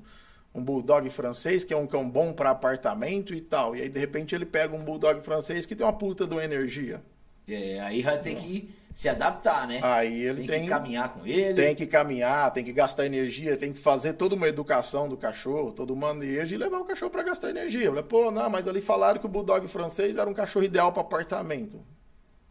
um 0.53 0.61
bulldog 0.65 1.09
francês, 1.09 1.63
que 1.63 1.73
é 1.73 1.77
um 1.77 1.87
cão 1.87 2.09
bom 2.09 2.33
para 2.33 2.49
apartamento 2.49 3.33
e 3.33 3.39
tal. 3.39 3.73
E 3.73 3.83
aí, 3.83 3.87
de 3.87 3.99
repente, 4.01 4.35
ele 4.35 4.45
pega 4.45 4.75
um 4.75 4.83
bulldog 4.83 5.21
francês 5.21 5.65
que 5.65 5.77
tem 5.77 5.85
uma 5.85 5.93
puta 5.93 6.27
de 6.27 6.33
uma 6.33 6.43
energia. 6.43 7.01
É, 7.47 7.79
aí 7.79 8.01
vai 8.01 8.19
ter 8.19 8.35
que 8.35 8.69
se 8.95 9.09
adaptar, 9.09 9.67
né? 9.67 9.81
Aí 9.83 10.23
ele 10.23 10.47
tem, 10.47 10.47
tem, 10.47 10.63
que 10.63 10.69
caminhar 10.69 11.09
com 11.09 11.27
ele. 11.27 11.53
Tem 11.53 11.75
que 11.75 11.85
caminhar, 11.85 12.49
tem 12.53 12.63
que 12.63 12.71
gastar 12.71 13.05
energia, 13.05 13.57
tem 13.57 13.73
que 13.73 13.77
fazer 13.77 14.13
toda 14.13 14.35
uma 14.35 14.47
educação 14.47 15.09
do 15.09 15.17
cachorro, 15.17 15.73
todo 15.73 15.91
o 15.91 15.97
manejo 15.97 16.55
e 16.55 16.57
levar 16.57 16.79
o 16.79 16.85
cachorro 16.85 17.11
para 17.11 17.23
gastar 17.23 17.49
energia. 17.49 17.89
Falei, 17.89 18.03
pô, 18.03 18.31
não, 18.31 18.49
mas 18.49 18.69
ali 18.69 18.79
falaram 18.79 19.19
que 19.19 19.25
o 19.25 19.29
bulldog 19.29 19.67
francês 19.67 20.15
era 20.15 20.29
um 20.29 20.33
cachorro 20.33 20.63
ideal 20.63 20.93
para 20.93 21.01
apartamento. 21.01 21.85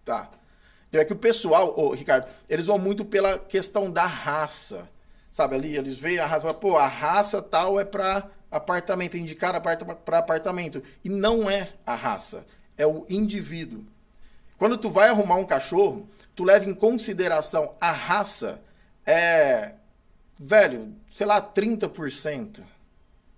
Tá. 0.04 0.30
É 0.92 1.02
que 1.02 1.14
o 1.14 1.16
pessoal, 1.16 1.72
ô, 1.80 1.94
Ricardo, 1.94 2.30
eles 2.46 2.66
vão 2.66 2.78
muito 2.78 3.06
pela 3.06 3.38
questão 3.38 3.90
da 3.90 4.04
raça. 4.04 4.86
Sabe 5.30 5.54
ali, 5.54 5.74
eles 5.74 5.96
veem 5.96 6.18
a 6.18 6.26
raça, 6.26 6.52
pô, 6.52 6.76
a 6.76 6.86
raça 6.86 7.40
tal 7.40 7.80
é 7.80 7.86
para 7.86 8.28
apartamento, 8.50 9.16
indicar 9.16 9.58
para 9.62 10.18
apartamento. 10.18 10.82
E 11.02 11.08
não 11.08 11.48
é 11.48 11.70
a 11.86 11.94
raça, 11.94 12.44
é 12.76 12.86
o 12.86 13.06
indivíduo. 13.08 13.82
Quando 14.64 14.78
tu 14.78 14.88
vai 14.88 15.10
arrumar 15.10 15.36
um 15.36 15.44
cachorro, 15.44 16.08
tu 16.34 16.42
leva 16.42 16.64
em 16.64 16.72
consideração 16.72 17.74
a 17.78 17.92
raça, 17.92 18.62
é, 19.04 19.72
velho, 20.38 20.90
sei 21.14 21.26
lá, 21.26 21.38
30%. 21.38 22.62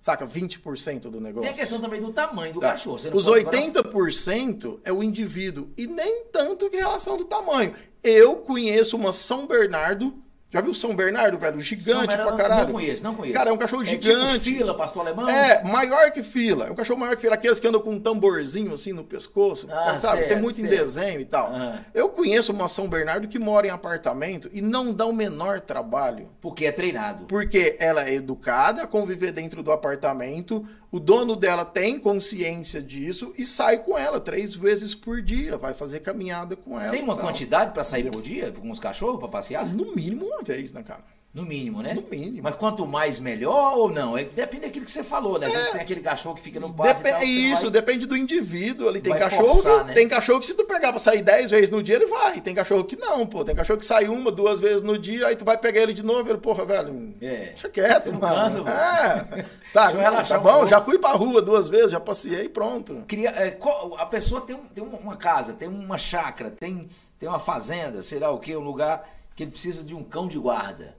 Saca? 0.00 0.24
20% 0.24 1.10
do 1.10 1.20
negócio. 1.20 1.40
Tem 1.42 1.50
a 1.50 1.60
questão 1.60 1.80
também 1.80 2.00
do 2.00 2.12
tamanho 2.12 2.54
do 2.54 2.60
tá. 2.60 2.70
cachorro. 2.70 2.94
Os 3.12 3.26
80% 3.26 4.66
agora... 4.66 4.80
é 4.84 4.92
o 4.92 5.02
indivíduo. 5.02 5.68
E 5.76 5.88
nem 5.88 6.26
tanto 6.26 6.66
em 6.72 6.76
relação 6.76 7.16
do 7.16 7.24
tamanho. 7.24 7.74
Eu 8.04 8.36
conheço 8.36 8.96
uma 8.96 9.12
São 9.12 9.48
Bernardo 9.48 10.16
já 10.56 10.62
viu 10.62 10.74
São 10.74 10.94
Bernardo, 10.96 11.38
velho? 11.38 11.60
Gigante 11.60 12.16
pra 12.16 12.32
caralho. 12.32 12.66
Não 12.66 12.72
conheço, 12.72 13.04
não 13.04 13.14
conheço. 13.14 13.36
Cara, 13.38 13.50
é 13.50 13.52
um 13.52 13.56
cachorro 13.58 13.82
é 13.82 13.86
tipo 13.86 14.02
gigante. 14.04 14.40
Tipo 14.40 14.56
fila, 14.58 14.74
pastor 14.74 15.02
alemão? 15.06 15.28
É, 15.28 15.62
maior 15.64 16.10
que 16.10 16.22
fila. 16.22 16.66
É 16.68 16.70
um 16.70 16.74
cachorro 16.74 16.98
maior 16.98 17.14
que 17.14 17.20
fila. 17.20 17.34
Aqueles 17.34 17.60
que 17.60 17.68
andam 17.68 17.80
com 17.80 17.90
um 17.90 18.00
tamborzinho 18.00 18.72
assim 18.72 18.92
no 18.92 19.04
pescoço. 19.04 19.68
Ah, 19.70 19.98
sabe? 19.98 20.18
Certo, 20.18 20.28
Tem 20.28 20.40
muito 20.40 20.58
certo. 20.58 20.72
em 20.72 20.76
desenho 20.76 21.20
e 21.20 21.24
tal. 21.24 21.50
Ah. 21.52 21.80
Eu 21.94 22.08
conheço 22.08 22.52
uma 22.52 22.68
São 22.68 22.88
Bernardo 22.88 23.28
que 23.28 23.38
mora 23.38 23.66
em 23.66 23.70
apartamento 23.70 24.48
e 24.52 24.62
não 24.62 24.92
dá 24.92 25.04
o 25.04 25.12
menor 25.12 25.60
trabalho. 25.60 26.30
Porque 26.40 26.64
é 26.66 26.72
treinado. 26.72 27.26
Porque 27.26 27.76
ela 27.78 28.08
é 28.08 28.14
educada 28.14 28.82
a 28.82 28.86
conviver 28.86 29.32
dentro 29.32 29.62
do 29.62 29.70
apartamento 29.70 30.66
o 30.90 31.00
dono 31.00 31.34
dela 31.36 31.64
tem 31.64 31.98
consciência 31.98 32.80
disso 32.82 33.32
e 33.36 33.44
sai 33.44 33.82
com 33.82 33.96
ela 33.98 34.20
três 34.20 34.54
vezes 34.54 34.94
por 34.94 35.20
dia, 35.20 35.56
vai 35.56 35.74
fazer 35.74 36.00
caminhada 36.00 36.56
com 36.56 36.80
ela. 36.80 36.90
Tem 36.90 37.02
uma 37.02 37.16
quantidade 37.16 37.72
para 37.72 37.84
sair 37.84 38.10
por 38.10 38.22
dia 38.22 38.52
com 38.52 38.70
os 38.70 38.78
cachorros 38.78 39.18
para 39.18 39.28
passear? 39.28 39.66
No 39.66 39.94
mínimo 39.94 40.26
uma 40.26 40.42
vez, 40.42 40.72
né, 40.72 40.82
cara? 40.82 41.04
No 41.36 41.44
mínimo, 41.44 41.82
né? 41.82 41.92
No 41.92 42.02
mínimo. 42.10 42.40
Mas 42.44 42.54
quanto 42.54 42.86
mais 42.86 43.18
melhor 43.18 43.76
ou 43.76 43.90
não? 43.90 44.16
É, 44.16 44.24
depende 44.24 44.64
daquilo 44.64 44.86
que 44.86 44.90
você 44.90 45.04
falou, 45.04 45.38
né? 45.38 45.48
Às 45.48 45.52
é. 45.52 45.56
vezes 45.58 45.72
tem 45.72 45.80
aquele 45.82 46.00
cachorro 46.00 46.34
que 46.34 46.40
fica 46.40 46.58
no 46.58 46.72
passo 46.72 47.02
Dep 47.02 47.22
Isso, 47.26 47.64
vai... 47.64 47.70
depende 47.72 48.06
do 48.06 48.16
indivíduo. 48.16 48.88
Ali 48.88 49.02
tem 49.02 49.12
cachorro, 49.12 49.48
forçar, 49.48 49.84
né? 49.84 49.92
tem 49.92 50.08
cachorro 50.08 50.40
que 50.40 50.46
se 50.46 50.54
tu 50.54 50.64
pegar 50.64 50.92
pra 50.92 50.98
sair 50.98 51.20
10 51.20 51.50
vezes 51.50 51.68
no 51.68 51.82
dia, 51.82 51.96
ele 51.96 52.06
vai. 52.06 52.40
Tem 52.40 52.54
cachorro 52.54 52.84
que 52.84 52.96
não, 52.96 53.26
pô. 53.26 53.44
Tem 53.44 53.54
cachorro 53.54 53.78
que 53.78 53.84
sai 53.84 54.08
uma, 54.08 54.32
duas 54.32 54.58
vezes 54.58 54.80
no 54.80 54.96
dia, 54.96 55.26
aí 55.26 55.36
tu 55.36 55.44
vai 55.44 55.58
pegar 55.58 55.82
ele 55.82 55.92
de 55.92 56.02
novo, 56.02 56.26
ele, 56.26 56.38
porra, 56.38 56.64
velho, 56.64 57.14
é. 57.20 57.48
deixa 57.48 57.68
quieto, 57.68 58.14
mano. 58.14 58.34
Cansa, 58.34 58.60
é. 58.60 59.44
Sabe? 59.74 59.98
tá 60.26 60.38
bom, 60.38 60.64
um 60.64 60.66
já 60.66 60.80
fui 60.80 60.98
pra 60.98 61.10
rua 61.12 61.42
duas 61.42 61.68
vezes, 61.68 61.90
já 61.90 62.00
passei 62.00 62.48
pronto. 62.48 63.04
Queria, 63.06 63.28
é, 63.28 63.58
a 63.98 64.06
pessoa 64.06 64.40
tem, 64.40 64.56
tem 64.56 64.82
uma 64.82 65.16
casa, 65.16 65.52
tem 65.52 65.68
uma 65.68 65.98
chácara, 65.98 66.50
tem, 66.50 66.88
tem 67.18 67.28
uma 67.28 67.38
fazenda, 67.38 68.02
sei 68.02 68.20
lá 68.20 68.30
o 68.30 68.38
que, 68.38 68.56
um 68.56 68.60
lugar 68.60 69.06
que 69.34 69.42
ele 69.42 69.50
precisa 69.50 69.84
de 69.84 69.94
um 69.94 70.02
cão 70.02 70.26
de 70.26 70.38
guarda 70.38 70.96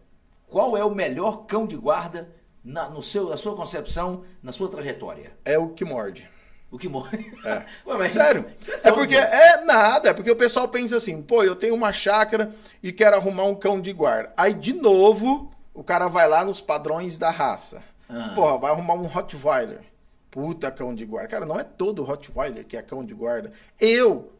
qual 0.47 0.77
é 0.77 0.83
o 0.83 0.93
melhor 0.93 1.45
cão 1.45 1.67
de 1.67 1.75
guarda 1.75 2.29
na, 2.63 2.89
no 2.89 3.03
seu, 3.03 3.29
na 3.29 3.37
sua 3.37 3.55
concepção, 3.55 4.23
na 4.41 4.51
sua 4.51 4.69
trajetória? 4.69 5.33
É 5.43 5.57
o 5.57 5.69
que 5.69 5.85
morde. 5.85 6.29
O 6.71 6.77
que 6.77 6.87
morde? 6.87 7.25
É. 7.45 7.63
Ué, 7.87 7.97
mas... 7.97 8.13
Sério? 8.13 8.45
É 8.83 8.91
porque 8.91 9.15
é 9.15 9.63
nada, 9.63 10.09
é 10.09 10.13
porque 10.13 10.31
o 10.31 10.35
pessoal 10.35 10.67
pensa 10.67 10.97
assim, 10.97 11.21
pô, 11.21 11.43
eu 11.43 11.55
tenho 11.55 11.75
uma 11.75 11.93
chácara 11.93 12.51
e 12.81 12.91
quero 12.91 13.15
arrumar 13.15 13.43
um 13.43 13.55
cão 13.55 13.79
de 13.79 13.93
guarda. 13.93 14.33
Aí, 14.35 14.53
de 14.53 14.73
novo, 14.73 15.51
o 15.73 15.83
cara 15.83 16.07
vai 16.07 16.27
lá 16.27 16.43
nos 16.43 16.61
padrões 16.61 17.17
da 17.17 17.29
raça. 17.29 17.81
Ah. 18.09 18.31
Porra, 18.33 18.57
vai 18.57 18.71
arrumar 18.71 18.95
um 18.95 19.05
Rottweiler. 19.05 19.81
Puta 20.31 20.71
cão 20.71 20.93
de 20.93 21.05
guarda. 21.05 21.29
Cara, 21.29 21.45
não 21.45 21.59
é 21.59 21.63
todo 21.63 22.03
Rottweiler 22.03 22.65
que 22.65 22.75
é 22.75 22.81
cão 22.81 23.03
de 23.03 23.13
guarda. 23.13 23.51
Eu, 23.79 24.33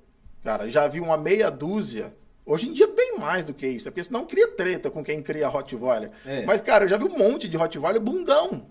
cara, 0.43 0.69
já 0.69 0.87
vi 0.87 0.99
uma 0.99 1.17
meia 1.17 1.49
dúzia 1.49 2.13
Hoje 2.47 2.69
em 2.69 2.73
dia, 2.73 2.87
bem 2.87 3.19
mais 3.19 3.43
do 3.43 3.53
que 3.53 3.67
isso, 3.67 3.89
é 3.89 3.91
porque 3.91 4.05
senão 4.05 4.25
cria 4.25 4.47
treta 4.47 4.89
com 4.89 5.03
quem 5.03 5.21
cria 5.21 5.49
Rottweiler. 5.49 6.09
É. 6.25 6.45
Mas, 6.45 6.61
cara, 6.61 6.85
eu 6.85 6.87
já 6.87 6.95
vi 6.95 7.03
um 7.03 7.17
monte 7.17 7.49
de 7.49 7.57
Rottweiler 7.57 8.01
bundão. 8.01 8.65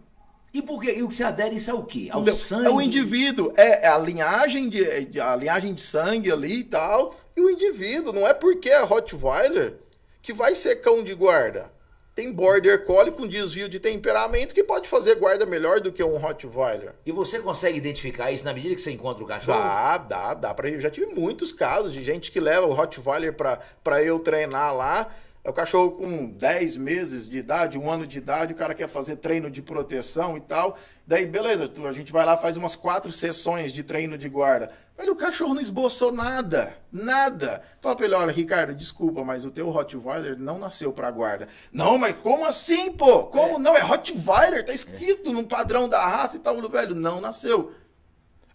E, 0.55 0.63
porque, 0.63 0.91
e 0.91 1.03
o 1.03 1.09
que 1.09 1.15
se 1.15 1.23
adere 1.23 1.57
isso 1.57 1.71
é 1.71 1.75
o 1.75 1.83
quê? 1.83 2.09
Ao 2.11 2.27
sangue? 2.29 2.67
É 2.67 2.71
o 2.71 2.81
indivíduo, 2.81 3.53
é, 3.55 3.85
é 3.85 3.89
a 3.89 3.99
linhagem 3.99 4.71
de, 4.71 5.21
a 5.21 5.37
linhagem 5.37 5.75
de 5.75 5.83
sangue 5.83 6.33
ali 6.33 6.61
e 6.61 6.65
tal. 6.65 7.15
E 7.37 7.41
o 7.43 7.51
indivíduo, 7.51 8.15
não 8.15 8.27
é 8.27 8.33
porque 8.33 8.71
é 8.71 8.81
Rottweiler 8.83 9.75
que 10.23 10.33
vai 10.33 10.55
ser 10.55 10.77
cão 10.77 11.05
de 11.05 11.15
guarda 11.15 11.71
tem 12.17 12.33
border 12.33 12.83
collie 12.87 13.13
com 13.13 13.29
desvio 13.29 13.69
de 13.69 13.79
temperamento 13.79 14.55
que 14.55 14.65
pode 14.65 14.89
fazer 14.89 15.17
guarda 15.17 15.45
melhor 15.45 15.81
do 15.81 15.93
que 15.93 16.03
um 16.03 16.17
Rottweiler. 16.17 16.95
E 17.05 17.13
você 17.13 17.39
consegue 17.39 17.77
identificar 17.77 18.33
isso 18.33 18.43
na 18.43 18.55
medida 18.55 18.75
que 18.75 18.81
você 18.81 18.91
encontra 18.91 19.23
o 19.23 19.27
cachorro? 19.27 19.59
Dá, 19.59 19.99
dá, 19.99 20.33
dá 20.33 20.55
para 20.55 20.71
eu 20.71 20.81
já 20.81 20.89
tive 20.89 21.09
muitos 21.09 21.53
casos 21.53 21.93
de 21.93 22.03
gente 22.03 22.33
que 22.33 22.41
leva 22.41 22.67
o 22.67 22.73
Rottweiler 22.73 23.35
para 23.35 24.03
eu 24.03 24.19
treinar 24.19 24.75
lá. 24.75 25.11
É 25.45 25.51
o 25.51 25.53
cachorro 25.53 25.93
com 25.93 26.31
10 26.31 26.79
meses 26.79 27.29
de 27.29 27.37
idade, 27.37 27.79
um 27.79 27.89
ano 27.89 28.07
de 28.07 28.17
idade, 28.17 28.55
o 28.55 28.57
cara 28.57 28.75
quer 28.75 28.89
fazer 28.89 29.17
treino 29.17 29.51
de 29.51 29.61
proteção 29.61 30.39
e 30.39 30.41
tal. 30.41 30.79
Daí, 31.07 31.25
beleza, 31.25 31.71
a 31.89 31.93
gente 31.93 32.13
vai 32.13 32.27
lá, 32.27 32.37
faz 32.37 32.57
umas 32.57 32.75
quatro 32.75 33.13
sessões 33.13 33.73
de 33.73 33.85
treino 33.85 34.19
de 34.19 34.29
guarda. 34.29 34.73
Mas 34.99 35.07
o 35.09 35.15
cachorro 35.15 35.55
não 35.55 35.61
esboçou 35.61 36.11
nada, 36.11 36.77
nada. 36.91 37.63
Fala 37.81 37.95
pra 37.95 38.07
ele, 38.07 38.15
olha, 38.15 38.33
Ricardo, 38.33 38.75
desculpa, 38.75 39.23
mas 39.23 39.45
o 39.45 39.51
teu 39.53 39.71
Rottweiler 39.71 40.37
não 40.37 40.59
nasceu 40.59 40.93
pra 40.93 41.11
guarda. 41.11 41.47
Não, 41.71 41.97
mas 41.97 42.17
como 42.17 42.45
assim, 42.45 42.91
pô? 42.91 43.25
Como 43.25 43.57
é. 43.57 43.59
não? 43.59 43.77
É 43.77 43.81
Rottweiler, 43.83 44.65
tá 44.67 44.73
escrito 44.73 45.31
é. 45.31 45.33
no 45.33 45.47
padrão 45.47 45.89
da 45.89 46.05
raça 46.05 46.37
e 46.37 46.41
tal, 46.41 46.57
velho. 46.69 46.95
Não 46.95 47.21
nasceu. 47.21 47.73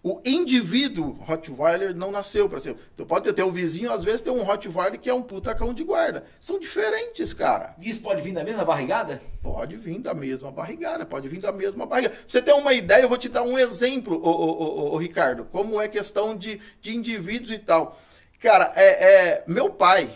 O 0.03 0.19
indivíduo 0.25 1.11
Rottweiler 1.11 1.95
não 1.95 2.09
nasceu 2.09 2.49
para 2.49 2.59
ser. 2.59 2.75
Tu 2.97 3.05
pode 3.05 3.31
ter 3.31 3.43
o 3.43 3.51
vizinho, 3.51 3.91
às 3.91 4.03
vezes 4.03 4.21
tem 4.21 4.33
um 4.33 4.41
Rottweiler 4.41 4.99
que 4.99 5.07
é 5.07 5.13
um 5.13 5.21
puta 5.21 5.53
cão 5.53 5.75
de 5.75 5.83
guarda. 5.83 6.23
São 6.39 6.59
diferentes, 6.59 7.33
cara. 7.33 7.75
Isso 7.79 8.01
pode 8.01 8.19
vir 8.23 8.33
da 8.33 8.43
mesma 8.43 8.65
barrigada? 8.65 9.21
Pode 9.43 9.77
vir 9.77 9.99
da 9.99 10.15
mesma 10.15 10.51
barrigada, 10.51 11.05
pode 11.05 11.29
vir 11.29 11.39
da 11.39 11.51
mesma 11.51 11.85
barrigada. 11.85 12.15
Pra 12.15 12.25
você 12.27 12.41
ter 12.41 12.53
uma 12.53 12.73
ideia, 12.73 13.03
eu 13.03 13.09
vou 13.09 13.17
te 13.17 13.29
dar 13.29 13.43
um 13.43 13.59
exemplo, 13.59 14.19
ô, 14.23 14.29
ô, 14.29 14.63
ô, 14.63 14.93
ô 14.93 14.97
Ricardo, 14.97 15.45
como 15.51 15.79
é 15.79 15.87
questão 15.87 16.35
de, 16.35 16.59
de 16.81 16.95
indivíduos 16.95 17.51
e 17.51 17.59
tal. 17.59 17.95
Cara, 18.39 18.71
é, 18.75 18.85
é, 18.85 19.43
meu 19.45 19.69
pai 19.69 20.09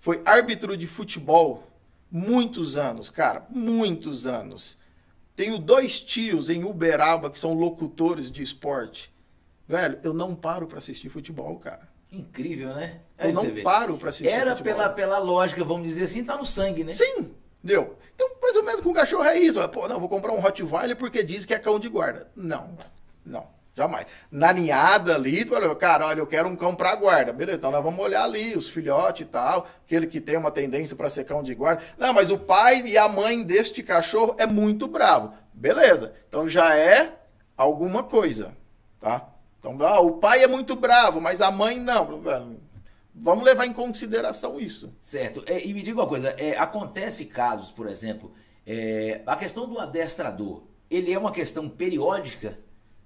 foi 0.00 0.22
árbitro 0.24 0.74
de 0.74 0.86
futebol 0.86 1.64
muitos 2.10 2.78
anos, 2.78 3.10
cara, 3.10 3.46
muitos 3.50 4.26
anos. 4.26 4.78
Tenho 5.36 5.58
dois 5.58 6.00
tios 6.00 6.48
em 6.48 6.64
Uberaba 6.64 7.30
que 7.30 7.38
são 7.38 7.52
locutores 7.52 8.30
de 8.30 8.42
esporte. 8.42 9.12
Velho, 9.68 9.98
eu 10.02 10.14
não 10.14 10.34
paro 10.34 10.66
para 10.66 10.78
assistir 10.78 11.10
futebol, 11.10 11.58
cara. 11.58 11.86
Incrível, 12.10 12.70
né? 12.70 13.00
eu 13.18 13.34
não 13.34 13.62
paro 13.62 13.98
para 13.98 14.08
assistir 14.08 14.32
Era 14.32 14.56
futebol. 14.56 14.74
Pela, 14.74 14.88
pela 14.88 15.18
lógica, 15.18 15.62
vamos 15.62 15.86
dizer 15.86 16.04
assim, 16.04 16.24
tá 16.24 16.36
no 16.36 16.46
sangue, 16.46 16.82
né? 16.82 16.94
Sim, 16.94 17.34
deu. 17.62 17.98
Então, 18.14 18.30
mais 18.40 18.56
ou 18.56 18.62
menos 18.64 18.80
com 18.80 18.94
cachorro 18.94 19.24
é 19.24 19.38
isso. 19.38 19.68
Pô, 19.68 19.86
não, 19.86 20.00
vou 20.00 20.08
comprar 20.08 20.32
um 20.32 20.40
Rottweiler 20.40 20.96
porque 20.96 21.22
diz 21.22 21.44
que 21.44 21.52
é 21.52 21.58
cão 21.58 21.78
de 21.78 21.88
guarda. 21.88 22.30
Não, 22.34 22.78
não. 23.24 23.58
Jamais. 23.76 24.06
Na 24.28 24.52
ninhada 24.52 25.14
ali, 25.14 25.44
tu 25.44 25.52
fala, 25.52 25.72
cara, 25.76 26.06
olha, 26.06 26.18
eu 26.18 26.26
quero 26.26 26.48
um 26.48 26.56
cão 26.56 26.74
pra 26.74 26.96
guarda. 26.96 27.32
Beleza, 27.32 27.58
então 27.58 27.70
nós 27.70 27.84
vamos 27.84 28.00
olhar 28.00 28.24
ali 28.24 28.56
os 28.56 28.68
filhotes 28.68 29.24
e 29.24 29.30
tal, 29.30 29.68
aquele 29.84 30.08
que 30.08 30.20
tem 30.20 30.36
uma 30.36 30.50
tendência 30.50 30.96
para 30.96 31.08
ser 31.08 31.24
cão 31.24 31.44
de 31.44 31.54
guarda. 31.54 31.84
Não, 31.96 32.12
mas 32.12 32.28
o 32.28 32.36
pai 32.36 32.82
e 32.84 32.98
a 32.98 33.08
mãe 33.08 33.44
deste 33.44 33.80
cachorro 33.84 34.34
é 34.36 34.46
muito 34.46 34.88
bravo. 34.88 35.32
Beleza, 35.54 36.12
então 36.28 36.48
já 36.48 36.76
é 36.76 37.20
alguma 37.56 38.02
coisa, 38.02 38.52
tá? 38.98 39.28
Então, 39.74 39.86
ah, 39.86 40.00
o 40.00 40.12
pai 40.12 40.42
é 40.42 40.46
muito 40.46 40.74
bravo, 40.74 41.20
mas 41.20 41.40
a 41.40 41.50
mãe 41.50 41.78
não. 41.78 42.22
Vamos 43.14 43.44
levar 43.44 43.66
em 43.66 43.72
consideração 43.72 44.58
isso. 44.58 44.94
Certo. 45.00 45.42
É, 45.46 45.64
e 45.64 45.74
me 45.74 45.82
diga 45.82 46.00
uma 46.00 46.06
coisa, 46.06 46.30
é, 46.38 46.56
acontece 46.56 47.26
casos, 47.26 47.70
por 47.70 47.86
exemplo, 47.86 48.32
é, 48.66 49.20
a 49.26 49.36
questão 49.36 49.68
do 49.68 49.78
adestrador, 49.78 50.62
ele 50.90 51.12
é 51.12 51.18
uma 51.18 51.32
questão 51.32 51.68
periódica 51.68 52.58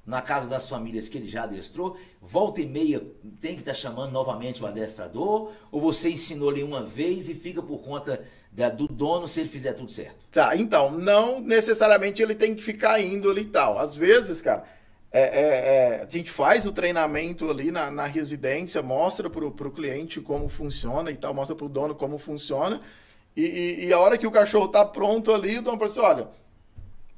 na 0.04 0.20
casa 0.20 0.48
das 0.48 0.68
famílias 0.68 1.08
que 1.08 1.16
ele 1.16 1.28
já 1.28 1.44
adestrou? 1.44 1.96
Volta 2.20 2.60
e 2.60 2.66
meia 2.66 3.00
tem 3.40 3.54
que 3.54 3.60
estar 3.60 3.72
tá 3.72 3.78
chamando 3.78 4.12
novamente 4.12 4.62
o 4.62 4.66
adestrador? 4.66 5.52
Ou 5.70 5.80
você 5.80 6.10
ensinou 6.10 6.52
ele 6.52 6.62
uma 6.62 6.84
vez 6.84 7.28
e 7.28 7.34
fica 7.34 7.62
por 7.62 7.78
conta 7.78 8.22
da, 8.50 8.68
do 8.68 8.86
dono 8.86 9.26
se 9.26 9.40
ele 9.40 9.48
fizer 9.48 9.72
tudo 9.72 9.90
certo? 9.90 10.18
Tá, 10.30 10.56
então, 10.56 10.90
não 10.90 11.40
necessariamente 11.40 12.20
ele 12.20 12.34
tem 12.34 12.54
que 12.54 12.62
ficar 12.62 13.00
indo 13.00 13.30
ali 13.30 13.42
e 13.42 13.46
tal. 13.46 13.78
Às 13.78 13.94
vezes, 13.94 14.42
cara 14.42 14.64
é, 15.12 15.20
é, 15.20 15.98
é, 16.00 16.02
a 16.02 16.10
gente 16.10 16.30
faz 16.30 16.66
o 16.66 16.72
treinamento 16.72 17.50
ali 17.50 17.70
na, 17.70 17.90
na 17.90 18.06
residência, 18.06 18.80
mostra 18.80 19.28
para 19.28 19.44
o 19.44 19.70
cliente 19.70 20.22
como 20.22 20.48
funciona 20.48 21.10
e 21.10 21.16
tal, 21.16 21.34
mostra 21.34 21.54
para 21.54 21.66
o 21.66 21.68
dono 21.68 21.94
como 21.94 22.18
funciona. 22.18 22.80
E, 23.36 23.44
e, 23.44 23.84
e, 23.86 23.92
a 23.92 23.98
hora 23.98 24.16
que 24.16 24.26
o 24.26 24.30
cachorro 24.30 24.66
está 24.66 24.84
pronto 24.86 25.32
ali, 25.34 25.58
o 25.58 25.62
dono 25.62 25.76
fala 25.76 25.90
assim: 25.90 26.00
olha, 26.00 26.28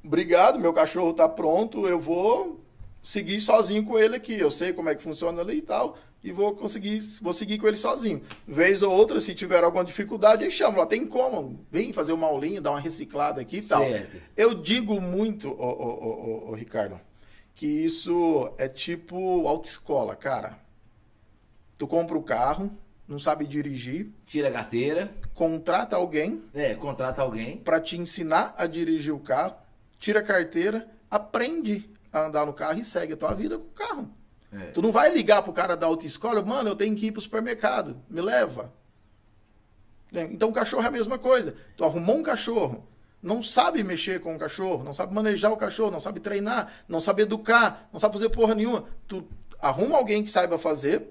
obrigado, 0.03 0.59
meu 0.59 0.73
cachorro 0.73 1.11
está 1.11 1.29
pronto, 1.29 1.87
eu 1.87 1.97
vou 1.97 2.59
seguir 3.01 3.39
sozinho 3.39 3.85
com 3.85 3.97
ele 3.97 4.17
aqui. 4.17 4.37
Eu 4.37 4.51
sei 4.51 4.73
como 4.73 4.89
é 4.89 4.95
que 4.95 5.01
funciona 5.01 5.41
ali 5.41 5.59
e 5.59 5.61
tal, 5.61 5.97
e 6.21 6.33
vou 6.33 6.53
conseguir, 6.53 6.99
vou 7.21 7.31
seguir 7.31 7.59
com 7.59 7.67
ele 7.67 7.77
sozinho. 7.77 8.21
Vez 8.45 8.83
ou 8.83 8.93
outra, 8.93 9.21
se 9.21 9.33
tiver 9.33 9.63
alguma 9.63 9.85
dificuldade, 9.85 10.43
eu 10.43 10.51
chamo 10.51 10.79
lá, 10.79 10.85
tem 10.85 11.05
como, 11.07 11.65
vem 11.71 11.93
fazer 11.93 12.11
uma 12.11 12.27
aulinha, 12.27 12.59
dar 12.59 12.71
uma 12.71 12.79
reciclada 12.81 13.39
aqui 13.39 13.57
e 13.57 13.65
tal. 13.65 13.83
Eu 14.35 14.53
digo 14.53 14.99
muito, 14.99 15.49
ô, 15.49 15.65
ô, 15.65 16.49
ô, 16.49 16.51
ô 16.51 16.55
Ricardo 16.55 16.99
que 17.55 17.65
isso 17.65 18.53
é 18.57 18.67
tipo 18.67 19.47
autoescola, 19.47 20.15
cara. 20.15 20.59
Tu 21.77 21.87
compra 21.87 22.17
o 22.17 22.23
carro, 22.23 22.69
não 23.07 23.19
sabe 23.19 23.45
dirigir. 23.45 24.11
Tira 24.25 24.49
a 24.49 24.51
carteira. 24.51 25.09
Contrata 25.33 25.95
alguém. 25.95 26.43
É, 26.53 26.75
contrata 26.75 27.21
alguém. 27.21 27.57
Para 27.57 27.79
te 27.79 27.97
ensinar 27.97 28.53
a 28.57 28.67
dirigir 28.67 29.13
o 29.13 29.19
carro. 29.19 29.55
Tira 29.97 30.19
a 30.19 30.23
carteira, 30.23 30.87
aprende 31.09 31.89
a 32.11 32.25
andar 32.27 32.45
no 32.45 32.53
carro 32.53 32.79
e 32.79 32.85
segue 32.85 33.13
a 33.13 33.17
tua 33.17 33.33
vida 33.33 33.57
com 33.57 33.65
o 33.65 33.71
carro. 33.71 34.11
É. 34.51 34.71
Tu 34.71 34.81
não 34.81 34.91
vai 34.91 35.13
ligar 35.13 35.41
pro 35.41 35.53
cara 35.53 35.75
da 35.75 35.85
autoescola, 35.85 36.41
mano, 36.41 36.69
eu 36.69 36.75
tenho 36.75 36.95
que 36.95 37.07
ir 37.07 37.11
pro 37.11 37.21
supermercado, 37.21 38.01
me 38.09 38.21
leva. 38.21 38.73
Então 40.11 40.49
o 40.49 40.53
cachorro 40.53 40.83
é 40.83 40.87
a 40.87 40.91
mesma 40.91 41.17
coisa. 41.17 41.55
Tu 41.75 41.83
arrumou 41.83 42.17
um 42.17 42.23
cachorro, 42.23 42.87
não 43.25 43.41
sabe 43.41 43.83
mexer 43.83 44.21
com 44.21 44.35
o 44.35 44.39
cachorro, 44.39 44.83
não 44.83 44.93
sabe 44.93 45.13
manejar 45.13 45.51
o 45.51 45.57
cachorro, 45.57 45.89
não 45.89 45.99
sabe 45.99 46.19
treinar, 46.19 46.71
não 46.87 47.01
sabe 47.01 47.23
educar, 47.23 47.89
não 47.91 47.99
sabe 47.99 48.13
fazer 48.13 48.29
porra 48.29 48.53
nenhuma. 48.53 48.85
Tu 49.07 49.27
arruma 49.59 49.97
alguém 49.97 50.23
que 50.23 50.29
saiba 50.29 50.59
fazer, 50.59 51.09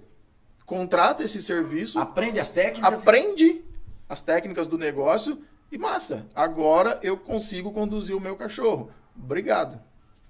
contrata 0.65 1.25
esse 1.25 1.43
serviço. 1.43 1.99
Aprende 1.99 2.39
as 2.39 2.51
técnicas. 2.51 3.03
Aprende 3.03 3.65
as 4.09 4.21
técnicas 4.21 4.69
do 4.69 4.79
negócio 4.79 5.43
e 5.73 5.77
massa. 5.77 6.25
Agora 6.37 7.01
eu 7.03 7.17
consigo 7.17 7.73
conduzir 7.73 8.17
o 8.17 8.21
meu 8.21 8.37
cachorro. 8.37 8.93
Obrigado. 9.17 9.83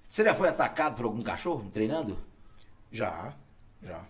Você 0.09 0.25
já 0.25 0.35
foi 0.35 0.49
atacado 0.49 0.97
por 0.97 1.05
algum 1.05 1.21
cachorro 1.21 1.69
treinando? 1.71 2.17
Já, 2.91 3.35
já. 3.83 4.07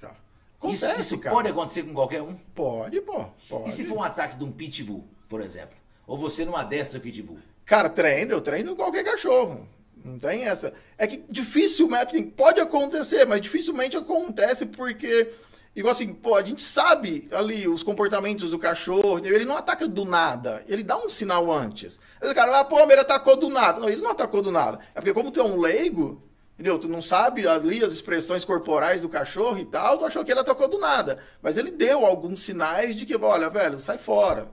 Já. 0.00 0.14
Acontece, 0.56 1.00
isso, 1.00 1.16
isso 1.16 1.18
pode 1.18 1.48
acontecer 1.48 1.82
com 1.82 1.92
qualquer 1.92 2.22
um? 2.22 2.36
Pode, 2.54 3.00
pô. 3.00 3.24
Pode. 3.48 3.70
E 3.70 3.72
se 3.72 3.84
for 3.84 3.98
um 3.98 4.02
ataque 4.04 4.36
de 4.36 4.44
um 4.44 4.52
pitbull, 4.52 5.04
por 5.28 5.40
exemplo? 5.40 5.82
Ou 6.06 6.18
você 6.18 6.44
não 6.44 6.56
adestra 6.56 7.00
pitbull? 7.00 7.38
Cara, 7.64 7.88
treino, 7.88 8.32
eu 8.32 8.40
treino 8.40 8.76
qualquer 8.76 9.04
cachorro. 9.04 9.66
Não 10.04 10.18
tem 10.18 10.44
essa. 10.44 10.74
É 10.98 11.06
que 11.06 11.24
dificilmente, 11.30 12.22
pode 12.24 12.60
acontecer, 12.60 13.24
mas 13.24 13.40
dificilmente 13.40 13.96
acontece 13.96 14.66
porque, 14.66 15.30
igual 15.74 15.92
assim, 15.92 16.12
pô, 16.12 16.36
a 16.36 16.42
gente 16.42 16.62
sabe 16.62 17.26
ali 17.32 17.66
os 17.66 17.82
comportamentos 17.82 18.50
do 18.50 18.58
cachorro, 18.58 19.18
ele 19.24 19.46
não 19.46 19.56
ataca 19.56 19.88
do 19.88 20.04
nada, 20.04 20.62
ele 20.68 20.82
dá 20.82 20.98
um 20.98 21.08
sinal 21.08 21.50
antes. 21.50 21.98
Aí 22.20 22.30
o 22.30 22.34
cara, 22.34 22.60
ah, 22.60 22.64
pô, 22.64 22.78
ele 22.80 23.00
atacou 23.00 23.34
do 23.34 23.48
nada. 23.48 23.80
Não, 23.80 23.88
ele 23.88 24.02
não 24.02 24.10
atacou 24.10 24.42
do 24.42 24.52
nada. 24.52 24.78
É 24.94 25.00
porque 25.00 25.14
como 25.14 25.30
tu 25.30 25.40
é 25.40 25.44
um 25.44 25.58
leigo, 25.58 26.22
entendeu? 26.52 26.78
Tu 26.78 26.86
não 26.86 27.00
sabe 27.00 27.48
ali 27.48 27.82
as 27.82 27.94
expressões 27.94 28.44
corporais 28.44 29.00
do 29.00 29.08
cachorro 29.08 29.56
e 29.56 29.64
tal, 29.64 29.96
tu 29.96 30.04
achou 30.04 30.22
que 30.22 30.30
ele 30.30 30.40
atacou 30.40 30.68
do 30.68 30.78
nada. 30.78 31.18
Mas 31.40 31.56
ele 31.56 31.70
deu 31.70 32.04
alguns 32.04 32.40
sinais 32.40 32.94
de 32.94 33.06
que, 33.06 33.16
olha, 33.16 33.48
velho, 33.48 33.80
sai 33.80 33.96
fora 33.96 34.52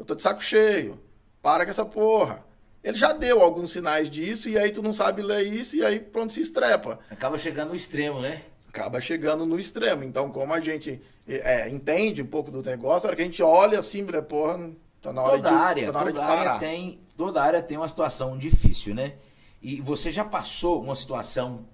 eu 0.00 0.04
tô 0.04 0.16
de 0.16 0.22
saco 0.22 0.42
cheio. 0.42 0.98
Para 1.40 1.64
com 1.64 1.70
essa 1.70 1.84
porra. 1.84 2.44
Ele 2.82 2.96
já 2.96 3.12
deu 3.12 3.40
alguns 3.40 3.70
sinais 3.70 4.10
disso 4.10 4.48
e 4.48 4.58
aí 4.58 4.72
tu 4.72 4.82
não 4.82 4.92
sabe 4.92 5.22
ler 5.22 5.46
isso 5.46 5.76
e 5.76 5.84
aí 5.84 6.00
pronto 6.00 6.32
se 6.32 6.40
estrepa. 6.40 6.98
Acaba 7.08 7.38
chegando 7.38 7.68
no 7.68 7.76
extremo, 7.76 8.20
né? 8.20 8.42
Acaba 8.68 9.00
chegando 9.00 9.46
no 9.46 9.60
extremo. 9.60 10.02
Então, 10.02 10.30
como 10.30 10.52
a 10.52 10.60
gente 10.60 11.00
é, 11.28 11.68
entende 11.68 12.22
um 12.22 12.26
pouco 12.26 12.50
do 12.50 12.62
negócio, 12.62 13.06
a 13.06 13.08
hora 13.08 13.16
que 13.16 13.22
a 13.22 13.24
gente 13.24 13.42
olha 13.42 13.78
assim, 13.78 14.04
porra, 14.28 14.70
tá 15.00 15.12
na 15.12 15.22
hora 15.22 15.36
toda 15.36 15.48
de, 15.48 15.54
área, 15.54 15.92
tá 15.92 15.98
hora 15.98 16.12
toda 16.12 16.20
de 16.20 16.26
parar. 16.26 16.50
área 16.52 16.58
tem 16.58 17.00
Toda 17.20 17.42
área 17.42 17.62
tem 17.62 17.76
uma 17.76 17.86
situação 17.86 18.38
difícil, 18.38 18.94
né? 18.94 19.12
E 19.60 19.78
você 19.82 20.10
já 20.10 20.24
passou 20.24 20.82
uma 20.82 20.96
situação 20.96 21.66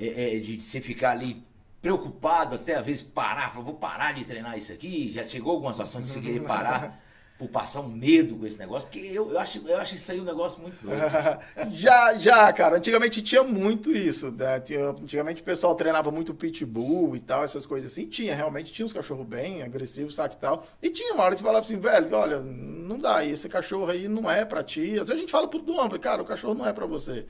é, 0.00 0.36
é, 0.36 0.40
de 0.40 0.58
você 0.58 0.80
ficar 0.80 1.10
ali 1.10 1.44
preocupado 1.82 2.54
até 2.54 2.76
às 2.76 2.86
vezes 2.86 3.02
parar, 3.02 3.50
falar, 3.50 3.62
vou 3.62 3.74
parar 3.74 4.14
de 4.14 4.24
treinar 4.24 4.56
isso 4.56 4.72
aqui? 4.72 5.12
Já 5.12 5.22
chegou 5.28 5.52
alguma 5.52 5.74
situação 5.74 6.00
de 6.00 6.08
você 6.08 6.18
querer 6.22 6.46
parar? 6.46 6.98
por 7.38 7.48
passar 7.48 7.82
um 7.82 7.88
medo 7.88 8.34
com 8.34 8.44
esse 8.44 8.58
negócio, 8.58 8.88
porque 8.88 8.98
eu, 8.98 9.30
eu, 9.30 9.38
acho, 9.38 9.62
eu 9.64 9.76
acho 9.76 9.94
isso 9.94 10.10
aí 10.10 10.20
um 10.20 10.24
negócio 10.24 10.60
muito 10.60 10.76
doido. 10.82 11.00
já, 11.70 12.14
já, 12.14 12.52
cara. 12.52 12.78
Antigamente 12.78 13.22
tinha 13.22 13.44
muito 13.44 13.92
isso. 13.92 14.32
Né? 14.32 14.60
Antigamente 15.00 15.40
o 15.40 15.44
pessoal 15.44 15.76
treinava 15.76 16.10
muito 16.10 16.34
pitbull 16.34 17.14
e 17.14 17.20
tal, 17.20 17.44
essas 17.44 17.64
coisas 17.64 17.92
assim. 17.92 18.08
Tinha, 18.08 18.34
realmente 18.34 18.72
tinha 18.72 18.84
uns 18.84 18.92
cachorros 18.92 19.24
bem 19.24 19.62
agressivos, 19.62 20.16
sabe 20.16 20.34
e 20.34 20.38
tal. 20.38 20.66
E 20.82 20.90
tinha 20.90 21.14
uma 21.14 21.22
hora 21.22 21.34
que 21.34 21.38
você 21.38 21.44
falava 21.44 21.64
assim, 21.64 21.78
velho, 21.78 22.12
olha, 22.12 22.40
não 22.40 22.98
dá, 22.98 23.24
esse 23.24 23.48
cachorro 23.48 23.88
aí 23.88 24.08
não 24.08 24.28
é 24.28 24.44
pra 24.44 24.64
ti. 24.64 24.98
Às 24.98 25.06
vezes 25.06 25.12
a 25.12 25.16
gente 25.16 25.30
fala 25.30 25.46
pro 25.46 25.62
dono, 25.62 25.96
cara, 26.00 26.20
o 26.20 26.26
cachorro 26.26 26.54
não 26.54 26.66
é 26.66 26.72
pra 26.72 26.86
você. 26.86 27.24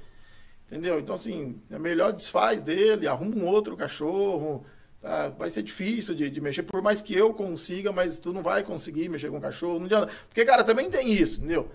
Entendeu? 0.66 1.00
Então, 1.00 1.14
assim, 1.14 1.60
é 1.70 1.78
melhor 1.78 2.12
desfaz 2.12 2.62
dele, 2.62 3.06
arruma 3.06 3.36
um 3.36 3.46
outro 3.46 3.76
cachorro 3.76 4.64
ah, 5.02 5.28
vai 5.28 5.48
ser 5.48 5.62
difícil 5.62 6.14
de, 6.14 6.28
de, 6.28 6.40
mexer, 6.40 6.62
por 6.62 6.82
mais 6.82 7.00
que 7.00 7.14
eu 7.14 7.32
consiga, 7.32 7.92
mas 7.92 8.18
tu 8.18 8.32
não 8.32 8.42
vai 8.42 8.62
conseguir 8.62 9.08
mexer 9.08 9.30
com 9.30 9.38
o 9.38 9.40
cachorro. 9.40 9.78
Não 9.78 9.86
adianta. 9.86 10.12
Porque, 10.28 10.44
cara, 10.44 10.64
também 10.64 10.90
tem 10.90 11.12
isso, 11.12 11.38
entendeu? 11.38 11.70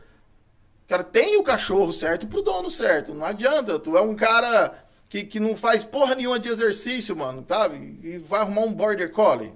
Cara, 0.87 1.03
tem 1.03 1.37
o 1.37 1.43
cachorro 1.43 1.91
certo 1.93 2.27
pro 2.27 2.41
dono 2.41 2.69
certo. 2.69 3.13
Não 3.13 3.25
adianta. 3.25 3.79
Tu 3.79 3.97
é 3.97 4.01
um 4.01 4.15
cara 4.15 4.73
que, 5.09 5.23
que 5.23 5.39
não 5.39 5.55
faz 5.55 5.83
porra 5.83 6.15
nenhuma 6.15 6.39
de 6.39 6.49
exercício, 6.49 7.15
mano, 7.15 7.45
sabe? 7.47 7.97
E 8.03 8.17
vai 8.17 8.41
arrumar 8.41 8.61
um 8.61 8.73
border 8.73 9.11
collie. 9.11 9.53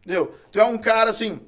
Entendeu? 0.00 0.34
Tu 0.50 0.58
é 0.58 0.64
um 0.64 0.78
cara 0.78 1.10
assim. 1.10 1.40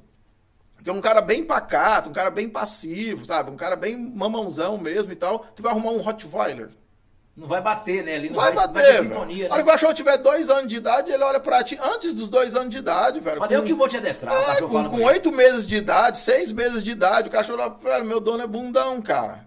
Tu 0.84 0.90
é 0.90 0.92
um 0.92 1.00
cara 1.00 1.20
bem 1.20 1.44
pacato, 1.44 2.10
um 2.10 2.12
cara 2.12 2.30
bem 2.30 2.48
passivo, 2.48 3.24
sabe? 3.24 3.50
Um 3.50 3.56
cara 3.56 3.76
bem 3.76 3.96
mamãozão 3.96 4.78
mesmo 4.78 5.10
e 5.10 5.16
tal. 5.16 5.40
Tu 5.56 5.62
vai 5.62 5.72
arrumar 5.72 5.90
um 5.90 6.00
Rottweiler. 6.00 6.70
Não 7.36 7.46
vai 7.46 7.60
bater, 7.60 8.02
né? 8.02 8.14
Ele 8.14 8.30
não 8.30 8.36
vai, 8.36 8.50
vai, 8.52 8.66
bater, 8.66 8.92
vai 8.94 9.02
sintonia. 9.02 9.44
Né? 9.44 9.50
A 9.50 9.54
hora 9.54 9.62
que 9.62 9.68
o 9.68 9.72
cachorro 9.72 9.92
tiver 9.92 10.16
dois 10.16 10.48
anos 10.48 10.68
de 10.68 10.76
idade, 10.76 11.12
ele 11.12 11.22
olha 11.22 11.38
pra 11.38 11.62
ti 11.62 11.78
antes 11.82 12.14
dos 12.14 12.30
dois 12.30 12.54
anos 12.54 12.70
de 12.70 12.78
idade, 12.78 13.20
velho. 13.20 13.40
Mas 13.40 13.48
com... 13.48 13.54
eu 13.54 13.62
que 13.62 13.74
vou 13.74 13.86
te 13.88 13.98
adestrar. 13.98 14.34
É, 14.56 14.62
com 14.62 15.02
oito 15.02 15.30
meses 15.30 15.66
de 15.66 15.76
idade, 15.76 16.18
seis 16.18 16.50
meses 16.50 16.82
de 16.82 16.92
idade, 16.92 17.28
o 17.28 17.32
cachorro 17.32 17.76
velho, 17.82 18.04
meu 18.06 18.20
dono 18.20 18.42
é 18.42 18.46
bundão, 18.46 19.02
cara. 19.02 19.46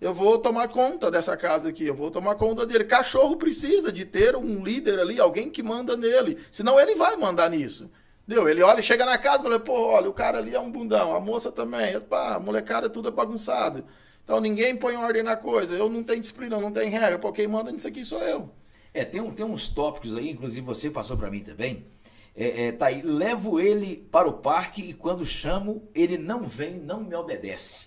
Eu 0.00 0.14
vou 0.14 0.38
tomar 0.38 0.68
conta 0.68 1.10
dessa 1.10 1.36
casa 1.36 1.70
aqui, 1.70 1.86
eu 1.86 1.94
vou 1.94 2.10
tomar 2.10 2.36
conta 2.36 2.64
dele. 2.64 2.84
Cachorro 2.84 3.36
precisa 3.36 3.90
de 3.90 4.04
ter 4.04 4.36
um 4.36 4.62
líder 4.62 5.00
ali, 5.00 5.18
alguém 5.18 5.50
que 5.50 5.62
manda 5.62 5.96
nele. 5.96 6.38
Senão 6.50 6.78
ele 6.78 6.94
vai 6.94 7.16
mandar 7.16 7.50
nisso. 7.50 7.90
Entendeu? 8.26 8.48
Ele 8.48 8.62
olha, 8.62 8.82
chega 8.82 9.04
na 9.04 9.16
casa 9.16 9.38
e 9.38 9.42
fala, 9.42 9.58
pô, 9.58 9.86
olha, 9.86 10.08
o 10.10 10.12
cara 10.12 10.38
ali 10.38 10.54
é 10.54 10.60
um 10.60 10.70
bundão, 10.70 11.14
a 11.14 11.20
moça 11.20 11.50
também, 11.50 11.98
pá, 12.00 12.34
a 12.34 12.40
molecada 12.40 12.86
é 12.86 12.90
tudo 12.90 13.10
bagunçado. 13.10 13.84
Então 14.26 14.40
ninguém 14.40 14.74
põe 14.74 14.96
ordem 14.96 15.22
na 15.22 15.36
coisa. 15.36 15.72
Eu 15.72 15.88
não 15.88 16.02
tenho 16.02 16.20
disciplina, 16.20 16.60
não 16.60 16.72
tenho 16.72 16.90
regra. 16.90 17.16
Pô, 17.16 17.32
quem 17.32 17.46
manda 17.46 17.70
nisso 17.70 17.86
aqui 17.86 18.04
sou 18.04 18.18
eu. 18.18 18.50
É, 18.92 19.04
tem, 19.04 19.20
um, 19.20 19.32
tem 19.32 19.46
uns 19.46 19.68
tópicos 19.68 20.16
aí, 20.16 20.30
inclusive 20.30 20.66
você 20.66 20.90
passou 20.90 21.16
para 21.16 21.30
mim 21.30 21.40
também. 21.40 21.86
É, 22.34 22.66
é, 22.66 22.72
tá 22.72 22.86
aí, 22.86 23.02
levo 23.02 23.60
ele 23.60 24.08
para 24.10 24.28
o 24.28 24.32
parque 24.32 24.82
e 24.82 24.92
quando 24.92 25.24
chamo, 25.24 25.88
ele 25.94 26.18
não 26.18 26.48
vem, 26.48 26.74
não 26.74 27.04
me 27.04 27.14
obedece. 27.14 27.86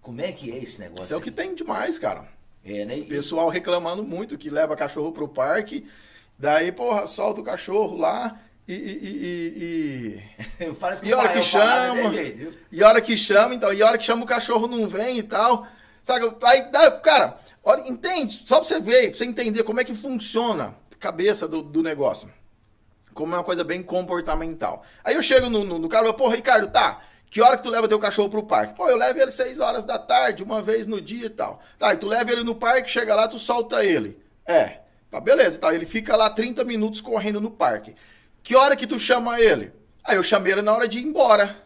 Como 0.00 0.22
é 0.22 0.32
que 0.32 0.50
é 0.50 0.62
esse 0.62 0.80
negócio? 0.80 1.04
Isso 1.04 1.14
é 1.14 1.16
o 1.18 1.20
que 1.20 1.30
tem 1.30 1.54
demais, 1.54 1.98
cara. 1.98 2.26
É, 2.64 2.86
né? 2.86 2.98
Pessoal 3.02 3.50
reclamando 3.50 4.02
muito 4.02 4.38
que 4.38 4.48
leva 4.48 4.74
cachorro 4.74 5.12
pro 5.12 5.28
parque, 5.28 5.86
daí, 6.38 6.72
porra, 6.72 7.06
solta 7.06 7.42
o 7.42 7.44
cachorro 7.44 7.96
lá, 7.98 8.40
e, 8.68 10.22
e, 10.58 10.64
e, 10.64 10.72
Parece 10.74 11.00
que 11.02 11.08
e 11.08 11.14
hora 11.14 11.28
que 11.28 11.42
chama, 11.42 12.12
e 12.72 12.82
hora 12.82 13.00
que 13.00 13.16
chama, 13.16 13.54
então, 13.54 13.72
e 13.72 13.82
hora 13.82 13.96
que 13.96 14.04
chama 14.04 14.24
o 14.24 14.26
cachorro 14.26 14.66
não 14.66 14.88
vem 14.88 15.18
e 15.18 15.22
tal. 15.22 15.66
Sabe? 16.02 16.24
Aí, 16.42 16.62
cara, 17.02 17.36
olha, 17.62 17.88
entende? 17.88 18.42
Só 18.44 18.58
pra 18.58 18.68
você 18.68 18.80
ver, 18.80 19.10
pra 19.10 19.18
você 19.18 19.24
entender 19.24 19.62
como 19.62 19.80
é 19.80 19.84
que 19.84 19.94
funciona 19.94 20.76
a 20.92 20.96
cabeça 20.98 21.46
do, 21.46 21.62
do 21.62 21.82
negócio. 21.82 22.28
Como 23.14 23.34
é 23.34 23.38
uma 23.38 23.44
coisa 23.44 23.64
bem 23.64 23.82
comportamental. 23.82 24.84
Aí 25.02 25.14
eu 25.14 25.22
chego 25.22 25.48
no, 25.48 25.64
no, 25.64 25.78
no 25.78 25.88
cara 25.88 26.04
e 26.04 26.06
falo, 26.08 26.18
pô, 26.18 26.28
Ricardo, 26.28 26.68
tá. 26.68 27.00
Que 27.30 27.40
hora 27.40 27.56
que 27.56 27.62
tu 27.62 27.70
leva 27.70 27.88
teu 27.88 27.98
cachorro 27.98 28.28
pro 28.28 28.42
parque? 28.42 28.74
Pô, 28.74 28.88
eu 28.88 28.96
levo 28.96 29.18
ele 29.18 29.30
6 29.30 29.58
horas 29.58 29.84
da 29.84 29.98
tarde, 29.98 30.42
uma 30.42 30.62
vez 30.62 30.86
no 30.86 31.00
dia 31.00 31.26
e 31.26 31.30
tal. 31.30 31.60
Tá, 31.78 31.92
e 31.92 31.96
tu 31.96 32.06
leva 32.06 32.30
ele 32.30 32.42
no 32.42 32.54
parque, 32.54 32.90
chega 32.90 33.14
lá, 33.14 33.26
tu 33.26 33.38
solta 33.38 33.84
ele. 33.84 34.20
É. 34.44 34.80
Tá, 35.10 35.20
beleza, 35.20 35.58
tá. 35.58 35.74
Ele 35.74 35.86
fica 35.86 36.16
lá 36.16 36.30
30 36.30 36.64
minutos 36.64 37.00
correndo 37.00 37.40
no 37.40 37.50
parque. 37.50 37.94
Que 38.46 38.54
hora 38.54 38.76
que 38.76 38.86
tu 38.86 38.96
chama 38.96 39.40
ele? 39.40 39.72
Aí 40.04 40.14
eu 40.14 40.22
chamei 40.22 40.52
ele 40.52 40.62
na 40.62 40.72
hora 40.72 40.86
de 40.86 41.00
ir 41.00 41.02
embora. 41.02 41.56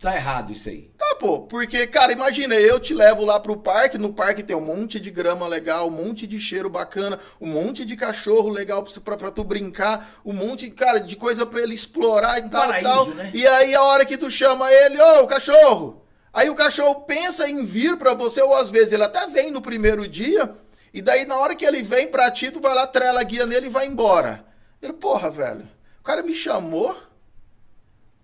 Tá 0.00 0.16
errado 0.16 0.52
isso 0.52 0.68
aí. 0.68 0.90
Tá, 0.98 1.14
pô, 1.14 1.42
porque, 1.42 1.86
cara, 1.86 2.10
imagina, 2.10 2.56
eu 2.56 2.80
te 2.80 2.92
levo 2.92 3.24
lá 3.24 3.38
pro 3.38 3.56
parque, 3.56 3.96
no 3.96 4.12
parque 4.12 4.42
tem 4.42 4.56
um 4.56 4.60
monte 4.60 4.98
de 4.98 5.12
grama 5.12 5.46
legal, 5.46 5.86
um 5.86 5.92
monte 5.92 6.26
de 6.26 6.40
cheiro 6.40 6.68
bacana, 6.68 7.20
um 7.40 7.46
monte 7.46 7.84
de 7.84 7.94
cachorro 7.94 8.48
legal 8.48 8.82
pra, 9.04 9.16
pra, 9.16 9.30
tu 9.30 9.44
brincar, 9.44 10.20
um 10.24 10.32
monte, 10.32 10.68
cara, 10.72 10.98
de 10.98 11.14
coisa 11.14 11.46
pra 11.46 11.62
ele 11.62 11.74
explorar 11.74 12.40
e 12.40 12.50
tal, 12.50 12.66
paraíso, 12.66 12.88
tal. 12.88 13.06
né? 13.10 13.30
E 13.32 13.46
aí 13.46 13.72
a 13.72 13.82
hora 13.84 14.04
que 14.04 14.18
tu 14.18 14.28
chama 14.28 14.72
ele, 14.72 15.00
ô, 15.00 15.26
cachorro, 15.28 16.02
aí 16.32 16.50
o 16.50 16.56
cachorro 16.56 17.02
pensa 17.02 17.48
em 17.48 17.64
vir 17.64 17.96
pra 17.96 18.12
você, 18.12 18.42
ou 18.42 18.56
às 18.56 18.70
vezes 18.70 18.92
ele 18.92 19.04
até 19.04 19.28
vem 19.28 19.52
no 19.52 19.62
primeiro 19.62 20.08
dia, 20.08 20.52
e 20.92 21.00
daí 21.00 21.24
na 21.24 21.36
hora 21.36 21.54
que 21.54 21.64
ele 21.64 21.80
vem 21.80 22.08
pra 22.08 22.28
ti, 22.28 22.50
tu 22.50 22.58
vai 22.58 22.74
lá, 22.74 22.88
trela 22.88 23.20
a 23.20 23.22
guia 23.24 23.46
nele 23.46 23.66
e 23.66 23.70
vai 23.70 23.86
embora. 23.86 24.44
Ele, 24.82 24.92
porra, 24.92 25.30
velho, 25.30 25.75
cara 26.06 26.22
me 26.22 26.34
chamou 26.34 26.96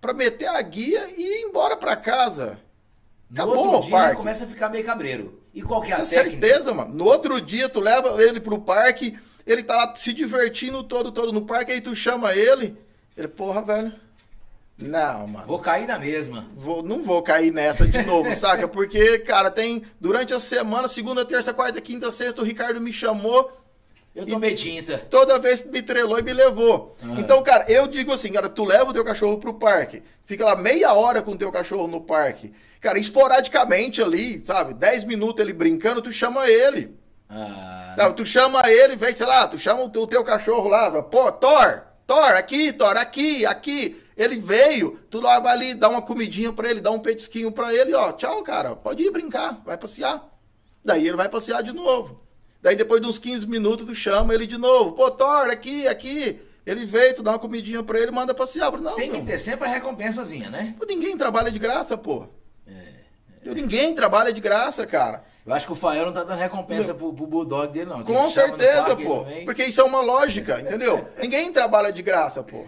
pra 0.01 0.13
meter 0.13 0.47
a 0.47 0.61
guia 0.61 1.05
e 1.17 1.21
ir 1.21 1.41
embora 1.47 1.77
pra 1.77 1.95
casa. 1.95 2.59
No 3.29 3.35
Acabou 3.43 3.57
outro 3.57 3.77
o 3.79 3.81
dia 3.81 3.91
parque. 3.91 4.09
ele 4.09 4.17
começa 4.17 4.45
a 4.45 4.47
ficar 4.47 4.69
meio 4.69 4.85
cabreiro. 4.85 5.41
E 5.53 5.61
qual 5.61 5.81
que 5.81 5.91
é 5.91 5.95
a 5.95 5.99
é 5.99 6.03
técnica? 6.05 6.29
certeza, 6.47 6.73
mano. 6.73 6.93
No 6.93 7.05
outro 7.05 7.39
dia, 7.39 7.69
tu 7.69 7.79
leva 7.79 8.21
ele 8.23 8.39
pro 8.39 8.59
parque, 8.59 9.17
ele 9.45 9.63
tá 9.63 9.75
lá 9.75 9.95
se 9.95 10.13
divertindo 10.13 10.83
todo, 10.83 11.11
todo 11.11 11.31
no 11.31 11.45
parque, 11.45 11.71
aí 11.71 11.81
tu 11.81 11.95
chama 11.95 12.33
ele. 12.35 12.77
Ele, 13.15 13.27
porra, 13.27 13.61
velho. 13.61 13.93
Não, 14.77 15.27
mano. 15.27 15.45
Vou 15.45 15.59
cair 15.59 15.87
na 15.87 15.99
mesma. 15.99 16.47
Vou- 16.55 16.81
não 16.81 17.03
vou 17.03 17.21
cair 17.21 17.51
nessa 17.53 17.87
de 17.87 18.01
novo, 18.03 18.33
saca? 18.35 18.67
Porque, 18.67 19.19
cara, 19.19 19.51
tem. 19.51 19.83
Durante 19.99 20.33
a 20.33 20.39
semana, 20.39 20.87
segunda, 20.87 21.23
terça, 21.23 21.53
quarta, 21.53 21.79
quinta, 21.79 22.09
sexta, 22.11 22.41
o 22.41 22.45
Ricardo 22.45 22.81
me 22.81 22.91
chamou. 22.91 23.51
Eu 24.15 24.27
tomei 24.27 24.53
tinta. 24.53 24.97
Toda 25.09 25.39
vez 25.39 25.65
me 25.65 25.81
trelou 25.81 26.19
e 26.19 26.21
me 26.23 26.33
levou. 26.33 26.95
Ah. 27.01 27.15
Então, 27.17 27.41
cara, 27.41 27.65
eu 27.67 27.87
digo 27.87 28.11
assim, 28.11 28.31
cara, 28.31 28.47
tu 28.47 28.63
leva 28.63 28.91
o 28.91 28.93
teu 28.93 29.03
cachorro 29.03 29.37
pro 29.39 29.55
parque, 29.55 30.03
fica 30.25 30.45
lá 30.45 30.55
meia 30.55 30.93
hora 30.93 31.21
com 31.21 31.31
o 31.31 31.37
teu 31.37 31.51
cachorro 31.51 31.87
no 31.87 31.99
parque. 32.01 32.53
Cara, 32.79 32.99
esporadicamente 32.99 34.01
ali, 34.01 34.43
sabe? 34.45 34.73
10 34.73 35.05
minutos 35.05 35.41
ele 35.41 35.53
brincando, 35.53 36.01
tu 36.01 36.11
chama 36.11 36.47
ele. 36.47 36.95
Ah, 37.29 37.93
Tá, 37.95 38.11
tu 38.11 38.25
chama 38.25 38.61
ele, 38.69 38.95
vem, 38.95 39.15
sei 39.15 39.25
lá, 39.25 39.47
tu 39.47 39.57
chama 39.57 39.83
o 39.83 39.89
teu, 39.89 40.01
o 40.01 40.07
teu 40.07 40.23
cachorro 40.23 40.67
lá, 40.67 41.01
pô, 41.03 41.31
Thor, 41.31 41.83
Thor, 42.07 42.31
aqui, 42.35 42.73
Thor, 42.73 42.97
aqui, 42.97 43.45
aqui. 43.45 44.01
Ele 44.17 44.35
veio, 44.37 44.99
tu 45.09 45.21
lá 45.21 45.39
vai 45.39 45.53
ali, 45.53 45.73
dá 45.73 45.89
uma 45.89 46.01
comidinha 46.01 46.51
pra 46.51 46.69
ele, 46.69 46.81
dá 46.81 46.91
um 46.91 46.99
petisquinho 46.99 47.51
pra 47.51 47.73
ele, 47.73 47.93
ó, 47.93 48.11
tchau, 48.11 48.43
cara, 48.43 48.75
pode 48.75 49.03
ir 49.03 49.11
brincar, 49.11 49.61
vai 49.65 49.77
passear. 49.77 50.23
Daí 50.83 51.07
ele 51.07 51.17
vai 51.17 51.29
passear 51.29 51.63
de 51.63 51.71
novo. 51.71 52.22
Daí 52.63 52.77
depois 52.77 53.01
de 53.01 53.07
uns 53.07 53.19
15 53.19 53.45
minutos 53.45 53.85
tu 53.85 53.93
chama 53.93 54.33
ele 54.33 54.47
de 54.47 54.57
novo, 54.57 54.93
pô, 54.93 55.11
Thor, 55.11 55.49
aqui, 55.49 55.85
aqui. 55.85 56.39
Ele 56.65 56.85
veio, 56.85 57.13
tu 57.13 57.21
dá 57.21 57.31
uma 57.31 57.39
comidinha 57.39 57.83
pra 57.83 57.99
ele, 57.99 58.09
manda 58.09 58.33
passear. 58.33 58.71
Não, 58.79 58.95
tem 58.95 59.11
que 59.11 59.21
ter 59.21 59.37
sempre 59.37 59.67
a 59.67 59.71
recompensazinha, 59.71 60.49
né? 60.49 60.73
pô, 60.79 60.85
ninguém 60.85 61.17
trabalha 61.17 61.51
de 61.51 61.59
graça, 61.59 61.97
pô. 61.97 62.25
Ninguém 63.43 63.93
trabalha 63.93 64.31
de 64.31 64.39
graça, 64.39 64.87
cara. 64.87 65.25
Eu 65.45 65.53
acho 65.53 65.65
que 65.65 65.73
o 65.73 65.75
Fael 65.75 66.05
não 66.05 66.13
tá 66.13 66.23
dando 66.23 66.39
recompensa 66.39 66.93
pro, 66.93 67.11
pro 67.11 67.27
Bulldog 67.27 67.73
dele, 67.73 67.89
não. 67.89 68.01
Com 68.01 68.31
certeza, 68.31 68.95
pô. 68.95 69.25
Porque 69.43 69.65
isso 69.65 69.81
é 69.81 69.83
uma 69.83 69.99
lógica, 69.99 70.61
entendeu? 70.61 71.05
Ninguém 71.21 71.51
trabalha 71.51 71.91
de 71.91 72.01
graça, 72.01 72.41
pô. 72.41 72.65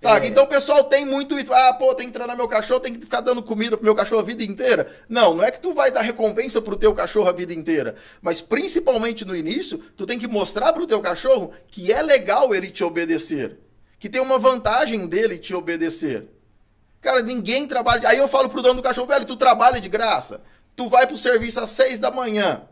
Sabe? 0.00 0.28
Então 0.28 0.44
o 0.44 0.48
pessoal 0.48 0.84
tem 0.84 1.04
muito 1.04 1.38
isso. 1.38 1.52
Ah, 1.52 1.72
pô, 1.72 1.92
tem 1.92 2.06
que 2.06 2.12
treinar 2.12 2.36
meu 2.36 2.46
cachorro, 2.46 2.78
tem 2.78 2.94
que 2.94 3.00
ficar 3.00 3.20
dando 3.20 3.42
comida 3.42 3.76
pro 3.76 3.84
meu 3.84 3.96
cachorro 3.96 4.20
a 4.20 4.24
vida 4.24 4.44
inteira. 4.44 4.86
Não, 5.08 5.34
não 5.34 5.42
é 5.42 5.50
que 5.50 5.58
tu 5.58 5.74
vai 5.74 5.90
dar 5.90 6.02
recompensa 6.02 6.62
pro 6.62 6.76
teu 6.76 6.94
cachorro 6.94 7.28
a 7.28 7.32
vida 7.32 7.52
inteira. 7.52 7.96
Mas 8.22 8.40
principalmente 8.40 9.24
no 9.24 9.34
início, 9.34 9.78
tu 9.96 10.06
tem 10.06 10.18
que 10.18 10.28
mostrar 10.28 10.72
pro 10.72 10.86
teu 10.86 11.00
cachorro 11.00 11.52
que 11.66 11.92
é 11.92 12.00
legal 12.00 12.54
ele 12.54 12.70
te 12.70 12.84
obedecer. 12.84 13.58
Que 13.98 14.08
tem 14.08 14.20
uma 14.20 14.38
vantagem 14.38 15.08
dele 15.08 15.36
te 15.36 15.52
obedecer. 15.52 16.28
Cara, 17.00 17.20
ninguém 17.20 17.66
trabalha. 17.66 18.08
Aí 18.08 18.18
eu 18.18 18.28
falo 18.28 18.48
pro 18.48 18.62
dono 18.62 18.76
do 18.76 18.82
cachorro, 18.82 19.08
velho, 19.08 19.26
tu 19.26 19.36
trabalha 19.36 19.80
de 19.80 19.88
graça. 19.88 20.42
Tu 20.76 20.88
vai 20.88 21.08
pro 21.08 21.18
serviço 21.18 21.58
às 21.58 21.70
seis 21.70 21.98
da 21.98 22.10
manhã. 22.10 22.62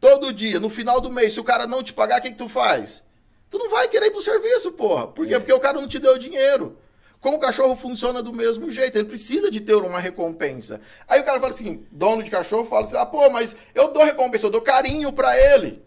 Todo 0.00 0.32
dia, 0.32 0.58
no 0.58 0.70
final 0.70 1.02
do 1.02 1.12
mês, 1.12 1.34
se 1.34 1.40
o 1.40 1.44
cara 1.44 1.66
não 1.66 1.82
te 1.82 1.92
pagar, 1.92 2.18
o 2.18 2.22
que, 2.22 2.30
que 2.30 2.36
tu 2.36 2.48
faz? 2.48 3.04
Tu 3.52 3.58
não 3.58 3.68
vai 3.68 3.86
querer 3.86 4.06
ir 4.06 4.10
pro 4.12 4.22
serviço, 4.22 4.72
porra. 4.72 5.06
Por 5.06 5.26
quê? 5.26 5.34
É. 5.34 5.38
Porque 5.38 5.52
o 5.52 5.60
cara 5.60 5.78
não 5.78 5.86
te 5.86 5.98
deu 5.98 6.16
dinheiro. 6.16 6.78
Com 7.20 7.34
o 7.34 7.38
cachorro 7.38 7.76
funciona 7.76 8.22
do 8.22 8.32
mesmo 8.32 8.70
jeito, 8.70 8.96
ele 8.96 9.06
precisa 9.06 9.50
de 9.50 9.60
ter 9.60 9.74
uma 9.74 10.00
recompensa. 10.00 10.80
Aí 11.06 11.20
o 11.20 11.24
cara 11.24 11.38
fala 11.38 11.52
assim, 11.52 11.86
dono 11.92 12.22
de 12.22 12.30
cachorro 12.30 12.64
fala 12.64 12.86
assim, 12.86 12.96
ah, 12.96 13.04
pô, 13.06 13.28
mas 13.28 13.54
eu 13.74 13.88
dou 13.92 14.02
recompensa, 14.02 14.46
eu 14.46 14.50
dou 14.50 14.62
carinho 14.62 15.12
pra 15.12 15.38
ele. 15.38 15.82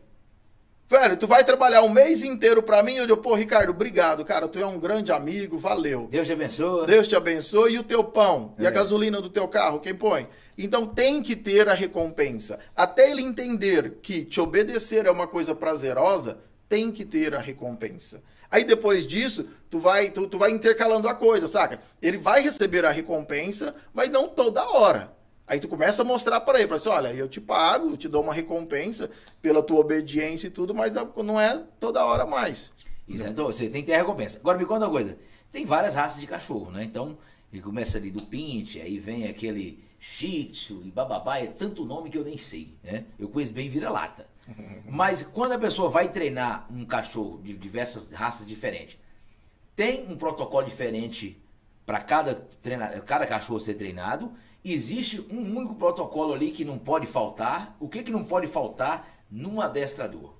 Velho, 0.88 1.18
tu 1.18 1.26
vai 1.26 1.44
trabalhar 1.44 1.82
um 1.82 1.90
mês 1.90 2.22
inteiro 2.22 2.62
pra 2.62 2.84
mim, 2.84 2.94
eu 2.98 3.08
digo, 3.08 3.18
pô, 3.18 3.34
Ricardo, 3.34 3.72
obrigado, 3.72 4.24
cara, 4.24 4.48
tu 4.48 4.60
é 4.60 4.66
um 4.68 4.80
grande 4.80 5.12
amigo, 5.12 5.58
valeu. 5.58 6.08
Deus 6.12 6.28
te 6.28 6.34
abençoe. 6.34 6.86
Deus 6.86 7.08
te 7.08 7.16
abençoe. 7.16 7.74
E 7.74 7.80
o 7.80 7.84
teu 7.84 8.04
pão? 8.04 8.54
E 8.60 8.66
a 8.66 8.70
É. 8.70 8.72
gasolina 8.72 9.20
do 9.20 9.30
teu 9.30 9.48
carro? 9.48 9.80
Quem 9.80 9.96
põe? 9.96 10.30
Então 10.56 10.86
tem 10.86 11.24
que 11.24 11.36
ter 11.36 11.68
a 11.68 11.74
recompensa. 11.74 12.60
Até 12.76 13.10
ele 13.10 13.24
entender 13.24 13.98
que 14.04 14.24
te 14.24 14.40
obedecer 14.40 15.08
é 15.08 15.12
uma 15.12 15.26
coisa 15.28 15.56
prazerosa, 15.56 16.38
tem 16.68 16.92
que 16.92 17.06
ter 17.06 17.34
a 17.34 17.40
recompensa. 17.40 18.24
Aí 18.50 18.64
depois 18.64 19.06
disso, 19.06 19.48
tu 19.70 19.80
vai, 19.80 20.10
tu, 20.10 20.28
tu 20.28 20.38
vai 20.38 20.52
intercalando 20.52 21.08
a 21.08 21.14
coisa, 21.14 21.48
saca? 21.48 21.80
Ele 22.02 22.18
vai 22.18 22.42
receber 22.42 22.86
a 22.86 22.92
recompensa, 22.92 23.76
mas 23.94 24.10
não 24.10 24.28
toda 24.28 24.64
hora. 24.64 25.14
Aí 25.48 25.60
tu 25.60 25.68
começa 25.68 26.02
a 26.02 26.06
mostrar 26.06 26.42
para 26.42 26.58
ele, 26.58 26.68
para 26.68 26.78
assim, 26.78 26.90
olha, 26.90 27.14
eu 27.14 27.28
te 27.28 27.40
pago, 27.40 27.92
eu 27.92 27.98
te 27.98 28.08
dou 28.08 28.24
uma 28.24 28.34
recompensa 28.34 29.12
pela 29.42 29.62
tua 29.62 29.80
obediência 29.80 30.48
e 30.48 30.50
tudo, 30.52 30.74
mas 30.74 30.92
não 31.24 31.40
é 31.40 31.64
toda 31.80 32.04
hora 32.04 32.26
mais. 32.26 32.72
Isso, 33.08 33.28
então 33.28 33.46
você 33.46 33.70
tem 33.70 33.82
que 33.82 33.88
ter 33.88 33.94
a 33.94 34.00
recompensa. 34.00 34.40
Agora 34.40 34.58
me 34.58 34.66
conta 34.66 34.86
uma 34.86 34.92
coisa. 34.92 35.18
Tem 35.52 35.64
várias 35.64 35.94
raças 35.94 36.20
de 36.20 36.26
cachorro, 36.26 36.72
né? 36.72 36.84
Então, 36.84 37.18
ele 37.54 37.62
começa 37.62 37.98
ali 38.00 38.10
do 38.10 38.24
pinte, 38.24 38.82
aí 38.82 38.98
vem 38.98 39.28
aquele 39.28 39.85
shih 40.08 40.52
tzu 40.52 40.84
e 40.86 40.92
bababá, 40.92 41.40
é 41.40 41.48
tanto 41.48 41.84
nome 41.84 42.12
que 42.12 42.18
eu 42.18 42.24
nem 42.24 42.38
sei, 42.38 42.78
né? 42.84 43.06
Eu 43.18 43.28
conheço 43.28 43.52
bem 43.52 43.68
vira-lata. 43.68 44.28
Mas 44.88 45.24
quando 45.24 45.54
a 45.54 45.58
pessoa 45.58 45.90
vai 45.90 46.10
treinar 46.10 46.68
um 46.72 46.86
cachorro 46.86 47.42
de 47.42 47.54
diversas 47.54 48.12
raças 48.12 48.46
diferentes, 48.46 49.00
tem 49.76 50.06
um 50.08 50.16
protocolo 50.16 50.64
diferente 50.64 51.42
para 51.88 52.00
cada, 52.00 52.36
treina, 52.62 52.88
cada 53.02 53.26
cachorro 53.26 53.60
ser 53.60 53.74
treinado. 53.74 54.32
Existe 54.64 55.20
um 55.22 55.58
único 55.58 55.74
protocolo 55.76 56.34
ali 56.34 56.52
que 56.52 56.64
não 56.64 56.78
pode 56.78 57.08
faltar. 57.08 57.76
O 57.80 57.90
que, 57.90 58.04
que 58.04 58.12
não 58.12 58.24
pode 58.24 58.46
faltar 58.46 59.26
num 59.30 59.60
adestrador? 59.60 60.36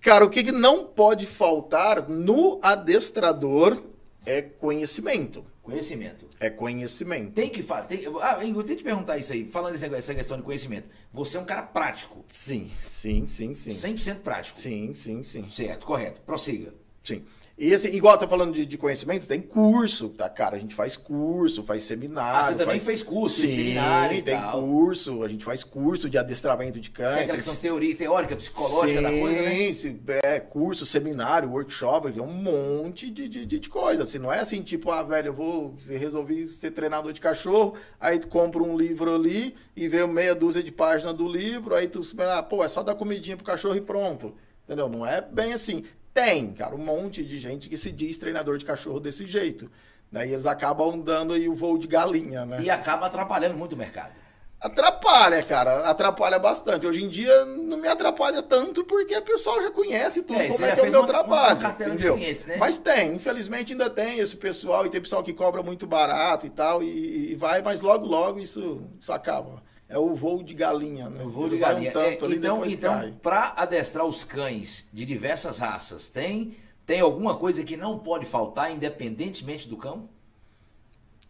Cara, 0.00 0.24
o 0.26 0.30
que, 0.30 0.44
que 0.44 0.52
não 0.52 0.84
pode 0.84 1.24
faltar 1.24 2.08
no 2.08 2.60
adestrador 2.62 3.82
é 4.26 4.42
conhecimento. 4.42 5.44
Conhecimento. 5.62 6.23
É 6.44 6.50
conhecimento. 6.50 7.32
Tem 7.32 7.48
que 7.48 7.62
falar. 7.62 7.88
Ah, 8.20 8.44
eu 8.44 8.62
que 8.62 8.76
te 8.76 8.82
perguntar 8.82 9.16
isso 9.16 9.32
aí, 9.32 9.48
falando 9.48 9.76
essa, 9.76 9.86
essa 9.86 10.14
questão 10.14 10.36
de 10.36 10.42
conhecimento. 10.42 10.86
Você 11.10 11.38
é 11.38 11.40
um 11.40 11.44
cara 11.46 11.62
prático. 11.62 12.22
Sim, 12.28 12.70
sim, 12.82 13.26
sim, 13.26 13.54
sim. 13.54 13.70
100% 13.70 14.20
prático. 14.20 14.58
Sim, 14.58 14.92
sim, 14.92 15.22
sim. 15.22 15.48
Certo, 15.48 15.86
correto. 15.86 16.20
Prossiga. 16.20 16.74
Sim. 17.02 17.24
E 17.56 17.72
assim, 17.72 17.88
igual 17.94 18.18
tá 18.18 18.26
falando 18.26 18.52
de, 18.52 18.66
de 18.66 18.76
conhecimento, 18.76 19.28
tem 19.28 19.40
curso, 19.40 20.08
tá, 20.08 20.28
cara? 20.28 20.56
A 20.56 20.58
gente 20.58 20.74
faz 20.74 20.96
curso, 20.96 21.62
faz 21.62 21.84
seminário. 21.84 22.40
Ah, 22.40 22.42
você 22.42 22.54
também 22.54 22.80
faz... 22.80 22.84
fez 22.84 23.02
curso, 23.02 23.42
Sim, 23.42 23.48
seminário 23.48 24.22
tem 24.24 24.36
tal. 24.36 24.60
curso, 24.60 25.22
a 25.22 25.28
gente 25.28 25.44
faz 25.44 25.62
curso 25.62 26.10
de 26.10 26.18
adestramento 26.18 26.80
de 26.80 26.90
Tem 26.90 27.06
aquela 27.06 27.26
cães. 27.26 27.30
questão 27.30 27.54
teoria, 27.54 27.94
teórica, 27.94 28.34
psicológica 28.34 29.00
da 29.00 29.10
coisa, 29.10 29.42
né? 29.42 29.54
Sim, 29.54 29.74
sim, 29.74 30.00
é, 30.24 30.40
curso, 30.40 30.84
seminário, 30.84 31.48
workshop, 31.48 32.12
é 32.18 32.22
um 32.22 32.26
monte 32.26 33.08
de, 33.08 33.28
de, 33.28 33.46
de, 33.46 33.68
coisa. 33.68 34.02
Assim, 34.02 34.18
não 34.18 34.32
é 34.32 34.40
assim, 34.40 34.60
tipo, 34.60 34.90
ah, 34.90 35.04
velho, 35.04 35.28
eu 35.28 35.34
vou 35.34 35.76
resolvi 35.86 36.48
ser 36.48 36.72
treinador 36.72 37.12
de 37.12 37.20
cachorro, 37.20 37.74
aí 38.00 38.18
tu 38.18 38.26
compra 38.26 38.64
um 38.64 38.76
livro 38.76 39.14
ali 39.14 39.54
e 39.76 39.86
vê 39.86 40.04
meia 40.04 40.34
dúzia 40.34 40.62
de 40.62 40.72
páginas 40.72 41.14
do 41.14 41.28
livro, 41.28 41.76
aí 41.76 41.86
tu, 41.86 42.02
ah, 42.18 42.42
pô, 42.42 42.64
é 42.64 42.68
só 42.68 42.82
dar 42.82 42.96
comidinha 42.96 43.36
pro 43.36 43.46
cachorro 43.46 43.76
e 43.76 43.80
pronto. 43.80 44.34
Entendeu? 44.64 44.88
Não 44.88 45.06
é 45.06 45.20
bem 45.20 45.52
assim. 45.52 45.84
Tem, 46.14 46.52
cara, 46.52 46.74
um 46.76 46.78
monte 46.78 47.24
de 47.24 47.38
gente 47.38 47.68
que 47.68 47.76
se 47.76 47.90
diz 47.90 48.16
treinador 48.16 48.56
de 48.56 48.64
cachorro 48.64 49.00
desse 49.00 49.26
jeito. 49.26 49.68
Daí 50.12 50.32
eles 50.32 50.46
acabam 50.46 50.98
dando 51.00 51.32
aí 51.32 51.48
o 51.48 51.54
voo 51.56 51.76
de 51.76 51.88
galinha, 51.88 52.46
né? 52.46 52.62
E 52.62 52.70
acaba 52.70 53.06
atrapalhando 53.06 53.56
muito 53.56 53.72
o 53.72 53.76
mercado. 53.76 54.12
Atrapalha, 54.60 55.42
cara. 55.42 55.90
Atrapalha 55.90 56.38
bastante. 56.38 56.86
Hoje 56.86 57.02
em 57.02 57.08
dia 57.08 57.44
não 57.44 57.76
me 57.76 57.88
atrapalha 57.88 58.40
tanto 58.42 58.84
porque 58.84 59.14
o 59.14 59.22
pessoal 59.22 59.60
já 59.60 59.70
conhece 59.70 60.22
tudo 60.22 60.38
É, 60.40 60.48
como 60.48 60.64
é 60.64 60.72
que 60.74 60.80
é 60.80 60.82
o 60.84 60.90
meu 60.90 61.00
uma- 61.00 61.06
trabalho. 61.06 61.58
uma 61.60 61.68
entendeu? 61.70 62.14
clientes, 62.16 62.46
né? 62.46 62.56
Mas 62.56 62.78
tem, 62.78 63.14
infelizmente 63.16 63.72
ainda 63.72 63.90
tem 63.90 64.20
esse 64.20 64.36
pessoal 64.36 64.86
e 64.86 64.90
tem 64.90 65.00
pessoal 65.02 65.22
que 65.22 65.34
cobra 65.34 65.62
muito 65.62 65.86
barato 65.86 66.46
e 66.46 66.50
tal, 66.50 66.82
e, 66.82 67.32
e 67.32 67.34
vai, 67.34 67.60
mas 67.60 67.80
logo, 67.82 68.06
logo 68.06 68.38
isso, 68.38 68.80
isso 69.00 69.12
acaba. 69.12 69.62
É 69.88 69.98
o 69.98 70.14
voo 70.14 70.42
de 70.42 70.54
galinha, 70.54 71.08
né? 71.08 71.22
O 71.22 71.30
voo 71.30 71.48
de 71.48 71.56
Ele 71.56 71.60
galinha. 71.60 71.92
Um 71.96 72.00
É, 72.00 72.14
então, 72.14 72.66
então 72.66 73.18
para 73.22 73.54
adestrar 73.56 74.04
os 74.06 74.24
cães 74.24 74.88
de 74.92 75.04
diversas 75.04 75.58
raças, 75.58 76.10
tem, 76.10 76.56
tem 76.86 77.00
alguma 77.00 77.36
coisa 77.36 77.62
que 77.62 77.76
não 77.76 77.98
pode 77.98 78.26
faltar, 78.26 78.72
independentemente 78.72 79.68
do 79.68 79.76
cão? 79.76 80.08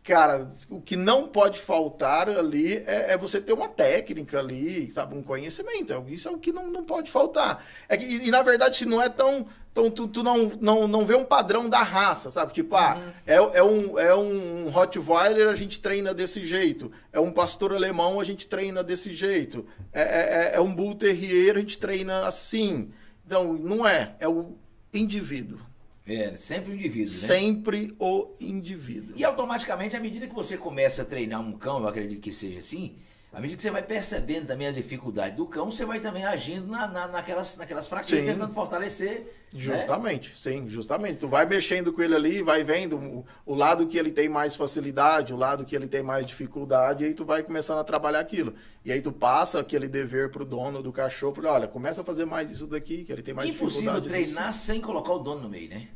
Cara, 0.04 0.50
o 0.68 0.82
que 0.82 0.96
não 0.96 1.26
pode 1.26 1.58
faltar 1.58 2.28
ali 2.28 2.76
é, 2.86 3.12
é 3.12 3.16
você 3.16 3.40
ter 3.40 3.54
uma 3.54 3.68
técnica 3.68 4.38
ali, 4.38 4.90
sabe? 4.90 5.16
Um 5.16 5.22
conhecimento. 5.22 5.94
É- 5.94 6.10
Isso 6.12 6.28
é 6.28 6.30
o 6.30 6.38
que 6.38 6.52
não, 6.52 6.70
não 6.70 6.84
pode 6.84 7.10
faltar. 7.10 7.64
É 7.88 7.96
que, 7.96 8.04
e, 8.04 8.30
na 8.30 8.42
verdade, 8.42 8.76
se 8.76 8.84
não 8.84 9.00
é 9.00 9.08
tão. 9.08 9.46
Tão 9.74 9.90
tu, 9.90 10.06
tu 10.06 10.22
não, 10.22 10.52
não, 10.60 10.86
não 10.86 11.04
vê 11.04 11.16
um 11.16 11.24
padrão 11.24 11.68
da 11.68 11.82
raça, 11.82 12.30
sabe? 12.30 12.52
Tipo, 12.52 12.76
ah, 12.76 13.12
é, 13.26 13.34
é, 13.34 13.62
um, 13.62 13.98
é 13.98 14.14
um 14.14 14.70
Rottweiler, 14.70 15.48
a 15.48 15.54
gente 15.54 15.80
treina 15.80 16.14
desse 16.14 16.46
jeito. 16.46 16.92
É 17.12 17.18
um 17.18 17.32
pastor 17.32 17.74
alemão, 17.74 18.20
a 18.20 18.24
gente 18.24 18.46
treina 18.46 18.84
desse 18.84 19.12
jeito. 19.12 19.66
É, 19.92 20.02
é, 20.02 20.04
é- 20.06 20.56
é 20.56 20.60
um 20.60 20.72
Bull 20.72 20.94
Terrier, 20.94 21.56
a 21.56 21.60
gente 21.60 21.76
treina 21.76 22.24
assim. 22.26 22.92
Então, 23.26 23.52
não 23.54 23.86
é. 23.86 24.14
É 24.20 24.28
o 24.28 24.52
indivíduo. 24.92 25.58
É, 26.06 26.34
sempre 26.36 26.70
o 26.72 26.74
indivíduo, 26.74 27.12
né? 27.12 27.18
Sempre 27.18 27.96
o 27.98 28.28
indivíduo. 28.38 29.14
E 29.16 29.24
automaticamente, 29.24 29.96
à 29.96 30.00
medida 30.00 30.26
que 30.26 30.34
você 30.34 30.56
começa 30.56 31.02
a 31.02 31.04
treinar 31.04 31.40
um 31.40 31.52
cão, 31.52 31.80
eu 31.80 31.88
acredito 31.88 32.20
que 32.20 32.30
seja 32.32 32.60
assim, 32.60 32.94
à 33.34 33.40
medida 33.40 33.56
que 33.56 33.62
você 33.62 33.70
vai 33.70 33.82
percebendo 33.82 34.46
também 34.46 34.66
as 34.66 34.74
dificuldades 34.76 35.36
do 35.36 35.44
cão, 35.46 35.70
você 35.72 35.84
vai 35.84 35.98
também 36.00 36.24
agindo 36.24 36.66
na, 36.68 36.86
na- 36.86 37.08
naquelas, 37.08 37.56
naquelas 37.56 37.86
fraquezas, 37.88 38.20
Sim. 38.20 38.26
tentando 38.26 38.54
fortalecer. 38.54 39.20
né? 39.52 39.58
Justamente, 39.60 40.32
sim, 40.36 40.68
justamente. 40.68 41.18
Tu 41.18 41.28
vai 41.28 41.44
mexendo 41.46 41.92
com 41.92 42.02
ele 42.02 42.14
ali, 42.14 42.42
vai 42.42 42.62
vendo 42.64 42.96
o, 42.96 43.26
o 43.44 43.54
lado 43.54 43.86
que 43.86 43.98
ele 43.98 44.10
tem 44.12 44.28
mais 44.28 44.54
facilidade, 44.54 45.32
o 45.32 45.36
lado 45.36 45.64
que 45.64 45.74
ele 45.76 45.86
tem 45.86 46.02
mais 46.02 46.24
dificuldade, 46.26 47.04
e 47.04 47.06
aí 47.08 47.14
tu 47.14 47.24
vai 47.24 47.42
começando 47.42 47.78
a 47.78 47.84
trabalhar 47.84 48.20
aquilo. 48.20 48.54
E 48.84 48.90
aí 48.92 49.00
tu 49.00 49.12
passa 49.12 49.60
aquele 49.60 49.88
dever 49.88 50.30
pro 50.30 50.44
dono 50.44 50.82
do 50.82 50.92
cachorro, 50.92 51.34
olha, 51.46 51.66
começa 51.68 52.00
a 52.02 52.04
fazer 52.04 52.24
mais 52.24 52.50
isso 52.50 52.66
daqui, 52.66 53.04
que 53.04 53.12
ele 53.12 53.22
tem 53.22 53.34
mais 53.34 53.48
Impossível 53.48 53.92
dificuldade. 54.00 54.24
treinar 54.32 54.54
sem 54.54 54.80
colocar 54.80 55.12
o 55.12 55.18
dono 55.18 55.42
no 55.42 55.48
meio, 55.48 55.68
né? 55.70 55.88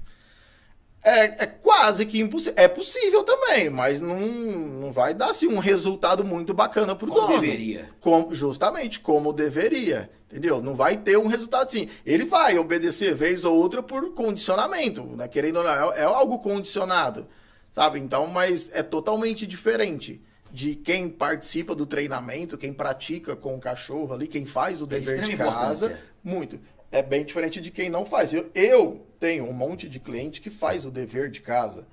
É, 1.09 1.45
é 1.45 1.47
quase 1.47 2.05
que 2.05 2.21
impossível. 2.21 2.55
É 2.57 2.69
possível 2.69 3.23
também, 3.25 3.71
mas 3.71 4.01
não, 4.01 4.19
não 4.21 4.93
vai 4.93 5.15
dar 5.15 5.31
assim, 5.31 5.47
um 5.49 5.59
resultado 5.59 6.25
muito 6.25 6.53
bacana 6.53 6.95
pro 6.95 7.07
Como 7.09 7.27
dono. 7.29 7.41
deveria. 7.41 7.89
Como- 8.01 8.35
justamente, 8.35 9.01
como 9.01 9.33
deveria. 9.33 10.11
Entendeu? 10.31 10.61
Não 10.61 10.77
vai 10.77 10.99
ter 10.99 11.17
um 11.17 11.27
resultado 11.27 11.67
assim. 11.67 11.89
Ele 12.05 12.25
vai 12.27 12.59
obedecer 12.59 13.15
vez 13.15 13.47
ou 13.47 13.57
outra 13.57 13.83
por 13.83 14.13
condicionamento, 14.13 15.03
né? 15.17 15.27
Querendo 15.27 15.57
ou 15.57 15.65
não, 15.65 15.93
é, 15.93 16.01
é 16.01 16.05
algo 16.05 16.39
condicionado, 16.41 17.27
sabe? 17.71 17.99
Então, 17.99 18.27
mas 18.27 18.71
é 18.75 18.83
totalmente 18.83 19.47
diferente 19.47 20.21
de 20.53 20.75
quem 20.75 21.09
participa 21.09 21.75
do 21.75 21.87
treinamento, 21.87 22.59
quem 22.59 22.73
pratica 22.75 23.35
com 23.35 23.57
o 23.57 23.61
cachorro 23.61 24.13
ali, 24.13 24.27
quem 24.27 24.45
faz 24.45 24.83
o 24.83 24.85
É 24.85 24.89
de 24.89 24.95
dever 25.01 25.23
de 25.23 25.31
extrema 25.31 25.53
casa. 25.53 25.99
Muito. 26.23 26.61
É 26.93 27.03
bem 27.03 27.25
diferente 27.25 27.61
de 27.61 27.71
quem 27.71 27.89
não 27.89 28.05
faz. 28.05 28.33
Eu, 28.35 28.51
eu 28.55 29.07
tenho 29.19 29.45
um 29.45 29.53
monte 29.53 29.89
de 29.89 29.99
cliente 29.99 30.41
que 30.41 30.51
faz 30.51 30.85
o 30.85 30.91
dever 30.91 31.31
de 31.31 31.41
casa. 31.41 31.87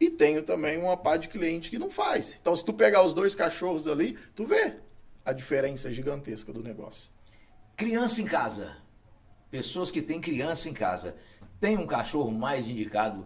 E 0.00 0.10
tenho 0.10 0.42
também 0.42 0.78
uma 0.78 0.96
pá 0.96 1.16
de 1.16 1.28
cliente 1.28 1.70
que 1.70 1.78
não 1.78 1.90
faz. 1.90 2.36
Então, 2.40 2.54
se 2.56 2.64
tu 2.64 2.72
pegar 2.72 3.02
os 3.02 3.14
dois 3.14 3.34
cachorros 3.34 3.86
ali, 3.86 4.18
tu 4.34 4.44
vê 4.44 4.74
a 5.24 5.32
diferença 5.32 5.92
gigantesca 5.92 6.52
do 6.52 6.62
negócio. 6.62 7.10
Criança 7.76 8.20
em 8.20 8.26
casa. 8.26 8.76
Pessoas 9.50 9.90
que 9.90 10.02
têm 10.02 10.20
criança 10.20 10.68
em 10.68 10.74
casa. 10.74 11.14
Tem 11.60 11.76
um 11.76 11.86
cachorro 11.86 12.32
mais 12.32 12.68
indicado 12.68 13.24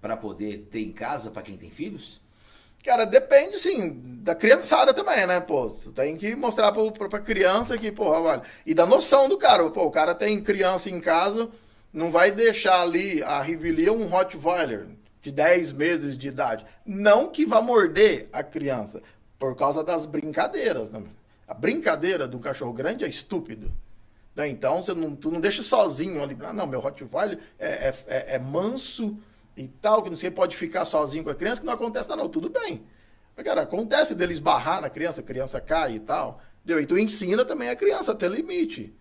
para 0.00 0.16
poder 0.16 0.68
ter 0.70 0.80
em 0.80 0.92
casa 0.92 1.30
para 1.30 1.42
quem 1.42 1.56
tem 1.56 1.70
filhos? 1.70 2.20
Cara, 2.84 3.04
depende, 3.04 3.58
sim, 3.58 4.00
da 4.22 4.32
criançada 4.32 4.94
também, 4.94 5.26
né? 5.26 5.40
Pô, 5.40 5.70
tu 5.70 5.90
tem 5.90 6.16
que 6.16 6.36
mostrar 6.36 6.70
pra, 6.70 7.08
pra 7.08 7.18
criança 7.18 7.76
que, 7.76 7.90
porra, 7.90 8.20
olha. 8.20 8.42
E 8.64 8.72
da 8.72 8.86
noção 8.86 9.28
do 9.28 9.36
cara. 9.36 9.68
Pô, 9.70 9.84
o 9.84 9.90
cara 9.90 10.14
tem 10.14 10.40
criança 10.40 10.88
em 10.88 11.00
casa, 11.00 11.50
não 11.92 12.10
vai 12.10 12.30
deixar 12.30 12.82
ali 12.82 13.22
a 13.22 13.40
Rivelia 13.40 13.92
um 13.92 14.06
Rottweiler 14.06 14.86
de 15.22 15.32
10 15.32 15.72
meses 15.72 16.16
de 16.16 16.28
idade. 16.28 16.64
Não 16.84 17.28
que 17.28 17.44
vá 17.46 17.60
morder 17.60 18.28
a 18.32 18.42
criança, 18.42 19.02
por 19.38 19.56
causa 19.56 19.82
das 19.82 20.06
brincadeiras, 20.06 20.90
né? 20.90 21.02
A 21.48 21.54
brincadeira 21.54 22.26
do 22.26 22.38
cachorro 22.38 22.72
grande 22.72 23.04
é 23.04 23.08
estúpido. 23.08 23.72
Né? 24.34 24.48
Então, 24.48 24.84
você 24.84 24.92
não, 24.92 25.14
tu 25.16 25.30
não 25.30 25.40
deixa 25.40 25.62
sozinho 25.62 26.22
ali. 26.22 26.36
Ah, 26.42 26.52
não, 26.52 26.66
meu 26.66 26.80
Rottweiler 26.80 27.38
é, 27.58 27.88
é, 27.88 27.94
é- 28.06 28.34
é 28.34 28.38
manso 28.38 29.16
e 29.56 29.66
tal, 29.66 30.02
que 30.02 30.10
não 30.10 30.16
sei, 30.16 30.30
pode 30.30 30.56
ficar 30.56 30.84
sozinho 30.84 31.24
com 31.24 31.30
a 31.30 31.34
criança, 31.34 31.60
que 31.60 31.66
não 31.66 31.72
acontece 31.72 32.08
nada, 32.08 32.22
não. 32.22 32.28
Tudo 32.28 32.50
bem. 32.50 32.82
Mas, 33.34 33.44
cara, 33.44 33.62
acontece 33.62 34.14
dele 34.14 34.32
esbarrar 34.32 34.80
na 34.80 34.90
criança, 34.90 35.20
a 35.20 35.24
criança 35.24 35.60
cai 35.60 35.94
e 35.94 36.00
tal. 36.00 36.40
Entendeu? 36.64 36.82
E 36.82 36.86
tu 36.86 36.98
ensina 36.98 37.44
também 37.44 37.68
a 37.68 37.76
criança 37.76 38.12
a 38.12 38.14
ter 38.14 38.30
limite. 38.30 38.94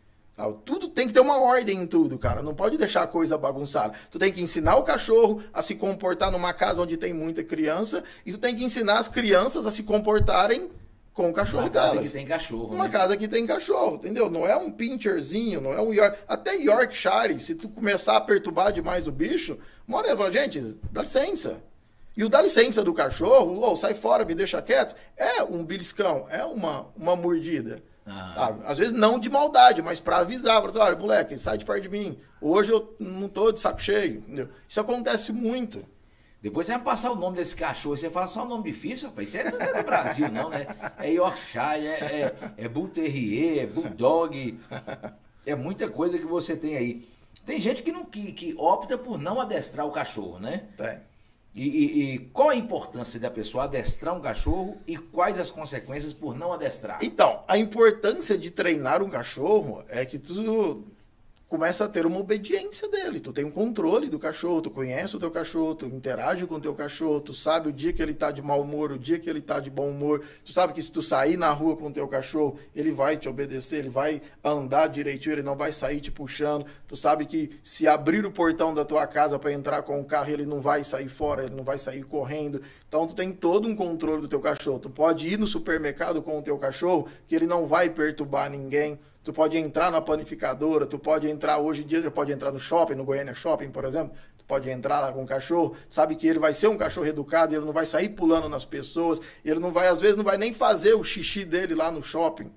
Tudo 0.66 0.90
tem 0.90 1.08
que 1.08 1.14
ter 1.14 1.22
uma 1.22 1.38
ordem 1.40 1.82
em 1.84 1.88
tudo, 1.88 2.18
cara. 2.20 2.42
Não 2.44 2.54
pode 2.54 2.78
deixar 2.78 3.04
a 3.04 3.08
coisa 3.08 3.38
bagunçada. 3.38 3.98
Tu 4.12 4.20
tem 4.20 4.32
que 4.34 4.42
ensinar 4.42 4.76
o 4.76 4.84
cachorro 4.84 5.42
a 5.54 5.62
se 5.62 5.76
comportar 5.76 6.30
numa 6.32 6.54
casa 6.54 6.82
onde 6.82 6.98
tem 6.98 7.14
muita 7.14 7.44
criança 7.44 8.04
e 8.26 8.32
tu 8.34 8.38
tem 8.38 8.56
que 8.56 8.64
ensinar 8.64 9.00
as 9.00 9.08
crianças 9.08 9.66
a 9.66 9.72
se 9.72 9.84
comportarem 9.84 10.70
com 11.14 11.30
o 11.30 11.34
cachorro 11.34 11.64
Uma 11.64 11.70
casa 11.70 11.92
delas. 11.94 12.08
que 12.08 12.12
tem 12.12 12.26
cachorro, 12.26 12.76
Uma 12.76 12.84
né? 12.86 12.90
casa 12.90 13.16
que 13.16 13.26
tem 13.30 13.48
cachorro, 13.48 13.96
entendeu? 13.96 14.30
Não 14.30 14.46
é 14.46 14.58
um 14.58 14.70
pincherzinho, 14.70 15.62
não 15.62 15.72
é 15.72 15.82
um 15.82 15.94
York. 15.94 16.18
Até 16.28 16.56
Yorkshire, 16.58 17.40
se 17.40 17.56
tu 17.56 17.70
começar 17.70 18.18
a 18.18 18.22
perturbar 18.22 18.74
demais 18.74 19.08
o 19.08 19.14
bicho, 19.14 19.58
uma 19.88 20.00
hora, 20.00 20.10
fala, 20.18 20.30
gente, 20.30 20.60
dá 20.92 21.02
licença. 21.04 21.64
E 22.18 22.24
o 22.26 22.28
dá 22.30 22.42
licença 22.42 22.84
do 22.84 22.94
cachorro, 22.94 23.62
ou 23.62 23.78
sai 23.78 23.94
fora, 23.94 24.26
me 24.26 24.36
deixa 24.36 24.62
quieto, 24.62 24.94
é 25.16 25.42
um 25.44 25.64
beliscão, 25.64 26.26
é 26.30 26.44
uma, 26.44 26.88
uma 26.98 27.16
mordida. 27.16 27.82
Ah. 28.08 28.56
Às 28.66 28.78
vezes 28.78 28.94
não 28.94 29.18
de 29.18 29.30
maldade, 29.30 29.82
mas 29.82 30.00
pra 30.00 30.18
avisar, 30.20 30.62
pra 30.62 30.68
dizer, 30.72 30.80
olha, 30.84 30.96
moleque, 30.96 31.40
sai 31.40 31.58
de 31.58 31.66
perto 31.66 31.82
de 31.84 31.90
mim. 31.90 32.20
Hoje 32.40 32.72
eu 32.72 32.96
não 33.00 33.28
tô 33.28 33.52
de 33.52 33.60
saco 33.60 33.82
cheio. 33.82 34.20
Entendeu? 34.20 34.50
Isso 34.70 34.80
acontece 34.80 35.32
muito. 35.32 35.84
Depois 36.42 36.68
você 36.68 36.74
vai 36.74 36.84
passar 36.84 37.12
o 37.12 37.16
nome 37.16 37.38
desse 37.38 37.56
cachorro, 37.56 37.98
você 37.98 38.08
fala 38.08 38.28
só 38.28 38.44
um 38.44 38.48
nome 38.48 38.66
difícil, 38.72 39.08
rapaz. 39.10 39.30
Isso 39.30 39.38
é- 39.40 39.52
não 39.52 39.60
é 39.60 39.74
do 39.82 39.84
Brasil, 39.84 40.30
não, 40.32 40.50
né? 40.50 40.68
É 41.00 41.10
Yorkshire, 41.12 41.88
é, 41.88 42.22
é, 42.22 42.36
é 42.58 42.68
Bull 42.68 42.88
Terrier, 42.90 43.64
é 43.64 43.66
Bulldog. 43.66 44.60
É 45.44 45.56
muita 45.56 45.90
coisa 45.90 46.18
que 46.20 46.26
você 46.26 46.56
tem 46.56 46.78
aí. 46.78 47.08
Tem 47.48 47.60
gente 47.60 47.82
que, 47.82 47.92
não, 47.92 48.06
que, 48.06 48.32
que 48.32 48.54
opta 48.58 48.96
por 48.98 49.18
não 49.20 49.42
adestrar 49.42 49.86
o 49.88 49.92
cachorro, 49.92 50.38
né? 50.40 50.66
Tem. 50.78 50.98
E, 51.56 51.64
e- 51.64 52.14
e 52.16 52.20
qual 52.34 52.50
a 52.50 52.56
importância 52.56 53.18
da 53.18 53.32
pessoa 53.32 53.64
adestrar 53.64 54.14
um 54.14 54.20
cachorro 54.20 54.78
e 54.86 54.98
quais 54.98 55.40
as 55.40 55.50
consequências 55.50 56.12
por 56.12 56.38
não 56.38 56.52
adestrar? 56.52 57.00
Então, 57.02 57.44
a 57.48 57.58
importância 57.58 58.38
de 58.38 58.52
treinar 58.52 59.02
um 59.02 59.10
cachorro 59.10 59.82
é 59.88 60.06
que 60.06 60.20
tu 60.20 60.84
começa 61.56 61.86
a 61.86 61.88
ter 61.88 62.06
uma 62.06 62.20
obediência 62.20 62.90
dele. 62.90 63.18
Tu 63.18 63.32
tem 63.32 63.46
um 63.46 63.50
controle 63.50 64.10
do 64.10 64.20
cachorro, 64.20 64.62
tu 64.62 64.70
conhece 64.70 65.16
o 65.16 65.20
teu 65.20 65.32
cachorro, 65.32 65.74
tu 65.74 65.86
interage 65.86 66.46
com 66.46 66.56
o 66.56 66.60
teu 66.60 66.76
cachorro, 66.76 67.22
tu 67.22 67.34
sabe 67.34 67.70
o 67.70 67.72
dia 67.72 67.94
que 67.94 68.02
ele 68.02 68.14
tá 68.14 68.30
de 68.30 68.42
mau 68.42 68.62
humor, 68.62 68.92
o 68.92 69.00
dia 69.00 69.18
que 69.18 69.30
ele 69.30 69.40
tá 69.40 69.62
de 69.62 69.70
bom 69.70 69.90
humor. 69.90 70.22
Tu 70.44 70.52
sabe 70.52 70.74
que 70.74 70.84
se 70.84 70.92
tu 70.92 71.02
sair 71.02 71.38
na 71.38 71.50
rua 71.52 71.78
com 71.78 71.88
o 71.88 71.94
teu 71.94 72.10
cachorro, 72.10 72.60
ele 72.76 72.92
vai 72.92 73.16
te 73.16 73.30
obedecer, 73.30 73.78
ele 73.78 73.90
vai 73.90 74.22
andar 74.44 74.88
direitinho, 74.88 75.36
ele 75.36 75.44
não 75.44 75.56
vai 75.56 75.72
sair 75.72 76.02
te 76.02 76.12
puxando. 76.12 76.66
Tu 76.90 76.98
sabe 76.98 77.26
que 77.26 77.58
se 77.64 77.88
abrir 77.88 78.26
o 78.26 78.32
portão 78.32 78.76
da 78.76 78.84
tua 78.84 79.08
casa 79.08 79.40
para 79.40 79.54
entrar 79.54 79.82
com 79.84 80.02
o 80.02 80.04
carro, 80.04 80.32
ele 80.32 80.46
não 80.46 80.62
vai 80.62 80.84
sair 80.84 81.08
fora, 81.08 81.46
ele 81.46 81.56
não 81.56 81.64
vai 81.64 81.78
sair 81.78 82.04
correndo. 82.04 82.62
Então 82.86 83.08
tu 83.08 83.16
tem 83.16 83.32
todo 83.32 83.66
um 83.66 83.78
controle 83.78 84.22
do 84.24 84.28
teu 84.28 84.42
cachorro. 84.42 84.80
Tu 84.80 84.90
pode 84.90 85.26
ir 85.26 85.40
no 85.40 85.48
supermercado 85.48 86.22
com 86.22 86.38
o 86.38 86.42
teu 86.42 86.58
cachorro, 86.58 87.08
que 87.26 87.34
ele 87.34 87.48
não 87.48 87.66
vai 87.66 87.90
perturbar 87.90 88.50
ninguém. 88.50 89.00
Tu 89.26 89.34
pode 89.34 89.58
entrar 89.58 89.90
na 89.90 90.00
panificadora, 90.00 90.86
tu 90.86 91.00
pode 91.00 91.28
entrar, 91.28 91.58
hoje 91.58 91.82
em 91.82 91.88
dia, 91.88 92.00
tu 92.00 92.12
pode 92.12 92.32
entrar 92.32 92.52
no 92.52 92.60
shopping, 92.60 92.94
no 92.94 93.04
Goiânia 93.04 93.34
Shopping, 93.34 93.72
por 93.72 93.84
exemplo. 93.84 94.16
Tu 94.38 94.46
pode 94.46 94.70
entrar 94.70 95.00
lá 95.00 95.12
com 95.12 95.24
o 95.24 95.26
cachorro, 95.26 95.76
sabe 95.90 96.16
que 96.16 96.28
ele 96.28 96.38
vai 96.38 96.54
ser 96.54 96.68
um 96.68 96.78
cachorro 96.78 97.08
educado, 97.08 97.56
ele 97.56 97.66
não 97.66 97.74
vai 97.74 97.88
sair 97.88 98.10
pulando 98.10 98.48
nas 98.48 98.64
pessoas, 98.64 99.20
ele 99.44 99.60
não 99.60 99.72
vai, 99.72 99.88
às 99.88 100.00
vezes, 100.00 100.16
não 100.16 100.24
vai 100.24 100.38
nem 100.38 100.54
fazer 100.54 100.94
o 100.94 101.04
xixi 101.04 101.44
dele 101.44 101.74
lá 101.74 101.92
no 101.92 102.04
shopping. 102.04 102.52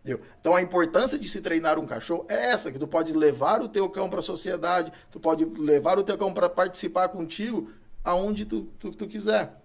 Entendeu? 0.00 0.24
Então 0.40 0.56
a 0.56 0.62
importância 0.62 1.18
de 1.18 1.28
se 1.28 1.42
treinar 1.42 1.78
um 1.78 1.86
cachorro 1.86 2.24
é 2.26 2.52
essa, 2.52 2.72
que 2.72 2.78
tu 2.78 2.88
pode 2.88 3.12
levar 3.12 3.60
o 3.60 3.68
teu 3.68 3.86
cão 3.90 4.08
para 4.08 4.20
a 4.20 4.22
sociedade, 4.22 4.90
tu 5.10 5.20
pode 5.20 5.44
levar 5.44 5.98
o 5.98 6.04
teu 6.04 6.16
cão 6.16 6.32
para 6.32 6.48
participar 6.48 7.10
contigo 7.10 7.70
aonde 8.02 8.46
tu, 8.46 8.62
tu, 8.78 8.90
tu 8.92 9.06
quiser. 9.06 9.60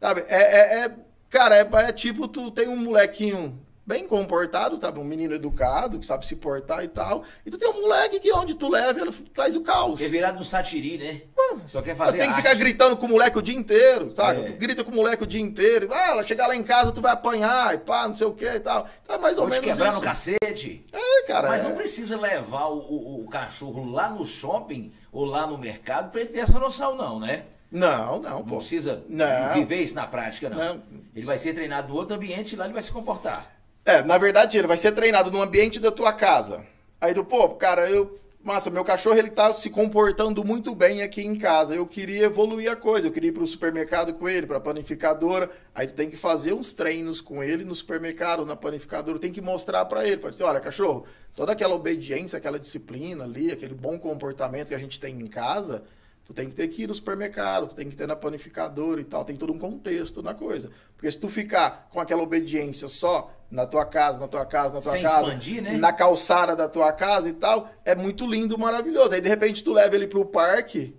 Sabe? 0.00 0.24
É, 0.28 0.36
é, 0.38 0.84
é- 0.86 0.96
cara, 1.28 1.58
é, 1.58 1.68
é 1.88 1.92
tipo, 1.92 2.26
tu 2.26 2.50
tem 2.50 2.68
um 2.68 2.76
molequinho 2.76 3.60
bem 3.90 4.06
comportado, 4.06 4.78
sabe? 4.80 4.98
Um 5.00 5.04
menino 5.04 5.34
educado, 5.34 5.98
que 5.98 6.06
sabe 6.06 6.24
se 6.26 6.36
portar 6.36 6.84
e 6.84 6.88
tal. 6.88 7.24
E 7.44 7.50
tu 7.50 7.58
tem 7.58 7.68
um 7.68 7.82
moleque 7.82 8.20
que 8.20 8.32
onde 8.32 8.54
tu 8.54 8.68
leva, 8.68 9.00
ele 9.00 9.10
faz 9.34 9.56
o 9.56 9.62
caos. 9.62 10.00
É 10.00 10.06
virado 10.08 10.38
no 10.38 10.44
satiri, 10.44 10.96
né? 10.96 11.22
Só 11.66 11.82
quer 11.82 11.96
fazer 11.96 12.18
tem 12.18 12.30
que 12.30 12.36
ficar 12.36 12.54
gritando 12.54 12.96
com 12.96 13.06
o 13.06 13.08
moleque 13.08 13.36
o 13.36 13.42
dia 13.42 13.56
inteiro, 13.56 14.12
sabe? 14.14 14.42
É. 14.42 14.44
Tu 14.44 14.52
grita 14.52 14.84
com 14.84 14.92
o 14.92 14.94
moleque 14.94 15.24
o 15.24 15.26
dia 15.26 15.40
inteiro. 15.40 15.88
Ah, 15.92 16.08
ela 16.10 16.22
chegar 16.22 16.46
lá 16.46 16.54
em 16.54 16.62
casa, 16.62 16.92
tu 16.92 17.00
vai 17.00 17.10
apanhar 17.12 17.74
e 17.74 17.78
pá, 17.78 18.06
não 18.06 18.14
sei 18.14 18.26
o 18.28 18.32
que 18.32 18.44
e 18.46 18.60
tal. 18.60 18.86
Então 19.02 19.16
é 19.16 19.18
mais 19.18 19.36
ou 19.36 19.44
Vou 19.48 19.50
te 19.54 19.60
menos 19.60 19.74
quebrar 19.76 19.88
isso. 19.90 19.98
no 19.98 20.04
cacete. 20.04 20.86
É, 20.92 21.22
cara. 21.26 21.48
Mas 21.48 21.60
é. 21.60 21.64
não 21.64 21.74
precisa 21.74 22.16
levar 22.18 22.66
o, 22.66 22.78
o- 22.78 23.24
o 23.24 23.28
cachorro 23.28 23.90
lá 23.90 24.08
no 24.10 24.24
shopping 24.24 24.92
ou 25.10 25.24
lá 25.24 25.44
no 25.46 25.58
mercado 25.58 26.10
para 26.12 26.20
ele 26.20 26.30
ter 26.30 26.38
essa 26.38 26.58
noção, 26.60 26.94
não, 26.96 27.18
né? 27.18 27.42
Não, 27.72 28.20
não, 28.20 28.30
Não 28.40 28.44
pô. 28.44 28.56
precisa 28.58 29.04
Não. 29.08 29.54
viver 29.54 29.76
isso 29.82 29.94
na 29.94 30.04
prática, 30.06 30.48
não. 30.50 30.58
Não. 30.58 30.82
Ele 31.14 31.24
vai 31.26 31.38
ser 31.38 31.52
treinado 31.54 31.88
no 31.88 31.94
outro 31.94 32.16
ambiente 32.16 32.52
e 32.52 32.56
lá 32.56 32.64
ele 32.64 32.74
vai 32.74 32.82
se 32.82 32.90
comportar. 32.90 33.48
É, 33.90 34.04
na 34.04 34.16
verdade, 34.16 34.56
ele 34.56 34.68
vai 34.68 34.78
ser 34.78 34.92
treinado 34.92 35.32
no 35.32 35.42
ambiente 35.42 35.80
da 35.80 35.90
tua 35.90 36.12
casa. 36.12 36.64
Aí 37.00 37.12
do, 37.12 37.24
pô, 37.24 37.48
cara, 37.48 37.90
eu. 37.90 38.16
Massa, 38.42 38.70
meu 38.70 38.84
cachorro 38.84 39.18
ele 39.18 39.28
tá 39.28 39.52
se 39.52 39.68
comportando 39.68 40.42
muito 40.44 40.74
bem 40.76 41.02
aqui 41.02 41.22
em 41.22 41.36
casa. 41.36 41.74
Eu 41.74 41.84
queria 41.84 42.26
evoluir 42.26 42.70
a 42.70 42.76
coisa. 42.76 43.08
Eu 43.08 43.12
queria 43.12 43.30
ir 43.30 43.32
pro 43.32 43.44
supermercado 43.46 44.14
com 44.14 44.28
ele, 44.28 44.46
pra 44.46 44.60
panificadora. 44.60 45.50
Aí 45.74 45.88
tu 45.88 45.94
tem 45.94 46.08
que 46.08 46.16
fazer 46.16 46.52
uns 46.52 46.72
treinos 46.72 47.20
com 47.20 47.42
ele 47.42 47.64
no 47.64 47.74
supermercado, 47.74 48.46
na 48.46 48.54
panificadora. 48.54 49.18
Tem 49.18 49.32
que 49.32 49.40
mostrar 49.40 49.84
para 49.86 50.06
ele. 50.06 50.18
Pode 50.18 50.34
dizer, 50.34 50.44
olha, 50.44 50.60
cachorro, 50.60 51.04
toda 51.34 51.52
aquela 51.52 51.74
obediência, 51.74 52.36
aquela 52.38 52.60
disciplina 52.60 53.24
ali, 53.24 53.50
aquele 53.50 53.74
bom 53.74 53.98
comportamento 53.98 54.68
que 54.68 54.74
a 54.74 54.78
gente 54.78 55.00
tem 55.00 55.20
em 55.20 55.26
casa, 55.26 55.82
Tu 56.30 56.34
tem 56.34 56.48
que 56.48 56.54
ter 56.54 56.68
que 56.68 56.84
ir 56.84 56.86
no 56.86 56.94
supermercado, 56.94 57.66
tu 57.66 57.74
tem 57.74 57.90
que 57.90 57.96
ter 57.96 58.06
na 58.06 58.14
panificadora 58.14 59.00
e 59.00 59.04
tal, 59.04 59.24
tem 59.24 59.34
todo 59.34 59.52
um 59.52 59.58
contexto 59.58 60.22
na 60.22 60.32
coisa. 60.32 60.70
Porque 60.96 61.10
se 61.10 61.18
tu 61.18 61.28
ficar 61.28 61.88
com 61.90 61.98
aquela 61.98 62.22
obediência 62.22 62.86
só 62.86 63.34
na 63.50 63.66
tua 63.66 63.84
casa, 63.84 64.20
na 64.20 64.28
tua 64.28 64.46
casa, 64.46 64.74
na 64.74 64.80
tua 64.80 64.92
Sem 64.92 65.02
casa, 65.02 65.22
expandir, 65.22 65.60
né? 65.60 65.72
na 65.76 65.92
calçada 65.92 66.54
da 66.54 66.68
tua 66.68 66.92
casa 66.92 67.28
e 67.28 67.32
tal, 67.32 67.68
é 67.84 67.96
muito 67.96 68.24
lindo, 68.30 68.56
maravilhoso. 68.56 69.12
Aí 69.12 69.20
de 69.20 69.28
repente 69.28 69.64
tu 69.64 69.72
leva 69.72 69.96
ele 69.96 70.06
pro 70.06 70.24
parque, 70.24 70.96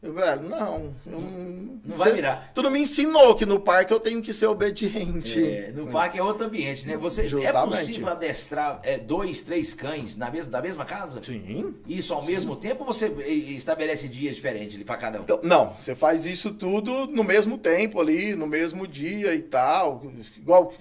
eu, 0.00 0.12
velho, 0.12 0.48
não, 0.48 0.94
eu 1.04 1.20
não, 1.20 1.80
Não 1.84 1.96
vai 1.96 2.12
virar. 2.12 2.52
Tu 2.54 2.62
não 2.62 2.70
me 2.70 2.78
ensinou 2.78 3.34
que 3.34 3.44
no 3.44 3.58
parque 3.58 3.92
eu 3.92 3.98
tenho 3.98 4.22
que 4.22 4.32
ser 4.32 4.46
obediente. 4.46 5.42
É, 5.42 5.72
no 5.72 5.90
parque 5.90 6.18
é 6.18 6.22
outro 6.22 6.46
ambiente, 6.46 6.86
né? 6.86 6.96
Você, 6.96 7.22
é 7.22 7.28
Justamente. 7.28 7.76
possível 7.76 8.08
adestrar 8.08 8.80
é, 8.84 8.96
dois, 8.96 9.42
três 9.42 9.74
cães 9.74 10.16
na 10.16 10.30
mesma, 10.30 10.52
da 10.52 10.62
mesma 10.62 10.84
casa? 10.84 11.20
Sim. 11.22 11.74
Isso 11.86 12.14
ao 12.14 12.24
mesmo 12.24 12.54
tempo 12.54 12.84
ou 12.84 12.92
você 12.92 13.08
estabelece 13.56 14.08
dias 14.08 14.36
diferentes 14.36 14.76
ali 14.76 14.84
pra 14.84 14.96
cada 14.96 15.18
um? 15.18 15.22
Então, 15.22 15.40
não, 15.42 15.70
você 15.76 15.96
faz 15.96 16.26
isso 16.26 16.52
tudo 16.52 17.08
no 17.08 17.24
mesmo 17.24 17.58
tempo 17.58 18.00
ali, 18.00 18.36
no 18.36 18.46
mesmo 18.46 18.86
dia 18.86 19.34
e 19.34 19.42
tal. 19.42 20.02
Igual, 20.36 20.72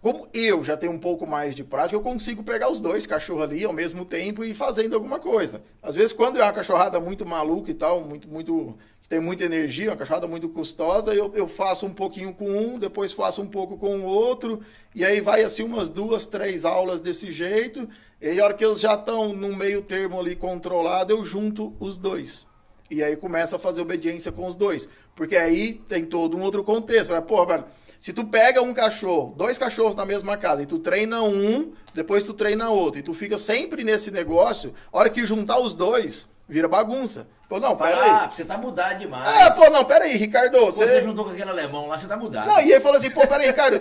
como 0.00 0.28
eu 0.32 0.62
já 0.62 0.76
tenho 0.76 0.92
um 0.92 0.98
pouco 0.98 1.26
mais 1.26 1.54
de 1.54 1.64
prática, 1.64 1.96
eu 1.96 2.00
consigo 2.00 2.42
pegar 2.42 2.70
os 2.70 2.80
dois 2.80 3.06
cachorros 3.06 3.42
ali 3.42 3.64
ao 3.64 3.72
mesmo 3.72 4.04
tempo 4.04 4.44
e 4.44 4.50
ir 4.50 4.54
fazendo 4.54 4.94
alguma 4.94 5.18
coisa. 5.18 5.62
Às 5.82 5.94
vezes, 5.94 6.12
quando 6.12 6.38
é 6.38 6.42
uma 6.42 6.52
cachorrada 6.52 7.00
muito 7.00 7.26
maluca 7.26 7.70
e 7.70 7.74
tal, 7.74 8.00
muito, 8.02 8.28
muito, 8.28 8.78
que 9.02 9.08
tem 9.08 9.20
muita 9.20 9.44
energia, 9.44 9.90
uma 9.90 9.96
cachorrada 9.96 10.26
muito 10.26 10.48
custosa, 10.48 11.14
eu, 11.14 11.32
eu 11.34 11.48
faço 11.48 11.84
um 11.84 11.92
pouquinho 11.92 12.32
com 12.32 12.48
um, 12.48 12.78
depois 12.78 13.12
faço 13.12 13.42
um 13.42 13.46
pouco 13.48 13.76
com 13.76 13.98
o 14.00 14.04
outro, 14.04 14.60
e 14.94 15.04
aí 15.04 15.20
vai 15.20 15.42
assim 15.42 15.62
umas 15.62 15.88
duas, 15.88 16.26
três 16.26 16.64
aulas 16.64 17.00
desse 17.00 17.32
jeito, 17.32 17.88
e 18.20 18.28
aí 18.28 18.40
a 18.40 18.44
hora 18.44 18.54
que 18.54 18.64
eles 18.64 18.80
já 18.80 18.94
estão 18.94 19.32
no 19.32 19.54
meio 19.54 19.82
termo 19.82 20.20
ali 20.20 20.36
controlado, 20.36 21.12
eu 21.12 21.24
junto 21.24 21.74
os 21.80 21.96
dois. 21.96 22.46
E 22.90 23.02
aí 23.02 23.16
começa 23.16 23.56
a 23.56 23.58
fazer 23.58 23.82
obediência 23.82 24.32
com 24.32 24.46
os 24.46 24.54
dois. 24.54 24.88
Porque 25.14 25.36
aí 25.36 25.74
tem 25.88 26.04
todo 26.04 26.36
um 26.36 26.42
outro 26.42 26.64
contexto. 26.64 27.08
Fala, 27.08 27.20
Pô, 27.20 27.44
velho, 27.44 27.64
se 28.00 28.12
tu 28.12 28.24
pega 28.24 28.62
um 28.62 28.72
cachorro, 28.72 29.34
dois 29.36 29.58
cachorros 29.58 29.94
na 29.94 30.04
mesma 30.04 30.36
casa, 30.36 30.62
e 30.62 30.66
tu 30.66 30.78
treina 30.78 31.22
um, 31.22 31.72
depois 31.92 32.24
tu 32.24 32.32
treina 32.34 32.70
outro, 32.70 33.00
e 33.00 33.02
tu 33.02 33.12
fica 33.14 33.36
sempre 33.36 33.82
nesse 33.84 34.10
negócio, 34.10 34.72
a 34.92 34.98
hora 34.98 35.10
que 35.10 35.24
juntar 35.26 35.58
os 35.58 35.74
dois, 35.74 36.26
vira 36.48 36.68
bagunça. 36.68 37.26
Pô, 37.48 37.58
não, 37.58 37.76
pera 37.76 37.96
Ah, 37.96 38.24
aí. 38.24 38.28
você 38.34 38.44
tá 38.44 38.58
mudado 38.58 38.98
demais. 38.98 39.26
Ah, 39.40 39.50
pô, 39.50 39.70
não, 39.70 39.84
pera 39.84 40.04
aí, 40.04 40.16
Ricardo. 40.16 40.66
Você 40.66 40.86
Você... 40.86 41.00
juntou 41.02 41.24
com 41.24 41.30
aquele 41.30 41.48
alemão 41.48 41.86
lá, 41.88 41.96
você 41.96 42.06
tá 42.06 42.16
mudado. 42.16 42.46
Não, 42.46 42.60
e 42.60 42.74
aí 42.74 42.80
fala 42.80 42.98
assim, 42.98 43.10
pô, 43.10 43.20
pera 43.26 43.42
aí, 43.42 43.46
Ricardo. 43.48 43.80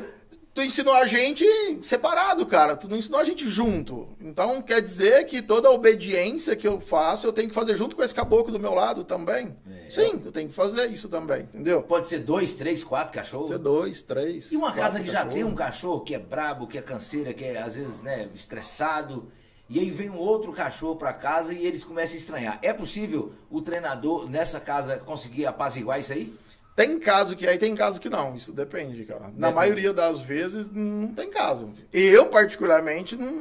Tu 0.57 0.63
ensinou 0.63 0.95
a 0.95 1.05
gente 1.05 1.45
separado, 1.83 2.43
cara. 2.43 2.75
Tu 2.75 2.89
não 2.89 2.97
ensinou 2.97 3.19
a 3.19 3.23
gente 3.23 3.47
junto. 3.47 4.07
Então 4.19 4.59
quer 4.59 4.81
dizer 4.81 5.27
que 5.27 5.39
toda 5.39 5.67
a 5.67 5.71
obediência 5.71 6.55
que 6.55 6.67
eu 6.67 6.79
faço, 6.79 7.27
eu 7.27 7.31
tenho 7.31 7.47
que 7.47 7.53
fazer 7.53 7.75
junto 7.75 7.95
com 7.95 8.01
esse 8.01 8.15
caboclo 8.15 8.51
do 8.51 8.59
meu 8.59 8.73
lado 8.73 9.03
também. 9.03 9.55
É. 9.69 9.87
Sim, 9.87 10.17
tu 10.17 10.31
tem 10.31 10.47
que 10.47 10.55
fazer 10.55 10.87
isso 10.87 11.09
também, 11.09 11.43
entendeu? 11.43 11.83
Pode 11.83 12.07
ser 12.07 12.21
dois, 12.21 12.55
três, 12.55 12.83
quatro 12.83 13.13
cachorros. 13.13 13.51
Ser 13.51 13.59
dois, 13.59 14.01
três. 14.01 14.51
E 14.51 14.57
uma 14.57 14.73
casa 14.73 14.99
que 14.99 15.11
já 15.11 15.23
tem 15.27 15.43
um 15.43 15.53
cachorro 15.53 15.99
que 16.01 16.15
é 16.15 16.19
brabo, 16.19 16.65
que 16.65 16.79
é 16.79 16.81
canseira, 16.81 17.35
que 17.35 17.45
é 17.45 17.61
às 17.61 17.75
vezes 17.75 18.01
né, 18.01 18.27
estressado, 18.33 19.31
e 19.69 19.79
aí 19.79 19.91
vem 19.91 20.09
um 20.09 20.17
outro 20.17 20.51
cachorro 20.53 20.95
pra 20.95 21.13
casa 21.13 21.53
e 21.53 21.67
eles 21.67 21.83
começam 21.83 22.15
a 22.15 22.17
estranhar. 22.17 22.59
É 22.63 22.73
possível 22.73 23.31
o 23.51 23.61
treinador 23.61 24.27
nessa 24.27 24.59
casa 24.59 24.97
conseguir 24.97 25.45
apaziguar 25.45 25.99
isso 25.99 26.13
aí? 26.13 26.33
Tem 26.77 26.99
caso 26.99 27.35
que 27.35 27.47
aí 27.47 27.57
tem 27.57 27.73
caso 27.73 27.99
que 27.99 28.07
não. 28.07 28.35
Isso 28.35 28.53
depende, 28.53 29.03
cara. 29.03 29.21
Na 29.21 29.29
Depende. 29.47 29.55
maioria 29.55 29.91
das 29.91 30.19
vezes 30.19 30.69
não 30.71 31.07
tem 31.11 31.27
caso. 31.27 31.73
Eu, 31.91 32.27
particularmente, 32.27 33.15
não, 33.15 33.31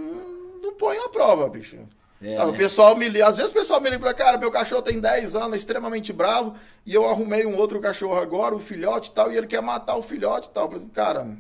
não 0.62 0.72
ponho 0.72 1.05
a 1.05 1.11
prova, 1.11 1.47
bicho. 1.47 1.76
É, 2.22 2.43
O 2.43 2.51
né? 2.51 2.57
pessoal 2.57 2.97
me 2.97 3.07
liga, 3.11 3.28
às 3.28 3.37
vezes 3.37 3.51
o 3.51 3.55
pessoal 3.55 3.78
me 3.78 3.91
liga 3.91 4.01
pra 4.01 4.14
cara, 4.14 4.39
meu 4.39 4.51
cachorro 4.51 4.80
tem 4.80 4.99
10 4.99 5.37
anos, 5.37 5.53
é 5.53 5.57
extremamente 5.57 6.14
bravo, 6.14 6.55
e 6.87 6.95
eu 6.95 7.05
arrumei 7.07 7.45
um 7.45 7.59
outro 7.59 7.78
cachorro 7.78 8.18
agora, 8.18 8.55
o 8.55 8.59
filhote 8.59 9.11
e 9.11 9.12
tal, 9.12 9.30
e 9.30 9.37
ele 9.37 9.47
quer 9.47 9.61
matar 9.61 9.97
o 9.97 10.03
filhote 10.03 10.49
e 10.49 10.53
tal. 10.53 10.64
Eu 10.64 10.68
falei 10.70 10.82
assim, 10.84 10.93
cara, 10.95 11.37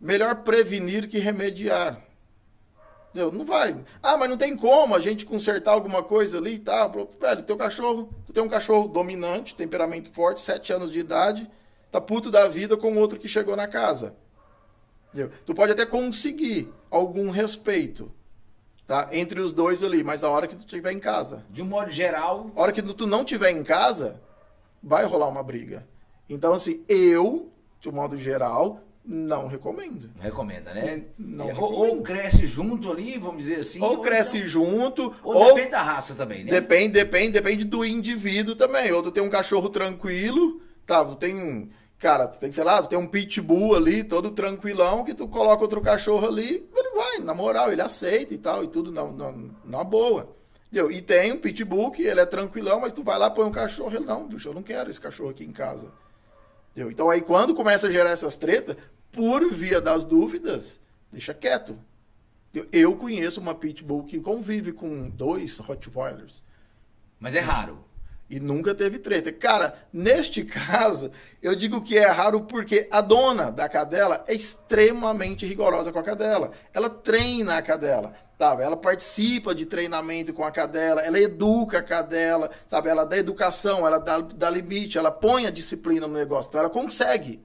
melhor 0.00 0.34
prevenir 0.42 1.08
que 1.08 1.20
remediar. 1.20 2.00
Entendeu? 3.14 3.30
Não 3.30 3.44
vai. 3.44 3.76
Ah, 4.02 4.16
mas 4.16 4.28
não 4.28 4.36
tem 4.36 4.56
como 4.56 4.92
a 4.92 4.98
gente 4.98 5.24
consertar 5.24 5.70
alguma 5.70 6.02
coisa 6.02 6.38
ali 6.38 6.54
e 6.54 6.58
tal. 6.58 6.90
Pô, 6.90 7.08
Velho, 7.20 7.44
teu 7.44 7.56
cachorro, 7.56 8.12
tu 8.26 8.32
tem 8.32 8.42
um 8.42 8.48
cachorro 8.48 8.88
dominante, 8.88 9.54
temperamento 9.54 10.10
forte, 10.10 10.40
7 10.40 10.72
anos 10.72 10.90
de 10.90 10.98
idade, 10.98 11.48
tá 11.92 12.00
puto 12.00 12.28
da 12.28 12.48
vida 12.48 12.76
com 12.76 12.98
outro 12.98 13.16
que 13.16 13.28
chegou 13.28 13.54
na 13.54 13.68
casa. 13.68 14.16
Entendeu? 15.12 15.30
Tu 15.46 15.54
pode 15.54 15.70
até 15.70 15.86
conseguir 15.86 16.68
algum 16.90 17.30
respeito, 17.30 18.10
tá? 18.84 19.08
Entre 19.12 19.40
os 19.40 19.52
dois 19.52 19.84
ali, 19.84 20.02
mas 20.02 20.24
a 20.24 20.28
hora 20.28 20.48
que 20.48 20.56
tu 20.56 20.64
estiver 20.64 20.90
em 20.90 20.98
casa. 20.98 21.46
De 21.50 21.62
um 21.62 21.66
modo 21.66 21.92
geral, 21.92 22.50
A 22.56 22.62
hora 22.62 22.72
que 22.72 22.82
tu 22.82 23.06
não 23.06 23.20
estiver 23.20 23.52
em 23.52 23.62
casa, 23.62 24.20
vai 24.82 25.04
rolar 25.04 25.28
uma 25.28 25.42
briga. 25.44 25.86
Então, 26.28 26.52
assim, 26.52 26.84
eu, 26.88 27.48
de 27.80 27.88
um 27.88 27.92
modo 27.92 28.16
geral, 28.16 28.80
não 29.04 29.46
recomendo. 29.48 30.10
não 30.16 30.22
recomenda, 30.22 30.72
né? 30.72 31.04
Não 31.18 31.50
É, 31.50 31.54
ou, 31.54 31.72
ou 31.72 32.02
cresce 32.02 32.46
junto 32.46 32.90
ali, 32.90 33.18
vamos 33.18 33.42
dizer 33.42 33.56
assim. 33.60 33.80
ou 33.82 34.00
cresce 34.00 34.38
então- 34.38 34.48
junto, 34.48 35.12
Ou, 35.22 35.34
ou, 35.36 35.46
depende 35.54 35.70
da 35.72 35.82
raça 35.82 36.14
também, 36.14 36.42
né? 36.44 36.50
depende, 36.50 36.92
depende, 36.92 37.32
depende 37.32 37.64
do 37.64 37.84
indivíduo 37.84 38.56
também. 38.56 38.90
Ou 38.92 39.02
tu 39.02 39.10
tem 39.12 39.22
um 39.22 39.28
cachorro 39.30 39.68
tranquilo, 39.68 40.60
tá? 40.86 41.04
Tu 41.04 41.16
tem 41.16 41.34
um. 41.34 41.68
Cara, 41.98 42.26
tu 42.28 42.38
tem, 42.38 42.50
sei 42.52 42.64
lá, 42.64 42.82
tu 42.82 42.88
tem 42.88 42.98
um 42.98 43.06
pitbull 43.06 43.74
ali, 43.74 44.02
todo 44.04 44.30
tranquilão, 44.30 45.04
que 45.04 45.14
tu 45.14 45.26
coloca 45.28 45.62
outro 45.62 45.80
cachorro 45.80 46.26
ali, 46.26 46.68
ele 46.74 46.90
vai, 46.94 47.18
na 47.18 47.32
moral, 47.32 47.72
ele 47.72 47.80
aceita 47.80 48.34
e 48.34 48.38
tal, 48.38 48.64
e 48.64 48.68
tudo 48.68 48.90
na, 48.92 49.04
na, 49.06 49.34
na 49.64 49.84
boa. 49.84 50.28
Entendeu? 50.66 50.90
E 50.90 51.00
tem 51.00 51.32
um 51.32 51.38
pitbull 51.38 51.90
que 51.92 52.02
ele 52.02 52.20
é 52.20 52.26
tranquilão, 52.26 52.80
mas 52.80 52.92
tu 52.92 53.02
vai 53.02 53.18
lá, 53.18 53.30
põe 53.30 53.46
um 53.46 53.50
cachorro, 53.52 53.94
ele, 53.96 54.04
não, 54.04 54.26
bicho, 54.26 54.48
eu 54.48 54.52
não 54.54 54.62
quero 54.62 54.90
esse 54.90 55.00
cachorro 55.00 55.30
aqui 55.30 55.44
em 55.44 55.52
casa. 55.52 55.90
Entendeu? 56.74 56.90
Então 56.90 57.08
aí 57.08 57.20
quando 57.20 57.54
começa 57.54 57.86
a 57.86 57.90
gerar 57.90 58.10
essas 58.10 58.34
tretas, 58.34 58.76
por 59.12 59.48
via 59.48 59.80
das 59.80 60.02
dúvidas, 60.04 60.80
deixa 61.12 61.32
quieto. 61.32 61.78
Eu, 62.52 62.66
eu 62.72 62.96
conheço 62.96 63.40
uma 63.40 63.54
pitbull 63.54 64.02
que 64.02 64.18
convive 64.20 64.72
com 64.72 65.08
dois 65.08 65.58
Rottweilers 65.58 66.42
Mas 67.18 67.36
é 67.36 67.40
raro. 67.40 67.78
E 68.28 68.40
nunca 68.40 68.74
teve 68.74 68.98
treta. 68.98 69.30
Cara, 69.32 69.74
neste 69.92 70.44
caso, 70.44 71.10
eu 71.42 71.54
digo 71.54 71.82
que 71.82 71.96
é 71.98 72.06
raro 72.06 72.42
porque 72.42 72.88
a 72.90 73.00
dona 73.00 73.50
da 73.50 73.68
cadela 73.68 74.24
é 74.26 74.34
extremamente 74.34 75.46
rigorosa 75.46 75.92
com 75.92 75.98
a 75.98 76.02
cadela. 76.02 76.52
Ela 76.72 76.88
treina 76.88 77.56
a 77.56 77.62
cadela, 77.62 78.14
sabe? 78.38 78.62
Ela 78.62 78.76
participa 78.76 79.54
de 79.54 79.66
treinamento 79.66 80.32
com 80.32 80.44
a 80.44 80.50
cadela, 80.50 81.02
ela 81.02 81.18
educa 81.18 81.78
a 81.78 81.82
cadela, 81.82 82.50
sabe? 82.66 82.88
Ela 82.88 83.04
dá 83.04 83.16
educação, 83.16 83.86
ela 83.86 83.98
dá, 83.98 84.20
dá 84.20 84.50
limite, 84.50 84.98
ela 84.98 85.10
põe 85.10 85.46
a 85.46 85.50
disciplina 85.50 86.06
no 86.06 86.14
negócio. 86.14 86.48
Então 86.48 86.60
ela 86.60 86.70
consegue 86.70 87.42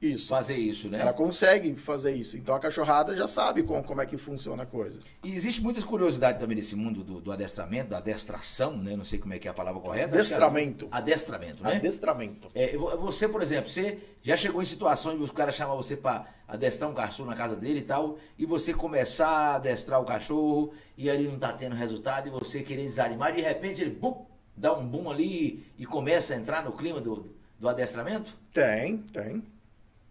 isso. 0.00 0.28
Fazer 0.28 0.56
isso, 0.56 0.88
né? 0.88 1.00
Ela 1.00 1.12
consegue 1.12 1.74
fazer 1.76 2.14
isso. 2.14 2.36
Então 2.36 2.54
a 2.54 2.60
cachorrada 2.60 3.16
já 3.16 3.26
sabe 3.26 3.62
com, 3.62 3.82
como 3.82 4.00
é 4.00 4.06
que 4.06 4.16
funciona 4.16 4.62
a 4.62 4.66
coisa. 4.66 5.00
E 5.24 5.34
existe 5.34 5.60
muitas 5.62 5.84
curiosidades 5.84 6.40
também 6.40 6.56
nesse 6.56 6.76
mundo 6.76 7.02
do, 7.02 7.20
do 7.20 7.32
adestramento, 7.32 7.90
da 7.90 7.98
adestração, 7.98 8.76
né? 8.76 8.94
Não 8.96 9.04
sei 9.04 9.18
como 9.18 9.34
é 9.34 9.38
que 9.38 9.48
é 9.48 9.50
a 9.50 9.54
palavra 9.54 9.80
correta. 9.80 10.08
Que 10.08 10.14
Adestramento. 10.14 10.88
Adestramento, 10.90 11.62
né? 11.62 11.76
Adestramento. 11.76 12.48
É, 12.54 12.76
vo- 12.76 12.96
você, 12.98 13.28
por 13.28 13.42
exemplo, 13.42 13.70
você 13.70 13.98
já 14.22 14.36
chegou 14.36 14.62
em 14.62 14.66
situações 14.66 15.18
de 15.18 15.24
o 15.24 15.32
cara 15.32 15.50
chamar 15.52 15.74
você 15.74 15.96
para 15.96 16.26
adestrar 16.46 16.88
um 16.88 16.94
cachorro 16.94 17.28
na 17.28 17.36
casa 17.36 17.56
dele 17.56 17.80
e 17.80 17.82
tal, 17.82 18.18
e 18.38 18.46
você 18.46 18.72
começar 18.72 19.28
a 19.28 19.54
adestrar 19.56 20.00
o 20.00 20.04
cachorro, 20.04 20.72
e 20.96 21.10
ali 21.10 21.28
não 21.28 21.38
tá 21.38 21.52
tendo 21.52 21.74
resultado, 21.74 22.26
e 22.28 22.30
você 22.30 22.62
querer 22.62 22.84
desanimar, 22.84 23.34
de 23.34 23.40
repente 23.42 23.82
ele 23.82 23.90
bum, 23.90 24.24
dá 24.56 24.72
um 24.72 24.86
boom 24.86 25.10
ali 25.10 25.66
e 25.78 25.84
começa 25.84 26.34
a 26.34 26.36
entrar 26.36 26.64
no 26.64 26.72
clima 26.72 27.00
do, 27.00 27.26
do 27.58 27.68
adestramento? 27.68 28.32
Tem, 28.52 28.96
tem. 28.98 29.42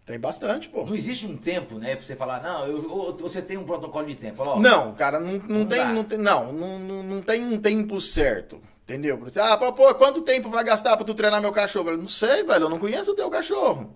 Tem 0.08 0.18
bastante, 0.18 0.70
pô. 0.70 0.86
Não 0.86 0.96
existe 0.96 1.26
um 1.28 1.36
tempo, 1.36 1.76
né, 1.78 1.94
pra 1.96 2.04
você 2.04 2.16
falar, 2.16 2.42
não, 2.42 2.66
eu, 2.66 3.16
você 3.20 3.42
tem 3.42 3.58
um 3.58 3.66
protocolo 3.66 4.06
de 4.08 4.16
tempo. 4.16 4.38
Fala, 4.38 4.52
ó, 4.56 4.60
Não, 4.60 4.96
cara, 4.96 5.20
não, 5.20 5.34
não, 5.34 5.60
Não 5.60 5.66
tem, 5.68 5.80
dá. 5.80 5.90
não 5.92 6.04
tem, 6.06 6.18
não, 6.18 6.54
não, 6.54 6.80
não, 7.04 7.22
tem 7.22 7.44
um 7.44 7.60
tempo 7.60 8.00
certo. 8.00 8.58
Entendeu? 8.86 9.18
Você, 9.18 9.38
Ah, 9.42 9.58
pô, 9.58 9.74
pô, 9.74 9.94
quanto 9.96 10.22
tempo 10.22 10.50
vai 10.50 10.64
gastar 10.64 10.96
pra 10.96 11.06
tu 11.06 11.14
treinar 11.14 11.42
meu 11.42 11.52
cachorro? 11.52 11.90
Eu 11.90 11.98
não 11.98 12.08
sei, 12.08 12.42
velho, 12.44 12.64
eu 12.66 12.70
não 12.70 12.80
conheço 12.80 13.12
o 13.12 13.16
teu 13.16 13.30
cachorro. 13.30 13.94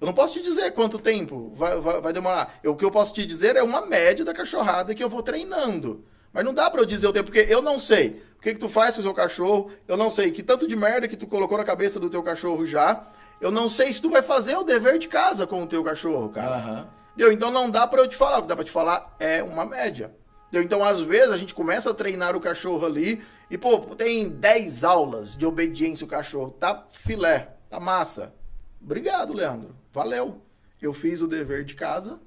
Eu 0.00 0.06
não 0.08 0.12
posso 0.12 0.32
te 0.32 0.42
dizer 0.42 0.72
quanto 0.72 0.98
tempo 0.98 1.52
vai, 1.54 1.78
vai, 1.80 2.00
vai 2.00 2.12
demorar. 2.12 2.58
Eu- 2.60 2.72
o 2.72 2.76
que 2.76 2.84
eu 2.84 2.90
posso 2.90 3.14
te 3.14 3.24
dizer 3.24 3.54
é 3.54 3.62
uma 3.62 3.86
média 3.86 4.24
da 4.24 4.34
cachorrada 4.34 4.92
que 4.92 5.04
eu 5.04 5.08
vou 5.08 5.22
treinando. 5.22 6.04
Mas 6.32 6.44
não 6.44 6.52
dá 6.52 6.68
pra 6.68 6.80
eu 6.80 6.84
dizer 6.84 7.06
o 7.06 7.12
tempo, 7.12 7.26
porque 7.30 7.46
eu 7.48 7.62
não 7.62 7.78
sei 7.78 8.20
o 8.36 8.42
que, 8.42 8.54
que 8.54 8.58
tu 8.60 8.68
faz 8.68 8.94
com 8.96 9.00
o 9.00 9.04
seu 9.04 9.14
cachorro, 9.14 9.70
eu 9.86 9.96
não 9.96 10.10
sei 10.10 10.32
que 10.32 10.42
tanto 10.42 10.66
de 10.66 10.74
merda 10.74 11.06
que 11.06 11.16
tu 11.16 11.28
colocou 11.28 11.56
na 11.56 11.64
cabeça 11.64 12.00
do 12.00 12.10
teu 12.10 12.24
cachorro 12.24 12.66
já, 12.66 13.06
eu 13.40 13.50
não 13.50 13.68
sei 13.68 13.92
se 13.92 14.00
tu 14.00 14.10
vai 14.10 14.22
fazer 14.22 14.56
o 14.56 14.64
dever 14.64 14.98
de 14.98 15.08
casa 15.08 15.46
com 15.46 15.62
o 15.62 15.66
teu 15.66 15.82
cachorro, 15.84 16.28
cara. 16.28 16.88
Entendeu? 17.12 17.32
Então 17.32 17.50
não 17.50 17.70
dá 17.70 17.86
para 17.86 18.00
eu 18.00 18.08
te 18.08 18.16
falar, 18.16 18.38
o 18.38 18.42
que 18.42 18.48
dá 18.48 18.56
para 18.56 18.64
te 18.64 18.70
falar 18.70 19.14
é 19.18 19.42
uma 19.42 19.64
média. 19.64 20.14
Então, 20.52 20.84
às 20.84 21.00
vezes, 21.00 21.30
a 21.30 21.36
gente 21.36 21.54
começa 21.54 21.90
a 21.90 21.94
treinar 21.94 22.36
o 22.36 22.40
cachorro 22.40 22.86
ali 22.86 23.24
e, 23.50 23.58
pô, 23.58 23.78
tem 23.96 24.28
10 24.28 24.84
aulas 24.84 25.36
de 25.36 25.44
obediência 25.44 26.04
o 26.04 26.08
cachorro. 26.08 26.52
Tá 26.52 26.86
filé, 26.90 27.56
tá 27.68 27.80
massa. 27.80 28.32
Obrigado, 28.80 29.32
Leandro. 29.32 29.74
Valeu. 29.92 30.40
Eu 30.80 30.92
fiz 30.92 31.20
o 31.22 31.26
dever 31.26 31.64
de 31.64 31.74
casa, 31.74 32.20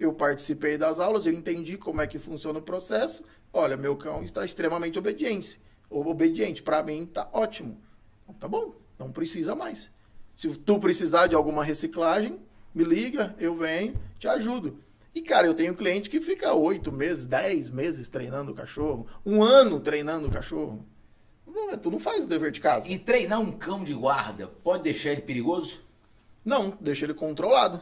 eu 0.00 0.12
participei 0.12 0.78
das 0.78 0.98
aulas, 0.98 1.26
eu 1.26 1.32
entendi 1.32 1.76
como 1.76 2.00
é 2.00 2.06
que 2.06 2.18
funciona 2.18 2.58
o 2.58 2.62
processo. 2.62 3.24
Olha, 3.52 3.76
meu 3.76 3.94
cão 3.94 4.24
está 4.24 4.44
extremamente 4.44 4.98
obediente. 4.98 5.60
Obediente, 5.90 6.62
para 6.62 6.82
mim 6.82 7.06
tá 7.06 7.28
ótimo. 7.32 7.80
Então, 8.22 8.34
tá 8.34 8.48
bom, 8.48 8.74
não 8.98 9.12
precisa 9.12 9.54
mais. 9.54 9.92
Se 10.34 10.48
tu 10.48 10.78
precisar 10.78 11.26
de 11.26 11.34
alguma 11.34 11.64
reciclagem, 11.64 12.38
me 12.74 12.84
liga, 12.84 13.34
eu 13.38 13.54
venho, 13.54 13.94
te 14.18 14.26
ajudo. 14.26 14.78
E, 15.14 15.22
cara, 15.22 15.46
eu 15.46 15.54
tenho 15.54 15.76
cliente 15.76 16.10
que 16.10 16.20
fica 16.20 16.52
oito 16.54 16.90
meses, 16.90 17.24
dez 17.24 17.70
meses 17.70 18.08
treinando 18.08 18.50
o 18.50 18.54
cachorro, 18.54 19.06
um 19.24 19.42
ano 19.44 19.78
treinando 19.78 20.26
o 20.26 20.30
cachorro. 20.30 20.84
Tu 21.80 21.90
não 21.90 22.00
faz 22.00 22.24
o 22.24 22.26
dever 22.26 22.50
de 22.50 22.60
casa. 22.60 22.90
E 22.90 22.98
treinar 22.98 23.40
um 23.40 23.52
cão 23.52 23.84
de 23.84 23.94
guarda 23.94 24.48
pode 24.48 24.82
deixar 24.82 25.10
ele 25.10 25.20
perigoso? 25.20 25.80
Não, 26.44 26.76
deixa 26.80 27.06
ele 27.06 27.14
controlado. 27.14 27.80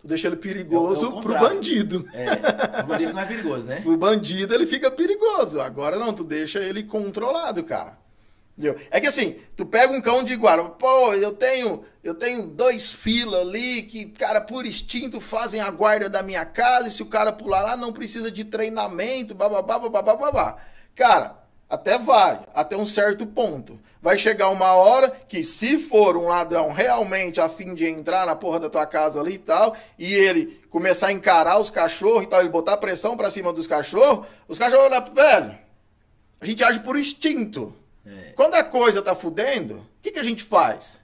Tu 0.00 0.06
deixa 0.06 0.26
ele 0.26 0.36
perigoso 0.36 1.14
é, 1.14 1.18
é 1.18 1.22
pro 1.22 1.38
bandido. 1.38 2.04
É, 2.12 2.82
o 2.82 2.86
bandido 2.86 3.12
não 3.12 3.20
é 3.20 3.26
perigoso, 3.26 3.66
né? 3.66 3.82
o 3.86 3.96
bandido 3.96 4.54
ele 4.54 4.66
fica 4.66 4.90
perigoso. 4.90 5.60
Agora 5.60 5.96
não, 5.98 6.12
tu 6.12 6.24
deixa 6.24 6.60
ele 6.60 6.82
controlado, 6.82 7.62
cara. 7.62 7.98
Entendeu? 8.58 8.76
É 8.90 9.00
que 9.00 9.06
assim, 9.06 9.36
tu 9.56 9.64
pega 9.64 9.92
um 9.92 10.00
cão 10.00 10.24
de 10.24 10.34
guarda, 10.34 10.64
pô, 10.64 11.14
eu 11.14 11.32
tenho, 11.32 11.84
eu 12.02 12.12
tenho 12.12 12.42
dois 12.42 12.90
filas 12.90 13.42
ali 13.42 13.84
que, 13.84 14.06
cara, 14.06 14.40
por 14.40 14.66
instinto 14.66 15.20
fazem 15.20 15.60
a 15.60 15.70
guarda 15.70 16.10
da 16.10 16.24
minha 16.24 16.44
casa, 16.44 16.88
e 16.88 16.90
se 16.90 17.00
o 17.00 17.06
cara 17.06 17.30
pular 17.30 17.62
lá 17.62 17.76
não 17.76 17.92
precisa 17.92 18.32
de 18.32 18.44
treinamento, 18.44 19.32
bababá, 19.32 19.78
bababá, 19.78 20.16
babá. 20.16 20.56
Cara, 20.96 21.36
até 21.70 21.98
vai, 21.98 22.40
até 22.52 22.76
um 22.76 22.84
certo 22.84 23.24
ponto. 23.24 23.78
Vai 24.02 24.18
chegar 24.18 24.48
uma 24.48 24.72
hora 24.72 25.08
que, 25.28 25.44
se 25.44 25.78
for 25.78 26.16
um 26.16 26.26
ladrão 26.26 26.72
realmente 26.72 27.40
a 27.40 27.48
fim 27.48 27.76
de 27.76 27.86
entrar 27.86 28.26
na 28.26 28.34
porra 28.34 28.58
da 28.58 28.68
tua 28.68 28.86
casa 28.86 29.20
ali 29.20 29.34
e 29.34 29.38
tal, 29.38 29.76
e 29.96 30.12
ele 30.12 30.60
começar 30.68 31.08
a 31.08 31.12
encarar 31.12 31.60
os 31.60 31.70
cachorros 31.70 32.24
e 32.24 32.26
tal, 32.26 32.40
ele 32.40 32.48
botar 32.48 32.76
pressão 32.78 33.16
pra 33.16 33.30
cima 33.30 33.52
dos 33.52 33.68
cachorros, 33.68 34.26
os 34.48 34.58
cachorros 34.58 34.86
olham, 34.86 35.14
velho, 35.14 35.56
a 36.40 36.44
gente 36.44 36.64
age 36.64 36.80
por 36.80 36.96
instinto. 36.96 37.72
Quando 38.38 38.54
a 38.54 38.62
coisa 38.62 39.02
tá 39.02 39.16
fudendo, 39.16 39.78
o 39.78 39.86
que, 40.00 40.12
que 40.12 40.18
a 40.20 40.22
gente 40.22 40.44
faz? 40.44 41.00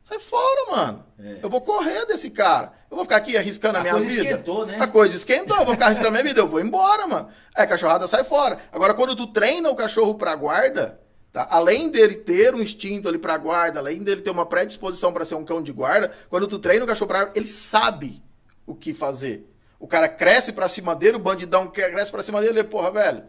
Sai 0.00 0.20
fora, 0.20 0.70
mano. 0.70 1.04
É. 1.18 1.40
Eu 1.42 1.50
vou 1.50 1.60
correr 1.60 2.06
desse 2.06 2.30
cara. 2.30 2.72
Eu 2.88 2.96
vou 2.96 3.04
ficar 3.04 3.16
aqui 3.16 3.36
arriscando 3.36 3.78
a, 3.78 3.80
a 3.80 3.82
minha 3.82 3.94
vida. 3.96 4.06
A 4.06 4.14
coisa 4.14 4.22
esquentou, 4.22 4.64
né? 4.66 4.76
A 4.78 4.86
coisa 4.86 5.16
esquentou. 5.16 5.56
Eu 5.56 5.64
vou 5.64 5.74
ficar 5.74 5.86
arriscando 5.86 6.10
a 6.10 6.12
minha 6.12 6.22
vida. 6.22 6.40
Eu 6.40 6.46
vou 6.46 6.60
embora, 6.60 7.08
mano. 7.08 7.30
É, 7.56 7.66
cachorrada 7.66 8.06
sai 8.06 8.22
fora. 8.22 8.60
Agora, 8.70 8.94
quando 8.94 9.16
tu 9.16 9.26
treina 9.26 9.68
o 9.68 9.74
cachorro 9.74 10.14
pra 10.14 10.36
guarda, 10.36 11.00
tá? 11.32 11.48
Além 11.50 11.90
dele 11.90 12.14
ter 12.14 12.54
um 12.54 12.62
instinto 12.62 13.08
ali 13.08 13.18
pra 13.18 13.36
guarda, 13.36 13.80
além 13.80 14.04
dele 14.04 14.20
ter 14.20 14.30
uma 14.30 14.46
predisposição 14.46 15.12
para 15.12 15.24
ser 15.24 15.34
um 15.34 15.44
cão 15.44 15.60
de 15.60 15.72
guarda, 15.72 16.12
quando 16.30 16.46
tu 16.46 16.60
treina 16.60 16.84
o 16.84 16.86
cachorro 16.86 17.08
pra 17.08 17.24
guarda, 17.24 17.32
ele 17.36 17.48
sabe 17.48 18.22
o 18.64 18.72
que 18.72 18.94
fazer. 18.94 19.52
O 19.80 19.88
cara 19.88 20.08
cresce 20.08 20.52
pra 20.52 20.68
cima 20.68 20.94
dele, 20.94 21.16
o 21.16 21.18
bandidão 21.18 21.66
cresce 21.66 22.12
pra 22.12 22.22
cima 22.22 22.40
dele, 22.40 22.60
ele, 22.60 22.68
porra, 22.68 22.92
velho, 22.92 23.24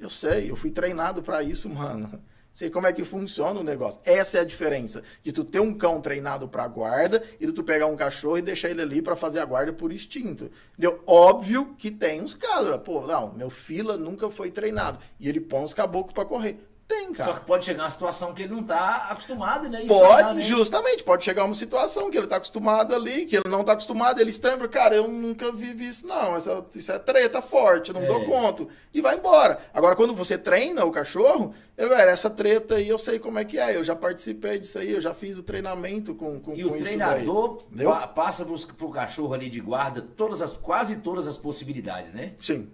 eu 0.00 0.08
sei, 0.08 0.50
eu 0.50 0.56
fui 0.56 0.70
treinado 0.70 1.22
para 1.22 1.42
isso, 1.42 1.68
mano 1.68 2.18
sei 2.56 2.70
como 2.70 2.86
é 2.86 2.92
que 2.92 3.04
funciona 3.04 3.60
o 3.60 3.62
negócio. 3.62 4.00
Essa 4.02 4.38
é 4.38 4.40
a 4.40 4.44
diferença 4.44 5.02
de 5.22 5.30
tu 5.30 5.44
ter 5.44 5.60
um 5.60 5.74
cão 5.74 6.00
treinado 6.00 6.48
para 6.48 6.66
guarda 6.66 7.22
e 7.38 7.44
de 7.46 7.52
tu 7.52 7.62
pegar 7.62 7.84
um 7.84 7.94
cachorro 7.94 8.38
e 8.38 8.42
deixar 8.42 8.70
ele 8.70 8.80
ali 8.80 9.02
para 9.02 9.14
fazer 9.14 9.40
a 9.40 9.44
guarda 9.44 9.74
por 9.74 9.92
instinto. 9.92 10.50
Entendeu? 10.72 11.02
Óbvio 11.06 11.74
que 11.76 11.90
tem 11.90 12.22
uns 12.22 12.32
casos, 12.32 12.74
pô, 12.82 13.06
não, 13.06 13.34
meu 13.34 13.50
fila 13.50 13.98
nunca 13.98 14.30
foi 14.30 14.50
treinado 14.50 14.98
e 15.20 15.28
ele 15.28 15.38
põe 15.38 15.64
os 15.64 15.74
caboclos 15.74 16.14
para 16.14 16.24
correr. 16.24 16.58
Tem, 16.88 17.12
cara. 17.12 17.32
Só 17.32 17.38
que 17.40 17.46
pode 17.46 17.64
chegar 17.64 17.82
uma 17.82 17.90
situação 17.90 18.32
que 18.32 18.42
ele 18.42 18.54
não 18.54 18.62
tá 18.62 19.08
acostumado, 19.10 19.68
né? 19.68 19.84
Pode, 19.88 20.34
né? 20.34 20.42
justamente, 20.42 21.02
pode 21.02 21.24
chegar 21.24 21.44
uma 21.44 21.54
situação 21.54 22.10
que 22.10 22.16
ele 22.16 22.28
tá 22.28 22.36
acostumado 22.36 22.94
ali, 22.94 23.26
que 23.26 23.36
ele 23.36 23.48
não 23.48 23.64
tá 23.64 23.72
acostumado, 23.72 24.20
ele 24.20 24.30
estranha, 24.30 24.56
cara, 24.68 24.94
eu 24.94 25.08
nunca 25.08 25.50
vivi 25.50 25.88
isso, 25.88 26.06
não. 26.06 26.36
Essa, 26.36 26.64
isso 26.76 26.92
é 26.92 26.98
treta 26.98 27.42
forte, 27.42 27.92
não 27.92 28.02
é. 28.02 28.06
dou 28.06 28.24
conta. 28.24 28.68
E 28.94 29.00
vai 29.00 29.16
embora. 29.16 29.58
Agora, 29.74 29.96
quando 29.96 30.14
você 30.14 30.38
treina 30.38 30.84
o 30.84 30.92
cachorro, 30.92 31.52
ele, 31.76 31.88
velho, 31.88 32.08
essa 32.08 32.30
treta 32.30 32.76
aí 32.76 32.88
eu 32.88 32.98
sei 32.98 33.18
como 33.18 33.40
é 33.40 33.44
que 33.44 33.58
é. 33.58 33.74
Eu 33.74 33.82
já 33.82 33.96
participei 33.96 34.60
disso 34.60 34.78
aí, 34.78 34.92
eu 34.92 35.00
já 35.00 35.12
fiz 35.12 35.38
o 35.38 35.42
treinamento 35.42 36.14
com, 36.14 36.38
com, 36.38 36.54
e 36.54 36.62
com 36.62 36.70
o 36.70 36.78
treinador 36.78 37.58
pa 37.82 38.06
passa 38.06 38.44
pros, 38.44 38.64
pro 38.64 38.90
cachorro 38.90 39.34
ali 39.34 39.50
de 39.50 39.60
guarda 39.60 40.00
todas 40.00 40.40
as, 40.40 40.52
quase 40.52 40.98
todas 40.98 41.26
as 41.26 41.36
possibilidades, 41.36 42.12
né? 42.12 42.34
Sim 42.40 42.70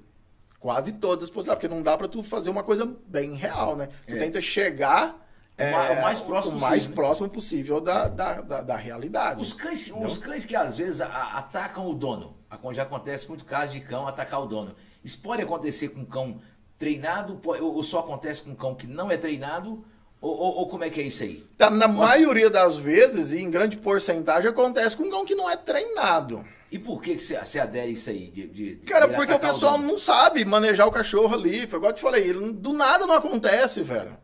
quase 0.62 0.92
todas 0.92 1.24
as 1.24 1.28
possibilidades, 1.28 1.60
porque 1.60 1.74
não 1.74 1.82
dá 1.82 1.98
para 1.98 2.06
tu 2.06 2.22
fazer 2.22 2.48
uma 2.48 2.62
coisa 2.62 2.88
bem 3.08 3.34
real, 3.34 3.76
né? 3.76 3.88
Tu 4.06 4.14
é. 4.14 4.18
tenta 4.18 4.40
chegar 4.40 5.20
é, 5.58 5.70
o 5.98 6.00
mais 6.00 6.20
próximo 6.20 6.56
o 6.56 6.60
mais 6.60 6.84
possível. 6.84 6.94
próximo 6.94 7.28
possível 7.28 7.80
da, 7.80 8.08
da, 8.08 8.40
da, 8.40 8.62
da 8.62 8.76
realidade. 8.76 9.42
Os 9.42 9.52
cães, 9.52 9.92
os 9.92 10.16
cães 10.16 10.44
que 10.44 10.54
às 10.54 10.76
vezes 10.76 11.00
a, 11.00 11.36
atacam 11.36 11.90
o 11.90 11.94
dono, 11.94 12.36
já 12.72 12.84
acontece 12.84 13.28
muito 13.28 13.44
caso 13.44 13.72
de 13.72 13.80
cão 13.80 14.06
atacar 14.06 14.40
o 14.40 14.46
dono. 14.46 14.74
Isso 15.04 15.18
pode 15.18 15.42
acontecer 15.42 15.88
com 15.88 16.00
um 16.00 16.04
cão 16.04 16.40
treinado, 16.78 17.40
ou 17.44 17.82
só 17.82 17.98
acontece 17.98 18.42
com 18.42 18.50
um 18.50 18.54
cão 18.54 18.74
que 18.74 18.86
não 18.86 19.10
é 19.10 19.16
treinado, 19.16 19.84
ou, 20.20 20.30
ou, 20.30 20.56
ou, 20.58 20.68
como 20.68 20.84
é 20.84 20.90
que 20.90 21.00
é 21.00 21.02
isso 21.02 21.24
aí? 21.24 21.44
Tá, 21.58 21.68
na 21.68 21.88
maioria 21.88 22.48
das 22.48 22.76
vezes, 22.76 23.32
e 23.32 23.42
em 23.42 23.50
grande 23.50 23.76
porcentagem, 23.76 24.48
acontece 24.48 24.96
com 24.96 25.02
um 25.02 25.10
cão 25.10 25.24
que 25.24 25.34
não 25.34 25.50
é 25.50 25.56
treinado. 25.56 26.44
E 26.72 26.78
por 26.78 27.02
que, 27.02 27.20
você, 27.20 27.36
você 27.36 27.60
adere 27.60 27.92
isso 27.92 28.08
aí? 28.08 28.28
De, 28.28 28.46
de, 28.46 28.76
Cara, 28.86 29.06
porque 29.06 29.34
o 29.34 29.38
pessoal 29.38 29.76
não 29.76 29.98
sabe 29.98 30.42
manejar 30.42 30.86
o 30.86 30.90
cachorro 30.90 31.34
ali. 31.34 31.66
Foi 31.66 31.76
igual 31.76 31.92
eu 31.92 31.96
te 31.96 32.00
falei, 32.00 32.32
do 32.32 32.72
nada 32.72 33.06
não 33.06 33.14
acontece, 33.14 33.82
velho. 33.82 34.16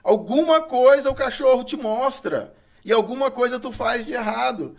Alguma 0.00 0.60
coisa 0.60 1.10
o 1.10 1.14
cachorro 1.14 1.64
te 1.64 1.76
mostra. 1.76 2.54
E 2.84 2.92
alguma 2.92 3.32
coisa 3.32 3.58
tu 3.58 3.72
faz 3.72 4.06
de 4.06 4.12
errado. 4.12 4.76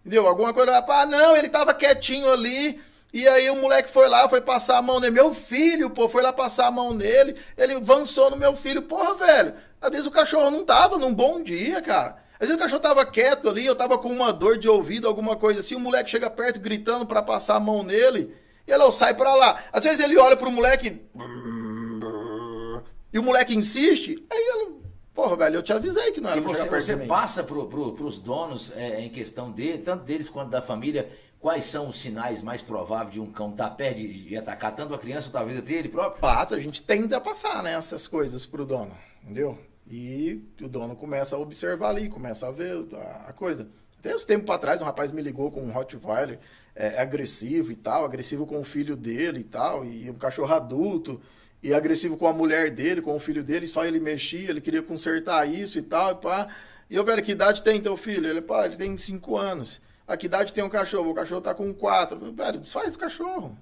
Entendeu? 0.00 0.26
Alguma 0.26 0.52
coisa, 0.52 0.76
ah, 0.76 1.06
não, 1.06 1.34
ele 1.34 1.48
tava 1.48 1.72
quietinho 1.72 2.30
ali. 2.30 2.78
E 3.14 3.26
aí 3.26 3.48
o 3.48 3.56
moleque 3.56 3.88
foi 3.88 4.06
lá, 4.06 4.28
foi 4.28 4.42
passar 4.42 4.76
a 4.76 4.82
mão 4.82 5.00
nele. 5.00 5.14
Meu 5.14 5.32
filho, 5.32 5.88
pô, 5.88 6.06
foi 6.06 6.22
lá 6.22 6.34
passar 6.34 6.66
a 6.66 6.70
mão 6.70 6.92
nele. 6.92 7.34
Ele 7.56 7.76
avançou 7.76 8.28
no 8.28 8.36
meu 8.36 8.54
filho. 8.54 8.82
Porra, 8.82 9.14
velho. 9.14 9.54
Às 9.80 9.90
vezes 9.90 10.06
o 10.06 10.10
cachorro 10.10 10.50
não 10.50 10.66
tava 10.66 10.98
num 10.98 11.14
bom 11.14 11.42
dia, 11.42 11.80
cara. 11.80 12.27
Às 12.40 12.46
vezes 12.46 12.54
o 12.54 12.58
cachorro 12.58 12.80
tava 12.80 13.04
quieto 13.04 13.48
ali, 13.48 13.66
eu 13.66 13.74
tava 13.74 13.98
com 13.98 14.08
uma 14.08 14.32
dor 14.32 14.56
de 14.56 14.68
ouvido, 14.68 15.08
alguma 15.08 15.34
coisa 15.36 15.60
assim, 15.60 15.74
o 15.74 15.80
moleque 15.80 16.10
chega 16.10 16.30
perto 16.30 16.60
gritando 16.60 17.04
para 17.04 17.20
passar 17.20 17.56
a 17.56 17.60
mão 17.60 17.82
nele, 17.82 18.34
e 18.66 18.70
ele 18.70 18.92
sai 18.92 19.14
para 19.14 19.34
lá. 19.34 19.60
Às 19.72 19.82
vezes 19.82 20.00
ele 20.00 20.16
olha 20.16 20.36
pro 20.36 20.50
moleque 20.50 21.02
e 23.12 23.18
o 23.18 23.22
moleque 23.22 23.56
insiste, 23.56 24.24
aí 24.30 24.38
ele, 24.38 24.76
porra, 25.14 25.36
velho, 25.36 25.56
eu 25.56 25.62
te 25.62 25.72
avisei 25.72 26.12
que 26.12 26.20
não 26.20 26.30
era 26.30 26.38
e 26.38 26.42
você, 26.42 26.68
você 26.68 26.96
passa 26.96 27.42
pro, 27.42 27.66
pro, 27.66 27.92
pros 27.92 28.18
donos 28.20 28.70
é, 28.76 29.00
em 29.00 29.08
questão 29.08 29.50
dele, 29.50 29.78
tanto 29.78 30.04
deles 30.04 30.28
quanto 30.28 30.50
da 30.50 30.60
família, 30.60 31.10
quais 31.40 31.64
são 31.64 31.88
os 31.88 31.98
sinais 31.98 32.42
mais 32.42 32.60
prováveis 32.60 33.14
de 33.14 33.20
um 33.20 33.32
cão 33.32 33.50
estar 33.50 33.70
tá 33.70 33.74
perto 33.74 33.96
de, 33.96 34.24
de, 34.24 34.36
atacar 34.36 34.72
tanto 34.76 34.94
a 34.94 34.98
criança 34.98 35.28
ou 35.28 35.32
talvez 35.32 35.58
até 35.58 35.72
ele 35.72 35.88
próprio? 35.88 36.20
Passa, 36.20 36.54
a 36.54 36.60
gente 36.60 36.82
tende 36.82 37.14
a 37.14 37.20
passar, 37.20 37.62
né, 37.62 37.72
essas 37.74 38.06
coisas 38.06 38.44
pro 38.44 38.66
dono, 38.66 38.96
entendeu? 39.24 39.58
E 39.90 40.42
o 40.60 40.68
dono 40.68 40.94
começa 40.94 41.36
a 41.36 41.38
observar 41.38 41.90
ali, 41.90 42.08
começa 42.08 42.46
a 42.46 42.50
ver 42.50 42.86
a, 43.26 43.32
coisa. 43.32 43.66
Até 43.98 44.14
uns 44.14 44.24
tempos 44.24 44.46
para 44.46 44.58
trás, 44.58 44.80
um 44.80 44.84
rapaz 44.84 45.10
me 45.10 45.22
ligou 45.22 45.50
com 45.50 45.62
um 45.62 45.72
Rottweiler 45.72 46.38
é, 46.74 47.00
agressivo 47.00 47.72
e 47.72 47.76
tal, 47.76 48.04
agressivo 48.04 48.46
com 48.46 48.60
o 48.60 48.64
filho 48.64 48.94
dele 48.94 49.40
e 49.40 49.44
tal, 49.44 49.84
e 49.84 50.10
um 50.10 50.14
cachorro 50.14 50.52
adulto, 50.54 51.20
e 51.62 51.74
agressivo 51.74 52.16
com 52.16 52.26
a 52.26 52.32
mulher 52.32 52.70
dele, 52.70 53.02
com 53.02 53.16
o 53.16 53.18
filho 53.18 53.42
dele, 53.42 53.66
só 53.66 53.84
ele 53.84 53.98
mexia, 53.98 54.50
ele 54.50 54.60
queria 54.60 54.82
consertar 54.82 55.48
isso 55.48 55.78
e 55.78 55.82
tal, 55.82 56.12
e 56.12 56.14
pá. 56.16 56.48
E 56.88 56.94
eu, 56.94 57.04
velho, 57.04 57.22
que 57.22 57.32
idade 57.32 57.62
tem 57.62 57.80
teu 57.80 57.96
filho? 57.96 58.28
Ele, 58.28 58.40
pá, 58.40 58.66
ele 58.66 58.76
tem 58.76 58.96
cinco 58.96 59.36
anos. 59.36 59.80
A 60.06 60.16
que 60.16 60.26
idade 60.26 60.52
tem 60.52 60.64
um 60.64 60.70
cachorro? 60.70 61.10
O 61.10 61.14
cachorro 61.14 61.40
tá 61.40 61.54
com 61.54 61.74
quatro. 61.74 62.32
Velho, 62.32 62.60
desfaz 62.60 62.92
do 62.92 62.98
cachorro. 62.98 63.58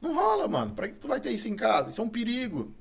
Não 0.00 0.14
rola, 0.14 0.46
mano. 0.46 0.72
Pra 0.72 0.86
que 0.86 0.94
tu 0.94 1.08
vai 1.08 1.20
ter 1.20 1.30
isso 1.30 1.48
em 1.48 1.56
casa? 1.56 1.90
Isso 1.90 2.00
é 2.00 2.04
um 2.04 2.08
perigo. 2.08 2.72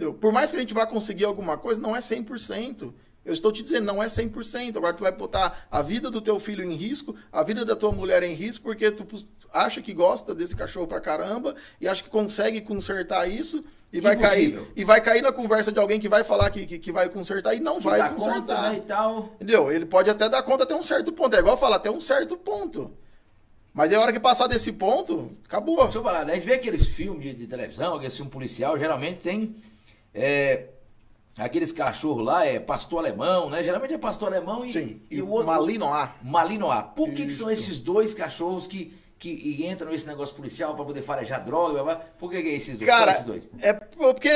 Entendeu? 0.00 0.14
Por 0.14 0.32
mais 0.32 0.50
que 0.50 0.56
a 0.56 0.60
gente 0.60 0.72
vá 0.72 0.86
conseguir 0.86 1.26
alguma 1.26 1.58
coisa, 1.58 1.78
não 1.78 1.94
é 1.94 1.98
100%. 1.98 2.90
Eu 3.22 3.34
estou 3.34 3.52
te 3.52 3.62
dizendo, 3.62 3.84
não 3.84 4.02
é 4.02 4.06
100%. 4.06 4.78
Agora 4.78 4.94
tu 4.94 5.02
vai 5.02 5.12
botar 5.12 5.66
a 5.70 5.82
vida 5.82 6.10
do 6.10 6.22
teu 6.22 6.40
filho 6.40 6.64
em 6.64 6.74
risco, 6.74 7.14
a 7.30 7.42
vida 7.42 7.66
da 7.66 7.76
tua 7.76 7.92
mulher 7.92 8.22
em 8.22 8.32
risco, 8.32 8.64
porque 8.64 8.90
tu 8.90 9.06
acha 9.52 9.82
que 9.82 9.92
gosta 9.92 10.34
desse 10.34 10.56
cachorro 10.56 10.86
pra 10.86 11.02
caramba 11.02 11.54
e 11.78 11.86
acha 11.86 12.02
que 12.02 12.08
consegue 12.08 12.62
consertar 12.62 13.28
isso 13.28 13.62
e 13.92 14.00
vai 14.00 14.16
cair 14.16 14.58
e 14.74 14.84
vai 14.84 15.02
cair 15.02 15.20
na 15.20 15.32
conversa 15.32 15.70
de 15.70 15.78
alguém 15.78 16.00
que 16.00 16.08
vai 16.08 16.24
falar 16.24 16.48
que, 16.48 16.64
que, 16.64 16.78
que 16.78 16.92
vai 16.92 17.10
consertar 17.10 17.54
e 17.54 17.60
não 17.60 17.76
que 17.76 17.84
vai 17.84 18.08
consertar. 18.08 18.40
Conta, 18.40 18.70
né, 18.70 18.76
e 18.76 18.80
tal. 18.80 19.32
Entendeu? 19.34 19.70
Ele 19.70 19.84
pode 19.84 20.08
até 20.08 20.30
dar 20.30 20.42
conta 20.42 20.64
até 20.64 20.74
um 20.74 20.82
certo 20.82 21.12
ponto. 21.12 21.36
É 21.36 21.40
igual 21.40 21.58
falar 21.58 21.76
até 21.76 21.90
um 21.90 22.00
certo 22.00 22.38
ponto. 22.38 22.90
Mas 23.74 23.92
é 23.92 23.98
hora 23.98 24.12
que 24.12 24.18
passar 24.18 24.46
desse 24.46 24.72
ponto, 24.72 25.30
acabou. 25.44 25.82
Deixa 25.84 25.98
eu 25.98 26.02
falar, 26.02 26.24
né? 26.24 26.32
a 26.32 26.36
gente 26.36 26.46
vê 26.46 26.54
aqueles 26.54 26.86
filmes 26.86 27.22
de, 27.22 27.34
de 27.34 27.46
televisão, 27.46 27.94
aqueles 27.94 28.16
filmes 28.16 28.32
policial, 28.32 28.78
geralmente 28.78 29.20
tem 29.20 29.54
é, 30.14 30.66
aqueles 31.36 31.72
cachorros 31.72 32.24
lá 32.24 32.44
é 32.44 32.58
pastor 32.58 33.00
alemão, 33.00 33.48
né? 33.50 33.62
Geralmente 33.62 33.94
é 33.94 33.98
pastor 33.98 34.28
alemão 34.28 34.64
e, 34.64 34.72
Sim, 34.72 35.02
e 35.10 35.22
o 35.22 35.28
outro. 35.28 35.46
Malinois. 35.46 36.10
Malinois. 36.22 36.84
Por 36.94 37.10
que, 37.10 37.26
que, 37.26 37.32
são 37.32 37.50
esses 37.50 37.80
dois 37.80 38.12
cachorros 38.12 38.66
que, 38.66 38.94
que 39.18 39.28
e 39.28 39.66
entra 39.66 39.88
nesse 39.88 40.06
negócio 40.06 40.34
policial 40.34 40.74
para 40.74 40.84
poder 40.84 41.02
farejar 41.02 41.44
droga? 41.44 41.82
blá, 41.82 41.94
blá. 41.94 41.96
Por 42.18 42.30
que, 42.30 42.42
que 42.42 42.48
é 42.48 42.54
esses 42.54 42.76
dois? 42.76 42.90
Cara, 42.90 43.12
esses 43.12 43.24
dois? 43.24 43.48
é 43.60 43.72
porque 43.72 44.30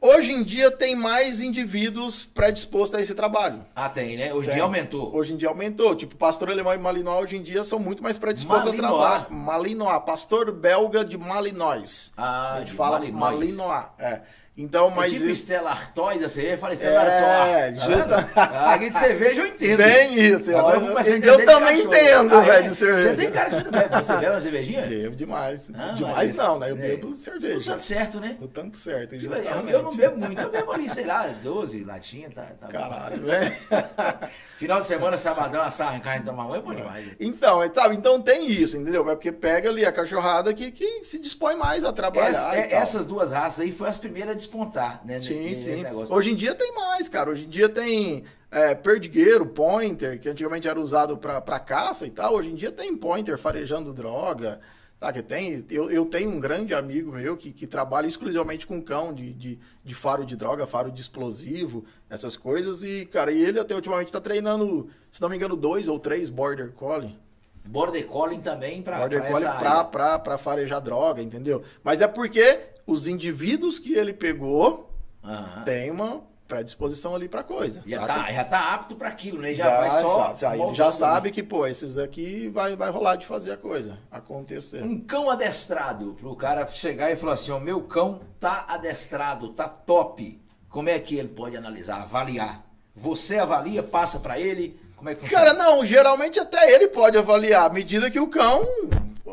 hoje 0.00 0.32
em 0.32 0.42
dia 0.42 0.70
tem 0.70 0.94
mais 0.94 1.40
indivíduos 1.40 2.24
predispostos 2.24 2.98
a 2.98 3.02
esse 3.02 3.14
trabalho. 3.14 3.64
Ah, 3.74 3.88
tem, 3.88 4.16
né? 4.16 4.32
Hoje 4.32 4.50
em 4.50 4.54
dia 4.54 4.62
aumentou. 4.62 5.14
Hoje 5.14 5.32
em 5.32 5.36
dia 5.36 5.48
aumentou. 5.48 5.94
Tipo, 5.94 6.16
pastor 6.16 6.50
alemão 6.50 6.72
e 6.74 6.78
Malinois 6.78 7.24
hoje 7.24 7.36
em 7.36 7.42
dia 7.42 7.64
são 7.64 7.78
muito 7.78 8.02
mais 8.02 8.18
predispostos 8.18 8.66
Malinois. 8.66 8.94
a 8.94 8.98
trabalhar. 8.98 9.30
Malinois, 9.30 10.02
pastor 10.04 10.52
belga 10.52 11.04
de 11.04 11.18
Malinois. 11.18 12.12
Ah, 12.16 12.54
a 12.54 12.58
gente 12.60 12.70
de 12.70 12.76
fala 12.76 12.98
Malinois. 12.98 13.56
Malinois. 13.56 13.86
É. 13.98 14.22
Então, 14.56 14.90
mas. 14.90 15.14
é 15.14 15.18
tipo 15.18 15.30
Stella 15.30 15.70
Artois, 15.70 16.22
a 16.22 16.28
cerveja, 16.28 16.58
fala 16.58 16.74
Stella 16.74 17.02
É, 17.02 17.68
Artois. 17.68 17.78
Tá 17.78 17.92
justa-? 17.94 18.30
Ah, 18.36 18.74
aqui 18.74 18.90
de 18.90 18.98
cerveja 18.98 19.40
eu 19.40 19.46
entendo. 19.46 19.76
Bem 19.78 20.14
isso. 20.14 20.56
Agora 20.56 20.76
eu, 20.78 20.86
eu, 20.86 20.98
a 20.98 21.44
também 21.46 21.80
entendo, 21.80 22.34
Ah, 22.36 22.40
velho, 22.40 22.66
é? 22.66 22.68
de 22.68 22.74
cerveja. 22.74 23.10
Você 23.10 23.16
tem 23.16 23.30
cara 23.30 23.48
que 23.48 23.54
você 23.54 23.62
não 23.62 23.70
bebe. 23.70 23.96
Você 23.96 24.12
bebe 24.16 24.26
uma 24.32 24.40
cervejinha? 24.40 24.82
Bebo 24.86 25.16
demais. 25.16 25.60
Ah, 25.72 25.92
demais 25.92 26.28
mas- 26.28 26.36
não, 26.36 26.58
né? 26.58 26.70
Eu 26.70 26.76
é. 26.76 26.80
bebo 26.80 27.14
cerveja. 27.14 27.72
tá 27.74 27.80
certo, 27.80 28.20
né? 28.20 28.36
O 28.40 28.48
tanto 28.48 28.76
certo, 28.76 29.14
Eu, 29.14 29.20
justamente. 29.20 29.70
eu 29.72 29.82
não 29.82 29.96
bebo 29.96 30.18
muito, 30.18 30.40
eu 30.42 30.50
bebo 30.50 30.72
ali, 30.72 30.90
sei 30.90 31.04
lá, 31.06 31.26
12 31.42 31.84
latinhas, 31.84 32.34
tá, 32.34 32.46
tá. 32.60 32.66
Caralho, 32.68 33.22
velho. 33.24 33.52
Final 34.60 34.78
de 34.78 34.84
semana, 34.86 35.16
sabadão, 35.16 35.62
assar 35.62 35.96
em 35.96 36.00
carne, 36.00 36.22
tomar 36.22 36.54
é 36.54 36.60
bom 36.60 36.74
demais. 36.74 37.06
né? 37.06 37.16
Então, 37.18 37.62
é, 37.62 37.72
sabe? 37.72 37.96
Então 37.96 38.20
tem 38.20 38.46
isso, 38.46 38.76
entendeu? 38.76 39.08
É 39.08 39.14
porque 39.14 39.32
pega 39.32 39.70
ali 39.70 39.86
a 39.86 39.90
cachorrada 39.90 40.52
que, 40.52 40.70
que 40.70 41.02
se 41.02 41.18
dispõe 41.18 41.56
mais 41.56 41.82
a 41.82 41.94
trabalhar. 41.94 42.28
Essa- 42.28 42.54
é- 42.54 42.74
essas 42.74 43.06
duas 43.06 43.32
raças 43.32 43.60
aí 43.60 43.72
foram 43.72 43.90
as 43.90 43.96
primeiras 43.96 44.32
a 44.32 44.34
despontar, 44.34 45.00
né? 45.02 45.18
Sim, 45.22 45.54
sim. 45.54 45.82
negócio. 45.82 46.14
Hoje 46.14 46.32
em 46.32 46.34
dia 46.36 46.54
tem 46.54 46.74
mais, 46.74 47.08
cara. 47.08 47.30
Hoje 47.30 47.46
em 47.46 47.48
dia 47.48 47.70
tem 47.70 48.22
é, 48.50 48.74
perdigueiro, 48.74 49.46
pointer, 49.46 50.20
que 50.20 50.28
antigamente 50.28 50.68
era 50.68 50.78
usado 50.78 51.16
pra 51.16 51.58
caça 51.58 52.06
e 52.06 52.10
tal. 52.10 52.34
Hoje 52.34 52.50
em 52.50 52.54
dia 52.54 52.70
tem 52.70 52.94
pointer 52.94 53.38
farejando 53.38 53.94
droga. 53.94 54.60
Tá, 55.00 55.10
que 55.10 55.22
tem, 55.22 55.64
eu, 55.70 55.90
eu 55.90 56.04
tenho 56.04 56.30
um 56.30 56.38
grande 56.38 56.74
amigo 56.74 57.10
meu 57.10 57.34
que, 57.34 57.50
que 57.50 57.66
trabalha 57.66 58.06
exclusivamente 58.06 58.66
com 58.66 58.82
cão 58.82 59.14
de, 59.14 59.32
de, 59.32 59.58
de 59.82 59.94
faro 59.94 60.26
de 60.26 60.36
droga, 60.36 60.66
faro 60.66 60.92
de 60.92 61.00
explosivo, 61.00 61.86
essas 62.10 62.36
coisas. 62.36 62.82
E, 62.82 63.06
cara, 63.06 63.32
e 63.32 63.42
ele 63.42 63.58
até 63.58 63.74
ultimamente 63.74 64.12
tá 64.12 64.20
treinando, 64.20 64.90
se 65.10 65.22
não 65.22 65.30
me 65.30 65.36
engano, 65.36 65.56
dois 65.56 65.88
ou 65.88 65.98
três 65.98 66.28
border 66.28 66.72
collie. 66.72 67.18
Border 67.64 68.06
Collie 68.06 68.40
também 68.40 68.82
pra, 68.82 68.98
Border 68.98 69.20
pra 69.20 69.30
Collie 69.30 69.48
pra, 69.58 69.84
pra, 69.84 70.18
pra 70.18 70.38
farejar 70.38 70.80
droga, 70.80 71.22
entendeu? 71.22 71.62
Mas 71.82 72.00
é 72.00 72.08
porque 72.08 72.58
os 72.86 73.06
indivíduos 73.08 73.78
que 73.78 73.94
ele 73.94 74.12
pegou 74.12 74.90
Aham. 75.24 75.62
têm 75.64 75.90
uma 75.90 76.22
predisposição 76.50 77.14
ali 77.14 77.28
pra 77.28 77.44
coisa. 77.44 77.80
Já 77.86 78.00
saca? 78.00 78.12
tá, 78.14 78.32
já 78.32 78.44
tá 78.44 78.74
apto 78.74 78.96
para 78.96 79.08
aquilo, 79.08 79.40
né? 79.40 79.54
Já, 79.54 79.78
vai 79.78 79.90
só. 79.92 80.36
já, 80.38 80.56
já. 80.56 80.72
Já 80.72 80.92
sabe 80.92 81.30
que, 81.30 81.42
pô, 81.44 81.64
esses 81.64 81.96
aqui 81.96 82.48
vai, 82.48 82.74
vai 82.74 82.90
rolar 82.90 83.14
de 83.14 83.24
fazer 83.24 83.52
a 83.52 83.56
coisa 83.56 83.98
acontecer. 84.10 84.82
Um 84.82 85.00
cão 85.00 85.30
adestrado, 85.30 86.16
pro 86.20 86.34
cara 86.34 86.66
chegar 86.66 87.10
e 87.10 87.16
falar 87.16 87.34
assim: 87.34 87.52
o 87.52 87.60
meu 87.60 87.82
cão 87.82 88.20
tá 88.40 88.66
adestrado, 88.68 89.50
tá 89.50 89.68
top. 89.68 90.40
Como 90.68 90.88
é 90.88 90.98
que 90.98 91.16
ele 91.16 91.28
pode 91.28 91.56
analisar, 91.56 92.02
avaliar? 92.02 92.64
Você 92.94 93.38
avalia, 93.38 93.82
passa 93.82 94.18
pra 94.18 94.38
ele? 94.38 94.78
Como 94.96 95.08
é 95.08 95.14
que 95.14 95.20
funciona? 95.22 95.44
Cara, 95.44 95.56
não, 95.56 95.84
geralmente 95.84 96.38
até 96.40 96.72
ele 96.72 96.88
pode 96.88 97.16
avaliar, 97.16 97.66
à 97.66 97.72
medida 97.72 98.10
que 98.10 98.20
o 98.20 98.28
cão 98.28 98.60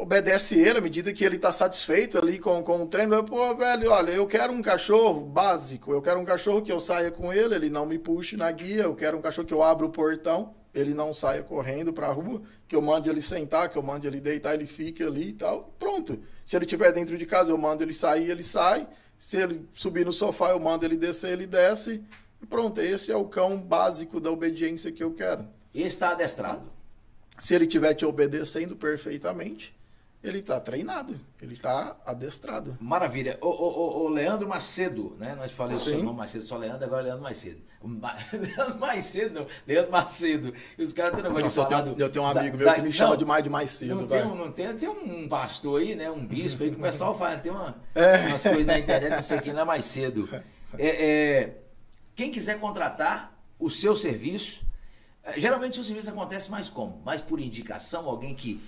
obedece 0.02 0.60
ele, 0.60 0.80
à 0.80 0.82
medida 0.82 1.14
que 1.14 1.24
ele 1.24 1.38
tá 1.38 1.52
satisfeito 1.52 2.18
ali 2.18 2.40
com, 2.40 2.64
com 2.64 2.84
o 2.84 2.88
treino. 2.88 3.24
Pô, 3.24 3.56
velho, 3.56 3.92
olha, 3.92 4.12
eu 4.12 4.26
quero 4.28 4.54
um 4.54 4.62
cachorro 4.62 5.22
básico, 5.22 5.92
eu 5.92 6.02
quero 6.02 6.20
um 6.20 6.26
cachorro 6.26 6.62
que 6.62 6.72
eu 6.72 6.80
saia 6.80 7.12
com 7.12 7.34
ele, 7.34 7.56
ele 7.56 7.70
não 7.70 7.86
me 7.86 7.98
puxe 7.98 8.38
na 8.38 8.52
guia, 8.52 8.84
eu 8.84 8.96
quero 8.96 9.18
um 9.18 9.22
cachorro 9.22 9.48
que 9.48 9.54
eu 9.54 9.64
abra 9.64 9.86
o 9.86 9.90
portão, 9.90 10.54
ele 10.74 10.94
não 10.94 11.14
saia 11.14 11.44
correndo 11.44 11.92
pra 11.92 12.08
rua, 12.08 12.42
que 12.68 12.76
eu 12.76 12.82
mande 12.82 13.10
ele 13.10 13.22
sentar, 13.22 13.70
que 13.70 13.78
eu 13.78 13.84
mande 13.84 14.08
ele 14.08 14.20
deitar, 14.20 14.54
ele 14.54 14.68
fique 14.68 15.04
ali 15.04 15.30
e 15.30 15.34
tal. 15.34 15.74
Pronto. 15.80 16.20
Se 16.46 16.56
ele 16.56 16.66
estiver 16.66 16.92
dentro 16.92 17.18
de 17.18 17.26
casa, 17.26 17.52
eu 17.52 17.58
mando 17.58 17.84
ele 17.84 17.94
sair, 17.94 18.30
ele 18.30 18.44
sai. 18.44 18.88
Se 19.18 19.38
ele 19.38 19.68
subir 19.74 20.06
no 20.06 20.14
sofá, 20.14 20.52
eu 20.52 20.60
mando 20.60 20.86
ele 20.86 20.96
descer, 20.96 21.34
ele 21.34 21.48
desce. 21.48 22.04
E 22.42 22.46
pronto, 22.46 22.80
esse 22.80 23.12
é 23.12 23.16
o 23.16 23.26
cão 23.26 23.58
básico 23.58 24.20
da 24.20 24.30
obediência 24.30 24.92
que 24.92 25.04
eu 25.04 25.12
quero. 25.14 25.48
Esse 25.74 25.88
está 25.88 26.12
adestrado. 26.12 26.72
Se 27.40 27.54
ele 27.54 27.66
estiver 27.66 27.94
te 27.94 28.06
obedecendo 28.06 28.76
perfeitamente, 28.76 29.77
ele 30.30 30.40
está 30.40 30.60
treinado, 30.60 31.20
ele 31.42 31.54
está 31.54 31.98
adestrado. 32.06 32.78
Maravilha. 32.80 33.38
O, 33.42 33.48
o, 33.48 34.06
o- 34.06 34.10
Leandro 34.10 34.48
Macedo, 34.48 35.16
né? 35.20 35.36
Nós 35.36 35.52
falamos 35.52 35.86
o 35.86 35.90
seu 35.90 36.04
nome 36.04 36.18
Macedo, 36.18 36.44
só 36.44 36.58
Leandro, 36.58 36.86
agora 36.86 37.02
é 37.02 37.06
Leandro 37.06 37.24
Macedo. 37.24 37.62
Ma- 37.84 38.16
Leandro 38.34 38.78
Macedo, 38.80 39.40
não. 39.42 39.48
Leandro 39.68 39.92
Macedo. 39.92 40.54
E 40.78 40.82
os 40.84 40.92
caras 40.94 41.14
têm 41.14 41.24
negócio 41.24 41.50
de 41.50 41.56
Nossa, 41.56 41.60
eu, 41.60 41.64
falar 41.70 41.84
tenho, 41.84 41.96
do- 41.96 42.02
eu 42.04 42.10
tenho 42.10 42.26
um 42.26 42.34
da- 42.34 42.40
amigo 42.42 42.58
meu 42.58 42.66
da- 42.66 42.74
que 42.76 42.82
me 42.82 42.86
não, 42.88 42.92
chama 42.94 43.18
de 43.18 43.26
mais 43.26 43.44
de 43.44 43.50
mais 43.50 43.70
cedo, 43.70 43.96
Não 43.96 44.08
tem, 44.08 44.24
um, 44.24 44.36
não 44.36 44.52
tem, 44.52 44.76
tem 44.76 44.90
um 44.90 45.28
pastor 45.28 45.82
aí, 45.82 45.96
né? 45.96 46.10
Um 46.10 46.26
bispo 46.26 46.64
aí 46.64 46.72
que 46.72 46.78
o 46.78 46.82
pessoal 46.82 47.18
faz, 47.18 47.42
tem 47.42 47.52
uma, 47.52 47.76
É. 47.96 48.28
umas 48.28 48.44
coisas 48.44 48.66
na 48.66 48.80
internet, 48.80 49.12
não 49.16 49.22
sei 49.22 49.40
quem 49.42 49.54
lá 49.54 49.64
mais 49.66 49.86
cedo. 49.86 50.28
É, 50.78 50.88
é, 51.44 51.58
quem 52.14 52.30
quiser 52.30 52.60
contratar 52.60 53.34
o 53.58 53.70
seu 53.70 53.96
serviço, 53.96 54.66
é, 55.24 55.40
geralmente 55.40 55.80
o 55.80 55.84
serviço 55.84 56.10
acontece 56.10 56.52
mais 56.52 56.68
como? 56.68 57.02
Mais 57.06 57.22
por 57.22 57.40
indicação, 57.40 58.06
alguém 58.06 58.36
que 58.36 58.62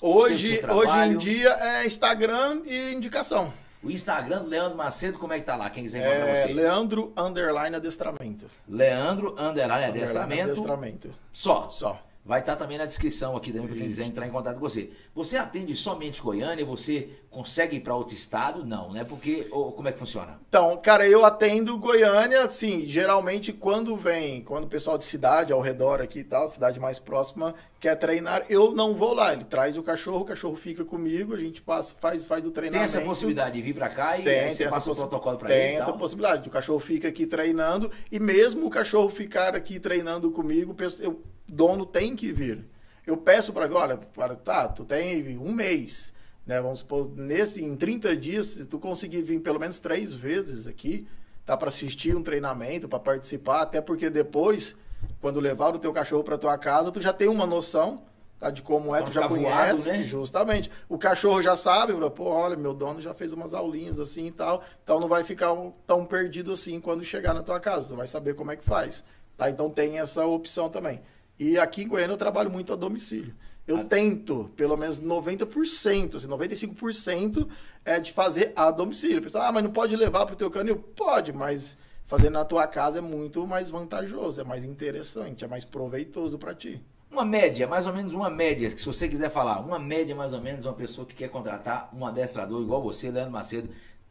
Hoje, 0.00 0.60
hoje 0.64 0.98
em 0.98 1.16
dia 1.16 1.50
é 1.60 1.86
Instagram 1.86 2.62
e 2.64 2.92
indicação. 2.92 3.52
O 3.82 3.90
Instagram 3.90 4.42
do 4.42 4.48
Leandro 4.48 4.76
Macedo, 4.76 5.18
como 5.18 5.32
é 5.32 5.38
que 5.38 5.44
tá 5.46 5.56
lá? 5.56 5.70
Quem 5.70 5.84
quiser 5.84 5.98
encontrar 6.00 6.28
É 6.28 6.46
você? 6.46 6.52
Leandro 6.52 7.12
Underline 7.16 7.76
Adestramento. 7.76 8.46
Leandro 8.68 9.30
Underline 9.38 9.48
Underline 9.48 9.84
Adestramento. 9.86 10.42
Adestramento. 10.44 11.14
Só. 11.32 11.68
Só. 11.68 12.07
Vai 12.28 12.40
estar 12.40 12.56
também 12.56 12.76
na 12.76 12.84
descrição 12.84 13.34
aqui 13.38 13.50
também 13.50 13.66
para 13.68 13.76
quem 13.78 13.86
quiser 13.86 14.04
entrar 14.04 14.26
em 14.26 14.30
contato 14.30 14.56
com 14.56 14.60
você. 14.60 14.90
Você 15.14 15.38
atende 15.38 15.74
somente 15.74 16.20
Goiânia? 16.20 16.62
Você 16.66 17.08
consegue 17.30 17.76
ir 17.76 17.80
para 17.80 17.94
outro 17.96 18.14
estado? 18.14 18.66
Não, 18.66 18.92
né? 18.92 19.02
Porque 19.02 19.46
ou, 19.50 19.72
como 19.72 19.88
é 19.88 19.92
que 19.92 19.98
funciona? 19.98 20.38
Então, 20.46 20.76
cara, 20.76 21.08
eu 21.08 21.24
atendo 21.24 21.78
Goiânia, 21.78 22.46
sim, 22.50 22.84
geralmente 22.86 23.50
quando 23.50 23.96
vem, 23.96 24.42
quando 24.42 24.64
o 24.64 24.68
pessoal 24.68 24.98
de 24.98 25.04
cidade 25.06 25.54
ao 25.54 25.62
redor 25.62 26.02
aqui 26.02 26.18
e 26.18 26.24
tal, 26.24 26.50
cidade 26.50 26.78
mais 26.78 26.98
próxima, 26.98 27.54
quer 27.80 27.96
treinar, 27.96 28.44
eu 28.50 28.72
não 28.74 28.92
vou 28.92 29.14
lá. 29.14 29.32
Ele 29.32 29.44
traz 29.44 29.78
o 29.78 29.82
cachorro, 29.82 30.20
o 30.20 30.24
cachorro 30.26 30.54
fica 30.54 30.84
comigo, 30.84 31.32
a 31.34 31.38
gente 31.38 31.62
passa, 31.62 31.94
faz, 31.98 32.26
faz 32.26 32.42
o 32.42 32.48
Tem 32.50 32.52
treinamento. 32.52 32.84
essa 32.84 33.00
possibilidade 33.00 33.54
de 33.54 33.62
vir 33.62 33.74
para 33.74 33.88
cá 33.88 34.18
e 34.18 34.24
Tem, 34.24 34.50
você 34.50 34.64
tem 34.64 34.70
passa 34.70 34.92
o 34.92 34.94
protocolo 34.94 35.38
para 35.38 35.48
tem 35.48 35.56
ele? 35.56 35.72
e 35.76 35.76
essa 35.76 35.94
possibilidade. 35.94 36.46
O 36.46 36.52
cachorro 36.52 36.78
fica 36.78 37.08
aqui 37.08 37.24
treinando 37.26 37.90
e 38.12 38.20
mesmo 38.20 38.66
o 38.66 38.70
cachorro 38.70 39.08
ficar 39.08 39.56
aqui 39.56 39.80
treinando 39.80 40.30
comigo, 40.30 40.76
eu- 41.00 41.22
dono 41.48 41.86
tem 41.86 42.14
que 42.14 42.32
vir. 42.32 42.66
Eu 43.06 43.16
peço 43.16 43.52
para 43.52 43.72
olha, 43.74 43.96
para- 43.96 44.36
tá, 44.36 44.68
tu 44.68 44.84
tem 44.84 45.38
um 45.38 45.52
mês, 45.52 46.12
né? 46.46 46.60
Vamos 46.60 46.80
supor, 46.80 47.10
nesse, 47.16 47.64
em 47.64 47.74
30 47.74 48.14
dias, 48.14 48.46
se 48.48 48.66
tu 48.66 48.78
conseguir 48.78 49.22
vir 49.22 49.40
pelo 49.40 49.58
menos 49.58 49.78
três 49.80 50.12
vezes 50.12 50.66
aqui, 50.66 51.06
tá 51.46 51.56
para 51.56 51.68
assistir 51.68 52.14
um 52.14 52.22
treinamento, 52.22 52.86
para 52.88 52.98
participar, 52.98 53.62
até 53.62 53.80
porque 53.80 54.10
depois, 54.10 54.76
quando 55.20 55.40
levar 55.40 55.74
o 55.74 55.78
teu 55.78 55.92
cachorro 55.92 56.22
para 56.22 56.36
tua 56.36 56.58
casa, 56.58 56.92
tu 56.92 57.00
já 57.00 57.12
tem 57.12 57.28
uma 57.28 57.46
noção 57.46 58.02
tá, 58.38 58.50
de 58.50 58.60
como 58.60 58.94
é, 58.94 59.00
tu 59.00 59.10
já 59.10 59.22
ficar 59.22 59.28
voado, 59.28 59.70
conhece, 59.70 59.88
né? 59.90 60.02
justamente. 60.04 60.70
O 60.86 60.98
cachorro 60.98 61.40
já 61.40 61.56
sabe, 61.56 61.94
pô, 62.10 62.24
olha, 62.24 62.56
meu 62.56 62.74
dono 62.74 63.00
já 63.00 63.14
fez 63.14 63.32
umas 63.32 63.54
aulinhas 63.54 63.98
assim 63.98 64.26
e 64.26 64.30
tal, 64.30 64.62
então 64.84 65.00
não 65.00 65.08
vai 65.08 65.24
ficar 65.24 65.54
tão 65.86 66.04
perdido 66.04 66.52
assim 66.52 66.78
quando 66.78 67.02
chegar 67.04 67.32
na 67.32 67.42
tua 67.42 67.58
casa, 67.58 67.88
tu 67.88 67.96
vai 67.96 68.06
saber 68.06 68.34
como 68.34 68.52
é 68.52 68.56
que 68.56 68.64
faz, 68.64 69.02
tá? 69.36 69.48
Então 69.48 69.70
tem 69.70 69.98
essa 69.98 70.26
opção 70.26 70.68
também. 70.68 71.00
E 71.38 71.58
aqui 71.58 71.82
em 71.82 71.88
Goiânia 71.88 72.14
eu 72.14 72.18
trabalho 72.18 72.50
muito 72.50 72.72
a 72.72 72.76
domicílio. 72.76 73.34
Eu 73.66 73.78
Ah. 73.78 73.84
tento, 73.84 74.50
pelo 74.56 74.76
menos 74.76 74.98
90%, 74.98 76.16
assim, 76.16 76.26
95% 76.26 77.48
é 77.84 78.00
de 78.00 78.12
fazer 78.12 78.52
a 78.56 78.70
domicílio. 78.70 79.18
O 79.18 79.22
pessoal, 79.22 79.44
ah, 79.44 79.52
mas 79.52 79.62
não 79.62 79.70
pode 79.70 79.94
levar 79.94 80.24
pro 80.26 80.34
teu 80.36 80.50
canil? 80.50 80.76
Pode, 80.76 81.32
mas 81.32 81.76
fazer 82.06 82.30
na 82.30 82.44
tua 82.44 82.66
casa 82.66 82.98
é 82.98 83.02
muito 83.02 83.46
mais 83.46 83.68
vantajoso, 83.68 84.40
é 84.40 84.44
mais 84.44 84.64
interessante, 84.64 85.44
é 85.44 85.48
mais 85.48 85.64
proveitoso 85.64 86.38
para 86.38 86.54
ti. 86.54 86.80
Uma 87.10 87.24
média, 87.24 87.66
mais 87.66 87.86
ou 87.86 87.92
menos 87.92 88.12
uma 88.14 88.28
média, 88.30 88.70
que 88.70 88.78
se 88.80 88.86
você 88.86 89.08
quiser 89.08 89.30
falar, 89.30 89.60
uma 89.60 89.78
média 89.78 90.14
mais 90.14 90.32
ou 90.32 90.40
menos, 90.40 90.64
uma 90.64 90.74
pessoa 90.74 91.06
que 91.06 91.14
quer 91.14 91.28
contratar 91.28 91.90
um 91.94 92.04
adestrador 92.06 92.60
igual 92.62 92.82
você, 92.82 93.10
Leandro 93.10 93.32
Macedo, 93.32 93.68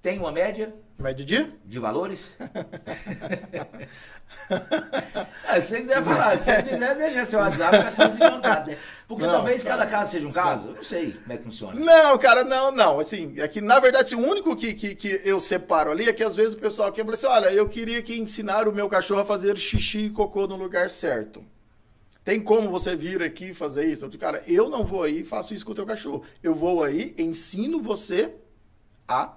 tem 0.08 0.20
uma 0.20 0.32
média 0.32 0.74
Médio 0.97 1.26
dia? 1.26 1.51
de 1.66 1.80
valores? 1.80 2.38
Ah, 5.47 5.60
se 5.60 5.70
você 5.70 5.80
quiser 5.82 6.03
falar, 6.03 6.38
se 6.38 6.45
você 6.45 6.64
quiser, 6.64 6.95
deixa 6.95 7.26
seu 7.26 7.39
WhatsApp 7.39 7.78
para 7.78 7.89
saber 7.89 8.14
de 8.14 8.32
contato, 8.32 8.68
né? 8.68 8.78
Porque 9.08 9.26
Não, 9.26 9.32
talvez 9.32 9.64
cara. 9.64 9.78
cada 9.78 9.91
caso 9.91 10.12
seja 10.12 10.28
um 10.28 10.32
caso, 10.32 10.70
eu 10.70 10.76
não 10.76 10.84
sei 10.84 11.14
como 11.14 11.34
é 11.34 11.38
que 11.38 11.43
funciona. 11.43 11.80
Não, 11.80 12.18
cara, 12.18 12.43
não, 12.43 12.72
não. 12.72 12.99
Assim, 12.99 13.34
é 13.38 13.47
que 13.47 13.62
na 13.62 13.80
verdade 13.80 14.16
o 14.16 14.20
único 14.20 14.55
que, 14.55 14.74
que, 14.74 14.95
que 14.95 15.22
eu 15.24 15.39
separo 15.39 15.91
ali 15.91 16.08
é 16.08 16.14
que 16.14 16.24
às 16.24 16.36
vezes 16.36 16.53
o 16.53 16.58
pessoal 16.58 16.91
quer 16.91 17.10
assim: 17.10 17.26
olha, 17.26 17.51
eu 17.51 17.68
queria 17.68 18.01
que 18.01 18.18
ensinar 18.18 18.68
o 18.68 18.74
meu 18.74 18.88
cachorro 18.89 19.22
a 19.22 19.26
fazer 19.26 19.58
xixi 19.58 20.05
e 20.05 20.10
cocô 20.10 20.45
no 20.45 20.55
lugar 20.55 20.89
certo. 20.89 21.43
Tem 22.24 22.41
como 22.41 22.70
você 22.70 22.95
vir 22.95 23.24
aqui 23.24 23.49
e 23.49 23.53
fazer 23.53 23.86
isso? 23.86 24.10
Cara, 24.18 24.43
eu 24.47 24.70
não 24.70 24.86
vou 24.86 25.03
aí 25.03 25.22
e 25.22 25.26
faço 25.26 25.53
isso 25.53 25.66
com 25.66 25.72
o 25.72 25.76
teu 25.76 25.86
cachorro. 25.86 26.24
Eu 26.43 26.53
vou 26.53 26.84
aí, 26.84 27.16
ensino 27.18 27.82
você 27.82 28.34
a 29.08 29.34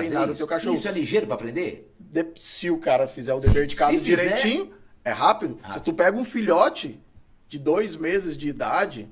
treinar 0.00 0.30
o 0.30 0.34
teu 0.34 0.46
cachorro. 0.46 0.74
Isso 0.74 0.88
é 0.88 0.92
ligeiro 0.92 1.26
para 1.26 1.34
aprender? 1.36 1.92
De- 1.98 2.26
se 2.40 2.70
o 2.70 2.78
cara 2.78 3.06
fizer 3.08 3.34
o 3.34 3.40
dever 3.40 3.66
de 3.66 3.76
casa 3.76 3.98
fizer- 3.98 4.24
direitinho, 4.36 4.72
é 5.04 5.10
rápido. 5.10 5.58
Rápido. 5.62 5.78
Se 5.78 5.84
tu 5.84 5.92
pega 5.94 6.16
um 6.16 6.24
filhote 6.24 7.00
de 7.48 7.58
dois 7.58 7.94
meses 7.96 8.36
de 8.36 8.48
idade, 8.48 9.08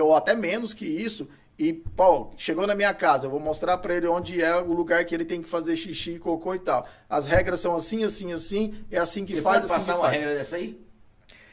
ou 0.00 0.14
até 0.14 0.34
menos 0.34 0.74
que 0.74 0.84
isso, 0.86 1.28
e, 1.58 1.72
pô, 1.72 2.30
chegou 2.36 2.66
na 2.66 2.74
minha 2.74 2.92
casa, 2.92 3.26
eu 3.26 3.30
vou 3.30 3.38
mostrar 3.38 3.78
pra 3.78 3.94
ele 3.94 4.06
onde 4.08 4.42
é 4.42 4.56
o 4.56 4.72
lugar 4.72 5.04
que 5.04 5.14
ele 5.14 5.24
tem 5.24 5.40
que 5.40 5.48
fazer 5.48 5.76
xixi, 5.76 6.18
cocô 6.18 6.54
e 6.54 6.58
tal. 6.58 6.86
As 7.08 7.26
regras 7.26 7.60
são 7.60 7.76
assim, 7.76 8.02
assim, 8.04 8.32
assim, 8.32 8.74
é 8.90 8.98
assim 8.98 9.24
que 9.24 9.34
Você 9.34 9.40
faz, 9.42 9.60
pode 9.60 9.66
assim 9.66 9.74
passar 9.74 9.94
uma 9.96 10.08
faz. 10.08 10.18
regra 10.20 10.34
dessa 10.34 10.56
aí? 10.56 10.80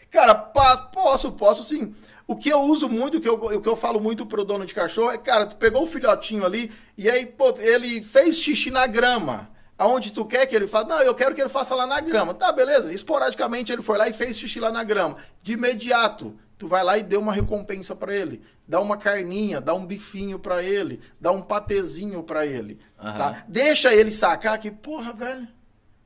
Cara, 0.10 0.34
posso, 0.36 1.32
posso 1.34 1.64
sim. 1.64 1.94
O 2.28 2.36
que 2.36 2.50
eu 2.50 2.62
uso 2.62 2.88
muito, 2.88 3.18
o 3.18 3.22
que 3.22 3.28
eu, 3.28 3.34
o 3.34 3.62
que 3.62 3.70
eu 3.70 3.76
falo 3.76 4.00
muito 4.00 4.26
pro 4.26 4.46
dono 4.46 4.66
de 4.66 4.74
cachorro 4.74 5.12
é, 5.12 5.18
cara, 5.18 5.46
tu 5.46 5.58
pegou 5.58 5.84
o 5.84 5.88
filhotinho 5.88 6.46
ali 6.46 6.72
e 6.98 7.10
aí, 7.10 7.26
pô, 7.26 7.54
ele 7.58 8.02
fez 8.04 8.40
xixi 8.40 8.72
na 8.72 8.88
grama. 8.88 9.50
Aonde 9.78 10.12
tu 10.12 10.24
quer 10.24 10.46
que 10.46 10.56
ele 10.56 10.68
faça? 10.68 10.88
Não, 10.88 11.02
eu 11.02 11.16
quero 11.16 11.34
que 11.34 11.42
ele 11.42 11.50
faça 11.50 11.74
lá 11.74 11.88
na 11.88 12.00
grama. 12.00 12.36
Tá, 12.36 12.52
beleza. 12.52 12.94
Esporadicamente 12.94 13.72
ele 13.72 13.82
foi 13.82 13.98
lá 13.98 14.08
e 14.08 14.14
fez 14.14 14.38
xixi 14.38 14.60
lá 14.60 14.72
na 14.72 14.84
grama. 14.84 15.18
De 15.42 15.54
imediato, 15.54 16.38
tu 16.56 16.68
vai 16.68 16.84
lá 16.84 17.00
e 17.00 17.04
dê 17.04 17.18
uma 17.18 17.34
recompensa 17.34 17.96
pra 17.96 18.16
ele. 18.16 18.44
Dá 18.68 18.80
uma 18.80 18.96
carninha, 18.96 19.60
dá 19.60 19.74
um 19.74 19.84
bifinho 19.84 20.38
pra 20.38 20.62
ele, 20.62 21.02
dá 21.20 21.32
um 21.32 21.42
patezinho 21.42 22.22
pra 22.22 22.46
ele. 22.46 22.80
Aham. 23.00 23.18
Tá? 23.18 23.44
Deixa 23.48 23.92
ele 23.92 24.12
sacar 24.12 24.60
que, 24.60 24.70
porra, 24.70 25.12
velho, 25.12 25.48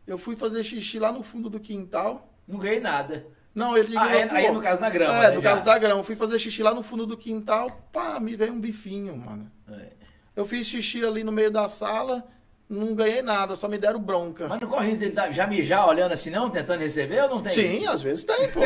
eu 0.08 0.18
fui 0.18 0.38
fazer 0.38 0.64
xixi 0.64 0.98
lá 0.98 1.12
no 1.12 1.22
fundo 1.22 1.50
do 1.50 1.60
quintal. 1.60 2.34
Não 2.48 2.58
ganhei 2.60 2.80
nada. 2.80 3.28
Não, 3.56 3.78
ele 3.78 3.98
Ah, 3.98 4.14
é- 4.14 4.30
aí 4.30 4.46
é 4.48 4.52
no 4.52 4.62
caso 4.62 4.82
da 4.82 4.90
grama, 4.90 5.18
É, 5.18 5.30
né, 5.30 5.36
no 5.38 5.42
já. 5.42 5.50
caso 5.52 5.64
da 5.64 5.78
grama. 5.80 6.04
Fui 6.04 6.16
fazer 6.16 6.38
xixi 6.38 6.62
lá 6.62 6.74
no 6.74 6.84
fundo 6.84 7.06
do 7.08 7.16
quintal, 7.18 7.70
pá, 7.92 8.20
me 8.20 8.36
veio 8.36 8.52
um 8.52 8.60
bifinho, 8.60 9.16
mano. 9.16 9.50
É. 9.72 9.88
Eu 10.36 10.46
fiz 10.46 10.68
xixi 10.68 11.06
ali 11.06 11.24
no 11.24 11.32
meio 11.32 11.50
da 11.50 11.70
sala, 11.70 12.22
não 12.70 12.94
ganhei 12.94 13.22
nada, 13.22 13.56
só 13.56 13.70
me 13.70 13.78
deram 13.78 14.00
bronca. 14.02 14.48
Mas 14.50 14.60
não 14.60 14.68
corre 14.68 14.88
risco 14.88 15.00
dele 15.00 15.14
tá- 15.14 15.32
já 15.32 15.48
mijar 15.48 15.88
olhando 15.88 16.12
assim, 16.12 16.30
não? 16.32 16.50
Tentando 16.50 16.82
receber 16.82 17.22
ou 17.24 17.30
não 17.30 17.42
tem 17.42 17.54
Sim, 17.54 17.84
isso? 17.84 17.90
às 17.90 18.02
vezes 18.02 18.24
tem, 18.26 18.52
pô. 18.52 18.60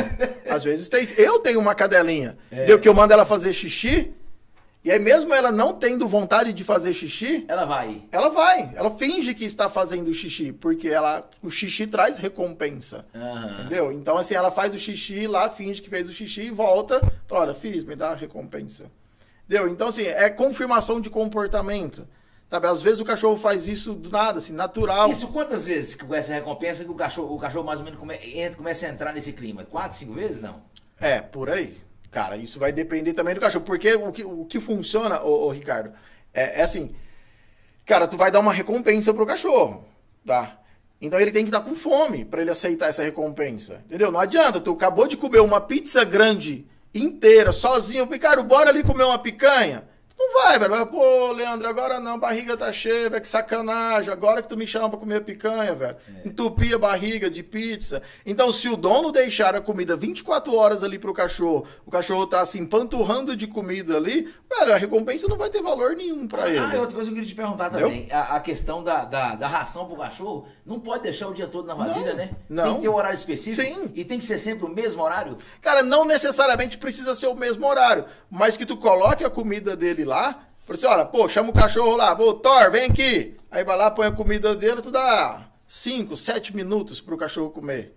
às 0.50 0.64
vezes 0.64 0.90
tem. 0.90 1.08
Eu 1.18 1.38
tenho 1.40 1.60
uma 1.60 1.76
cadelinha, 1.76 2.36
É. 2.50 2.66
deu 2.66 2.80
que 2.80 2.90
eu 2.90 2.94
mando 2.96 3.14
ela 3.14 3.26
fazer 3.26 3.54
xixi, 3.54 4.12
e 4.84 4.92
aí 4.92 5.00
mesmo 5.00 5.34
ela 5.34 5.52
não 5.52 5.74
tendo 5.74 6.08
vontade 6.08 6.54
de 6.54 6.64
fazer 6.64 6.94
xixi, 6.94 7.46
Ela 7.48 7.66
vai. 7.66 8.04
ela 8.12 8.30
vai. 8.30 8.72
Ela 8.76 8.90
finge 8.92 9.34
que 9.34 9.44
está 9.44 9.68
fazendo 9.70 10.14
xixi, 10.14 10.52
porque 10.54 10.88
ela, 10.88 11.30
o 11.44 11.50
xixi 11.50 11.86
traz 11.86 12.18
recompensa. 12.18 13.06
Aham. 13.14 13.60
Entendeu? 13.60 13.92
Então, 13.92 14.18
assim, 14.18 14.36
ela 14.36 14.50
faz 14.52 14.74
o 14.74 14.80
xixi 14.80 15.28
lá, 15.28 15.50
finge 15.50 15.82
que 15.82 15.90
fez 15.90 16.08
o 16.08 16.14
xixi 16.14 16.44
e 16.44 16.50
volta. 16.52 17.02
Olha, 17.30 17.54
fiz, 17.54 17.84
me 17.84 17.96
dá 17.96 18.12
a 18.12 18.16
recompensa. 18.16 18.90
Entendeu? 19.46 19.68
Então, 19.68 19.88
assim, 19.90 20.04
é 20.04 20.30
confirmação 20.30 21.02
de 21.02 21.10
comportamento. 21.10 22.08
Sabe? 22.50 22.66
Às 22.68 22.82
vezes 22.82 23.00
o 23.00 23.06
cachorro 23.06 23.36
faz 23.38 23.68
isso 23.68 23.94
do 23.94 24.10
nada, 24.10 24.40
assim, 24.40 24.54
natural. 24.54 25.10
Isso 25.12 25.28
quantas 25.28 25.66
vezes 25.66 25.94
que 25.94 26.04
com 26.06 26.16
essa 26.16 26.34
recompensa 26.34 26.84
que 26.84 26.90
o 26.90 26.96
cachorro, 26.96 27.36
o 27.36 27.40
cachorro 27.40 27.66
mais 27.66 27.80
ou 27.80 27.86
menos 27.86 28.00
come, 28.00 28.16
entra, 28.16 28.58
começa 28.58 28.88
a 28.88 28.90
entrar 28.90 29.14
nesse 29.14 29.34
clima? 29.34 29.64
Quatro, 29.66 29.98
cinco 29.98 30.14
vezes? 30.14 30.42
Não. 30.42 30.62
É, 31.00 31.22
por 31.22 31.50
aí. 31.50 31.78
Cara, 32.12 32.38
isso 32.38 32.60
vai 32.60 32.72
depender 32.72 33.14
também 33.14 33.36
do 33.36 33.42
cachorro. 33.42 33.66
Porque 33.66 33.94
o 33.94 34.12
que, 34.12 34.24
o 34.24 34.46
que 34.46 34.60
funciona, 34.60 35.22
ô, 35.22 35.48
ô, 35.48 35.50
Ricardo, 35.52 35.94
é, 36.34 36.60
é 36.60 36.64
assim. 36.64 36.96
Cara, 37.86 38.08
tu 38.08 38.18
vai 38.18 38.32
dar 38.32 38.40
uma 38.40 38.54
recompensa 38.54 39.14
pro 39.14 39.26
cachorro, 39.26 39.88
tá? 40.26 40.60
Então 41.02 41.20
ele 41.20 41.32
tem 41.32 41.44
que 41.44 41.50
estar 41.50 41.62
com 41.62 41.76
fome 41.76 42.26
pra 42.26 42.42
ele 42.42 42.52
aceitar 42.52 42.88
essa 42.90 43.04
recompensa. 43.04 43.82
Entendeu? 43.86 44.12
Não 44.12 44.20
adianta, 44.20 44.60
tu 44.60 44.74
acabou 44.74 45.08
de 45.08 45.18
comer 45.18 45.40
uma 45.40 45.62
pizza 45.62 46.04
grande 46.04 46.68
inteira, 46.94 47.52
sozinho. 47.52 48.10
Ricardo, 48.10 48.44
bora 48.44 48.70
ali 48.70 48.84
comer 48.84 49.04
uma 49.04 49.20
picanha. 49.20 49.88
Não 50.20 50.34
vai, 50.34 50.60
velho. 50.60 50.70
Vai, 50.70 50.86
Pô, 50.86 51.32
Leandro, 51.32 51.66
agora 51.70 51.98
não, 51.98 52.20
barriga 52.20 52.58
tá 52.58 52.74
cheia, 52.74 53.10
velho, 53.10 53.22
que 53.22 53.28
sacanagem. 53.28 54.12
Agora 54.12 54.42
que 54.42 54.50
tu 54.50 54.58
me 54.58 54.68
chama 54.68 54.90
pra 54.90 55.00
comer 55.00 55.24
picanha, 55.24 55.74
velho. 55.74 55.96
Entupir 56.26 56.76
a 56.76 56.78
barriga 56.78 57.30
de 57.30 57.42
pizza. 57.42 58.02
Então, 58.26 58.52
se 58.52 58.68
o 58.68 58.76
dono 58.76 59.14
deixar 59.14 59.56
a 59.56 59.62
comida 59.62 59.96
24 59.96 60.54
horas 60.54 60.84
ali 60.84 61.00
pro 61.00 61.14
cachorro, 61.14 61.66
o 61.86 61.92
cachorro 61.92 62.28
tá 62.28 62.42
assim, 62.42 62.66
panturrando 62.66 63.34
de 63.34 63.48
comida 63.48 63.96
ali, 63.96 64.30
velho, 64.60 64.74
a 64.74 64.78
recompensa 64.78 65.26
não 65.28 65.38
vai 65.38 65.50
ter 65.50 65.62
valor 65.62 65.96
nenhum 65.96 66.28
pra 66.28 66.50
ele. 66.50 66.60
Ah, 66.60 66.76
e 66.76 66.78
outra 66.80 66.96
coisa 66.96 67.10
que 67.10 67.16
eu 67.16 67.22
queria 67.22 67.30
te 67.30 67.36
perguntar 67.36 67.70
também. 67.70 68.12
A, 68.12 68.36
a 68.36 68.40
questão 68.42 68.84
da, 68.84 69.06
da, 69.06 69.36
da 69.36 69.48
ração 69.48 69.86
pro 69.86 69.96
cachorro, 69.96 70.48
não 70.70 70.80
pode 70.80 71.04
deixar 71.04 71.28
o 71.28 71.34
dia 71.34 71.48
todo 71.48 71.66
na 71.68 71.74
vasilha, 71.74 72.12
Não, 72.12 72.16
né? 72.16 72.30
não. 72.48 72.64
Tem 72.66 72.76
que 72.76 72.82
ter 72.84 72.90
um 72.90 72.96
horário 72.96 73.16
específico. 73.16 73.68
Sim. 73.68 73.92
E 73.96 74.06
tem 74.06 74.20
que 74.20 74.24
ser 74.26 74.38
sempre 74.38 74.66
o 74.66 74.70
mesmo 74.70 75.02
horário? 75.04 75.38
Cara, 75.62 75.82
não 75.82 76.06
necessariamente 76.06 76.78
precisa 76.78 77.16
ser 77.16 77.28
o 77.28 77.36
mesmo 77.36 77.66
horário, 77.68 78.06
mas 78.30 78.56
que 78.56 78.66
tu 78.66 78.78
coloque 78.78 79.26
a 79.26 79.30
comida 79.30 79.76
dele 79.76 80.06
lá, 80.06 80.48
por 80.66 80.76
assim, 80.76 80.86
olha, 80.86 81.04
pô, 81.06 81.28
chama 81.28 81.50
o 81.50 81.54
cachorro 81.54 81.96
lá, 81.96 82.16
pô, 82.16 82.34
Thor, 82.36 82.70
vem 82.70 82.86
aqui. 82.86 83.36
Aí 83.50 83.64
vai 83.64 83.76
lá, 83.76 83.90
põe 83.90 84.06
a 84.08 84.12
comida 84.12 84.56
dele, 84.56 84.82
tu 84.84 84.92
dá 84.92 85.48
5, 85.68 86.16
7 86.16 86.56
minutos 86.56 87.02
pro 87.02 87.18
cachorro 87.18 87.50
comer. 87.50 87.96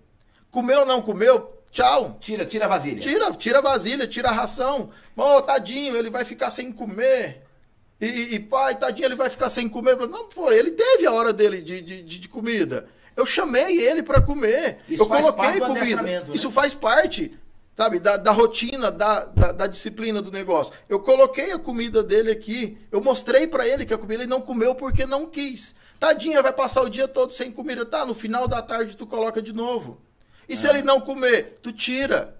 Comeu 0.51 0.81
ou 0.81 0.87
não 0.87 1.03
comeu? 1.03 1.59
Tchau. 1.71 2.17
Tira, 2.21 2.45
tira 2.45 2.65
a 2.67 2.69
vasilha. 2.69 3.01
Tira, 3.01 3.31
tira 3.33 3.59
a 3.59 3.63
vasilha, 3.63 4.07
tira 4.07 4.29
a 4.29 4.33
ração. 4.33 4.91
Ô, 5.17 5.41
tadinho, 5.41 5.97
ele 5.97 6.11
vai 6.11 6.25
ficar 6.25 6.51
sem 6.51 6.71
comer. 6.73 7.43
E, 8.05 8.35
e, 8.35 8.39
pai, 8.41 8.75
tadinho, 8.77 9.07
ele 9.07 9.15
vai 9.15 9.31
ficar 9.31 9.49
sem 9.49 9.69
comer. 9.69 9.97
Não, 10.09 10.25
pô, 10.29 10.51
ele 10.51 10.73
teve 10.73 11.07
a 11.07 11.13
hora 11.13 11.33
dele 11.33 11.61
de, 11.63 11.81
de, 11.81 12.03
de- 12.03 12.29
comida. 12.29 12.89
Eu 13.17 13.25
chamei 13.25 13.79
ele 13.79 14.03
pra 14.03 14.21
comer. 14.21 14.79
Isso 14.89 15.05
eu 15.05 15.09
faz 15.09 15.25
coloquei 15.31 15.61
parte 15.61 15.61
do 15.61 15.79
comida. 15.79 16.03
né? 16.03 16.25
Isso 16.35 16.51
faz 16.51 16.75
parte, 16.75 17.39
sabe, 17.77 18.01
da, 18.01 18.17
da 18.17 18.33
rotina, 18.33 18.91
da, 18.91 19.25
da, 19.27 19.53
da 19.53 19.67
disciplina 19.69 20.21
do 20.21 20.33
negócio. 20.33 20.73
Eu 20.89 20.99
coloquei 20.99 21.53
a 21.53 21.59
comida 21.59 22.03
dele 22.03 22.31
aqui. 22.33 22.77
Eu 22.91 23.01
mostrei 23.01 23.47
pra 23.47 23.69
ele 23.69 23.87
que 23.87 23.95
a 23.95 23.99
comida 23.99 24.23
ele 24.25 24.31
não 24.31 24.41
comeu 24.41 24.75
porque 24.75 25.07
não 25.07 25.27
quis. 25.27 25.75
Tadinho, 26.01 26.35
ele 26.35 26.43
vai 26.43 26.53
passar 26.53 26.83
o 26.83 26.89
dia 26.91 27.07
todo 27.07 27.33
sem 27.33 27.53
comida. 27.53 27.87
Tá, 27.87 28.05
no 28.05 28.15
final 28.15 28.49
da 28.49 28.61
tarde 28.61 28.97
tu 28.97 29.07
coloca 29.07 29.41
de 29.41 29.53
novo. 29.53 30.01
E 30.49 30.55
Ah. 30.55 30.57
se 30.57 30.69
ele 30.69 30.83
não 30.83 31.01
comer, 31.01 31.59
tu 31.63 31.71
tira. 31.73 32.37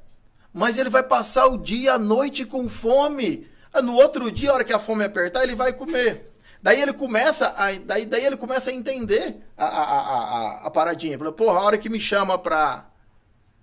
Mas 0.53 0.77
ele 0.77 0.91
vai 0.91 1.03
passar 1.05 1.47
o 1.47 1.57
dia, 1.57 1.93
a 1.95 1.99
noite 1.99 2.45
com 2.45 2.69
fome. 2.69 3.47
No 3.83 3.95
outro 3.95 4.31
dia, 4.31 4.51
a 4.51 4.55
hora 4.55 4.65
que 4.65 4.73
a 4.73 4.79
fome 4.79 5.05
apertar, 5.05 5.43
ele 5.45 5.55
vai 5.55 5.73
comer. 5.73 6.31
Daí 6.63 6.81
ele 6.81 6.93
começa 6.93 7.49
a, 7.57 7.73
daí, 7.73 8.05
daí 8.07 8.25
ele 8.25 8.37
começa 8.37 8.71
a 8.71 8.75
entender 8.75 9.39
a, 9.57 9.65
a, 9.65 9.83
a, 9.83 10.01
a, 10.01 10.67
a 10.67 10.71
paradinha. 10.71 11.19
Fala, 11.19 11.33
porra, 11.33 11.59
a 11.59 11.63
hora 11.65 11.79
que 11.79 11.89
me 11.89 11.99
chama 11.99 12.39
pra, 12.39 12.87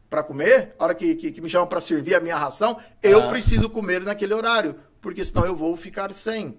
pra 0.10 0.22
comer, 0.24 0.76
a 0.78 0.84
hora 0.84 0.96
que, 0.96 1.16
que, 1.16 1.32
que 1.32 1.40
me 1.42 1.50
chama 1.50 1.66
pra 1.68 1.80
servir 1.80 2.16
a 2.16 2.20
minha 2.20 2.36
ração, 2.36 2.78
eu 3.02 3.24
Ah. 3.24 3.28
preciso 3.28 3.70
comer 3.70 4.02
naquele 4.04 4.34
horário. 4.34 4.76
Porque 5.00 5.24
senão 5.24 5.46
eu 5.46 5.56
vou 5.56 5.78
ficar 5.78 6.12
sem. 6.14 6.58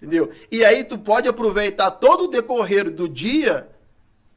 Entendeu? 0.00 0.30
E 0.50 0.64
aí 0.64 0.84
tu 0.84 0.96
pode 0.98 1.28
aproveitar 1.28 1.90
todo 1.90 2.24
o 2.24 2.28
decorrer 2.28 2.90
do 2.90 3.06
dia, 3.08 3.68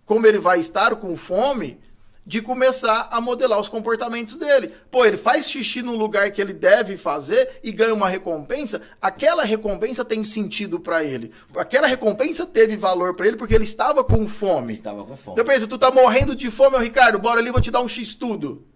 como 0.05 0.25
ele 0.27 0.39
vai 0.39 0.59
estar 0.59 0.95
com 0.97 1.15
fome, 1.15 1.79
de 2.25 2.41
começar 2.41 3.07
a 3.11 3.19
modelar 3.19 3.59
os 3.59 3.67
comportamentos 3.67 4.35
dele. 4.37 4.71
Pô, 4.91 5.03
ele 5.05 5.17
faz 5.17 5.49
xixi 5.49 5.81
num 5.81 5.95
lugar 5.95 6.31
que 6.31 6.39
ele 6.41 6.53
deve 6.53 6.95
fazer 6.95 7.59
e 7.63 7.71
ganha 7.71 7.93
uma 7.93 8.07
recompensa, 8.07 8.81
aquela 9.01 9.43
recompensa 9.43 10.05
tem 10.05 10.23
sentido 10.23 10.79
pra 10.79 11.03
ele. 11.03 11.31
Aquela 11.55 11.87
recompensa 11.87 12.45
teve 12.45 12.75
valor 12.77 13.15
pra 13.15 13.27
ele 13.27 13.35
porque 13.37 13.55
ele 13.55 13.63
estava 13.63 14.03
com 14.03 14.27
fome. 14.27 14.73
Estava 14.73 15.03
com 15.03 15.15
fome. 15.15 15.33
Então 15.39 15.45
pensa, 15.53 15.67
tu 15.67 15.77
tá 15.77 15.89
morrendo 15.91 16.35
de 16.35 16.51
fome, 16.51 16.75
ô 16.75 16.79
Ricardo, 16.79 17.17
bora 17.17 17.39
ali, 17.39 17.51
vou 17.51 17.61
te 17.61 17.71
dar 17.71 17.81
um 17.81 17.87
X 17.89 18.13
tudo. 18.13 18.67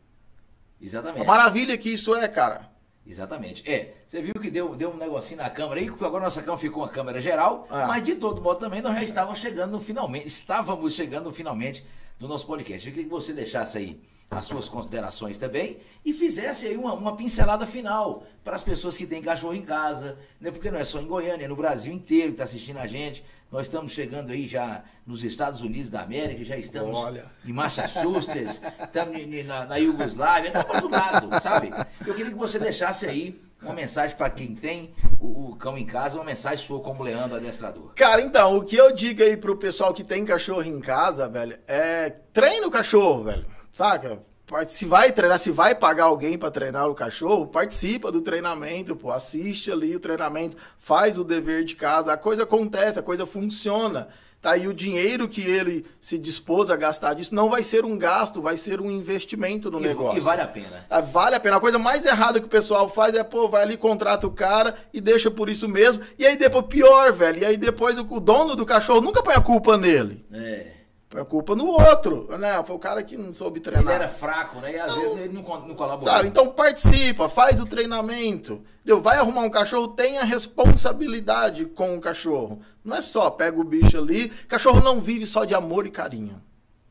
A 0.81 0.85
Exatamente. 0.85 1.25
maravilha 1.25 1.77
que 1.77 1.93
isso 1.93 2.15
é, 2.15 2.27
cara. 2.27 2.69
Exatamente. 3.05 3.69
É, 3.69 3.93
você 4.07 4.21
viu 4.21 4.33
que 4.35 4.49
deu, 4.49 4.75
deu 4.75 4.91
um 4.91 4.97
negocinho 4.97 5.37
na 5.41 5.49
câmera 5.49 5.79
aí, 5.81 5.87
porque 5.87 6.05
agora 6.05 6.23
nossa 6.23 6.41
câmera 6.41 6.57
ficou 6.59 6.83
uma 6.83 6.89
câmera 6.89 7.19
geral, 7.21 7.67
Ah. 7.69 7.85
mas 7.87 8.01
de 8.01 8.15
todo 8.15 8.41
modo 8.41 8.59
também 8.59 8.81
nós 8.81 8.95
já 8.95 9.03
estávamos 9.03 9.39
chegando 9.39 9.71
no 9.71 9.81
finalmente, 9.81 10.25
estávamos 10.27 10.93
chegando 10.95 11.25
no 11.25 11.33
finalmente 11.33 11.85
do 12.23 12.29
nosso 12.29 12.47
podcast. 12.47 12.87
Eu 12.87 12.93
queria 12.93 13.09
que 13.09 13.13
você 13.13 13.33
deixasse 13.33 13.77
aí 13.77 14.01
as 14.31 14.45
suas 14.45 14.69
considerações 14.69 15.37
também 15.37 15.77
e 16.05 16.13
fizesse 16.13 16.65
aí 16.65 16.77
uma, 16.77 16.93
uma 16.93 17.17
pincelada 17.17 17.67
final 17.67 18.23
para 18.43 18.55
as 18.55 18.63
pessoas 18.63 18.97
que 18.97 19.05
têm 19.05 19.21
cachorro 19.21 19.53
em 19.53 19.61
casa, 19.61 20.17
né? 20.39 20.49
Porque 20.49 20.71
não 20.71 20.79
é 20.79 20.85
só 20.85 21.01
em 21.01 21.05
Goiânia, 21.05 21.43
é 21.43 21.47
no 21.49 21.55
Brasil 21.55 21.93
inteiro 21.93 22.27
que 22.27 22.35
está 22.35 22.45
assistindo 22.45 22.77
a 22.77 22.87
gente. 22.87 23.23
Nós 23.51 23.67
estamos 23.67 23.91
chegando 23.91 24.31
aí 24.31 24.47
já 24.47 24.83
nos 25.05 25.21
Estados 25.21 25.61
Unidos 25.61 25.89
da 25.89 26.01
América, 26.01 26.45
já 26.45 26.57
estamos 26.57 26.97
Olha. 26.97 27.29
em 27.45 27.51
Massachusetts, 27.51 28.59
estamos 28.79 29.45
na, 29.45 29.65
na 29.65 29.75
Iugoslávia, 29.75 30.49
tá 30.49 30.63
para 30.63 30.79
todo 30.79 30.91
lado, 30.91 31.41
sabe? 31.41 31.71
Eu 32.07 32.15
queria 32.15 32.31
que 32.31 32.37
você 32.37 32.57
deixasse 32.57 33.05
aí 33.05 33.39
uma 33.63 33.73
mensagem 33.73 34.15
para 34.15 34.29
quem 34.29 34.53
tem 34.53 34.93
o, 35.19 35.49
o 35.49 35.55
cão 35.55 35.77
em 35.77 35.85
casa, 35.85 36.17
uma 36.17 36.25
mensagem 36.25 36.65
sua 36.65 36.79
como 36.79 37.03
Leandro 37.03 37.37
adestrador. 37.37 37.93
Cara, 37.95 38.21
então, 38.21 38.57
o 38.57 38.63
que 38.63 38.75
eu 38.75 38.93
digo 38.93 39.23
aí 39.23 39.37
pro 39.37 39.57
pessoal 39.57 39.93
que 39.93 40.03
tem 40.03 40.25
cachorro 40.25 40.63
em 40.63 40.79
casa, 40.79 41.27
velho, 41.27 41.57
é 41.67 42.09
treina 42.31 42.67
o 42.67 42.71
cachorro, 42.71 43.23
velho. 43.23 43.45
Saca? 43.71 44.19
Se 44.67 44.85
vai 44.85 45.11
treinar, 45.11 45.39
se 45.39 45.49
vai 45.49 45.73
pagar 45.73 46.03
alguém 46.03 46.37
pra 46.37 46.51
treinar 46.51 46.87
o 46.87 46.93
cachorro, 46.93 47.47
participa 47.47 48.11
do 48.11 48.21
treinamento, 48.21 48.95
pô, 48.95 49.09
assiste 49.09 49.71
ali 49.71 49.95
o 49.95 49.99
treinamento, 49.99 50.57
faz 50.77 51.17
o 51.17 51.23
dever 51.23 51.63
de 51.63 51.75
casa, 51.75 52.13
a 52.13 52.17
coisa 52.17 52.43
acontece, 52.43 52.99
a 52.99 53.03
coisa 53.03 53.25
funciona. 53.25 54.09
Tá? 54.43 54.57
E 54.57 54.67
o 54.67 54.73
dinheiro 54.73 55.27
que 55.27 55.41
ele 55.41 55.85
se 56.01 56.17
dispôs 56.17 56.69
a 56.69 56.75
gastar 56.75 57.13
disso 57.13 57.33
não 57.33 57.49
vai 57.49 57.63
ser 57.63 57.85
um 57.85 57.97
gasto, 57.97 58.41
vai 58.41 58.57
ser 58.57 58.81
um 58.81 58.91
investimento 58.91 59.71
no 59.71 59.79
E- 59.79 59.83
negócio. 59.83 60.17
E 60.17 60.21
vale 60.21 60.41
a 60.41 60.47
pena. 60.47 60.85
Ah, 60.89 60.99
Vale 61.01 61.35
a 61.35 61.39
pena. 61.39 61.55
A 61.55 61.59
coisa 61.61 61.79
mais 61.79 62.05
errada 62.05 62.39
que 62.41 62.45
o 62.45 62.49
pessoal 62.49 62.89
faz 62.89 63.15
é, 63.15 63.23
pô, 63.23 63.47
vai 63.47 63.61
ali, 63.63 63.77
contrata 63.77 64.27
o 64.27 64.31
cara 64.31 64.75
e 64.93 64.99
deixa 64.99 65.31
por 65.31 65.49
isso 65.49 65.67
mesmo. 65.69 66.01
E 66.19 66.27
aí 66.27 66.35
depois, 66.35 66.65
pior, 66.67 67.13
velho. 67.13 67.41
E 67.41 67.45
aí 67.45 67.55
depois 67.57 67.97
o 67.97 68.03
o 68.13 68.19
dono 68.19 68.53
do 68.55 68.65
cachorro 68.65 68.99
nunca 69.01 69.23
põe 69.23 69.33
a 69.33 69.39
culpa 69.41 69.77
nele. 69.77 70.23
É. 70.31 70.67
A 71.15 71.23
culpa 71.23 71.55
no 71.55 71.67
outro, 71.67 72.27
né? 72.37 72.63
Foi 72.63 72.75
o 72.75 72.79
cara 72.79 73.03
que 73.03 73.15
não 73.15 73.31
soube 73.33 73.59
treinar. 73.59 73.93
Ele 73.93 74.03
era 74.03 74.09
fraco, 74.09 74.59
né? 74.59 74.73
E 74.73 74.79
às 74.79 74.95
vezes 74.95 75.17
ele 75.17 75.33
não, 75.33 75.41
não 75.41 75.75
colaborou. 75.75 76.11
Sabe? 76.11 76.27
Então 76.27 76.47
participa, 76.47 77.29
faz 77.29 77.59
o 77.59 77.65
treinamento. 77.65 78.63
Entendeu? 78.81 79.01
Vai 79.01 79.17
arrumar 79.17 79.41
um 79.41 79.49
cachorro, 79.49 79.89
tenha 79.89 80.23
responsabilidade 80.23 81.65
com 81.65 81.95
o 81.95 82.01
cachorro. 82.01 82.61
Não 82.83 82.97
é 82.97 83.01
só 83.01 83.29
pega 83.29 83.59
o 83.59 83.63
bicho 83.63 83.97
ali. 83.97 84.29
Cachorro 84.47 84.81
não 84.81 84.99
vive 84.99 85.27
só 85.27 85.45
de 85.45 85.53
amor 85.53 85.85
e 85.85 85.91
carinho. 85.91 86.41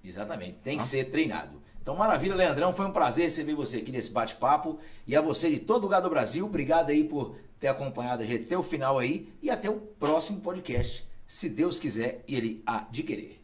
Exatamente, 0.04 0.58
tem 0.62 0.78
que 0.78 0.84
ser 0.84 1.04
treinado. 1.10 1.62
Então, 1.82 1.96
maravilha, 1.96 2.36
Leandrão. 2.36 2.72
Foi 2.72 2.86
um 2.86 2.92
prazer 2.92 3.24
receber 3.24 3.54
você 3.54 3.78
aqui 3.78 3.90
nesse 3.90 4.10
bate-papo. 4.10 4.78
E 5.04 5.16
a 5.16 5.20
você 5.20 5.50
de 5.50 5.58
todo 5.58 5.82
lugar 5.82 6.00
do 6.00 6.08
Brasil, 6.08 6.46
obrigado 6.46 6.90
aí 6.90 7.02
por 7.02 7.34
ter 7.58 7.66
acompanhado 7.66 8.22
a 8.22 8.26
gente 8.26 8.44
até 8.44 8.56
o 8.56 8.62
final 8.62 9.00
aí. 9.00 9.28
E 9.42 9.50
até 9.50 9.68
o 9.68 9.74
próximo 9.74 10.40
podcast, 10.40 11.04
se 11.26 11.48
Deus 11.48 11.80
quiser 11.80 12.22
e 12.28 12.36
Ele 12.36 12.62
há 12.64 12.86
de 12.88 13.02
querer. 13.02 13.41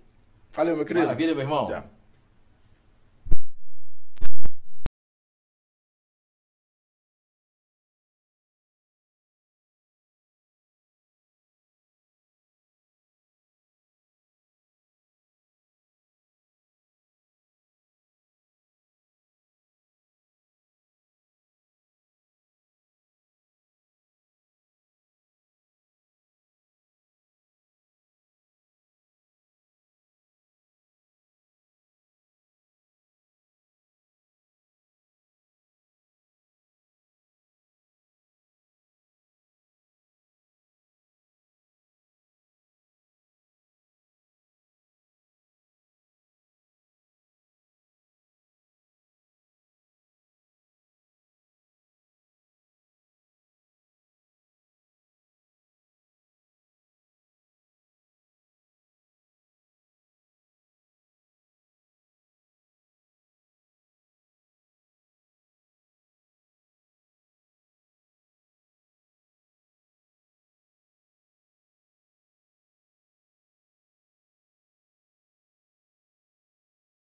Valeu, 0.59 0.75
meu 0.75 0.85
querido. 0.85 1.07
Maravilha, 1.07 1.35
meu 1.37 1.43
irmão. 1.45 1.69
Já. 1.71 1.85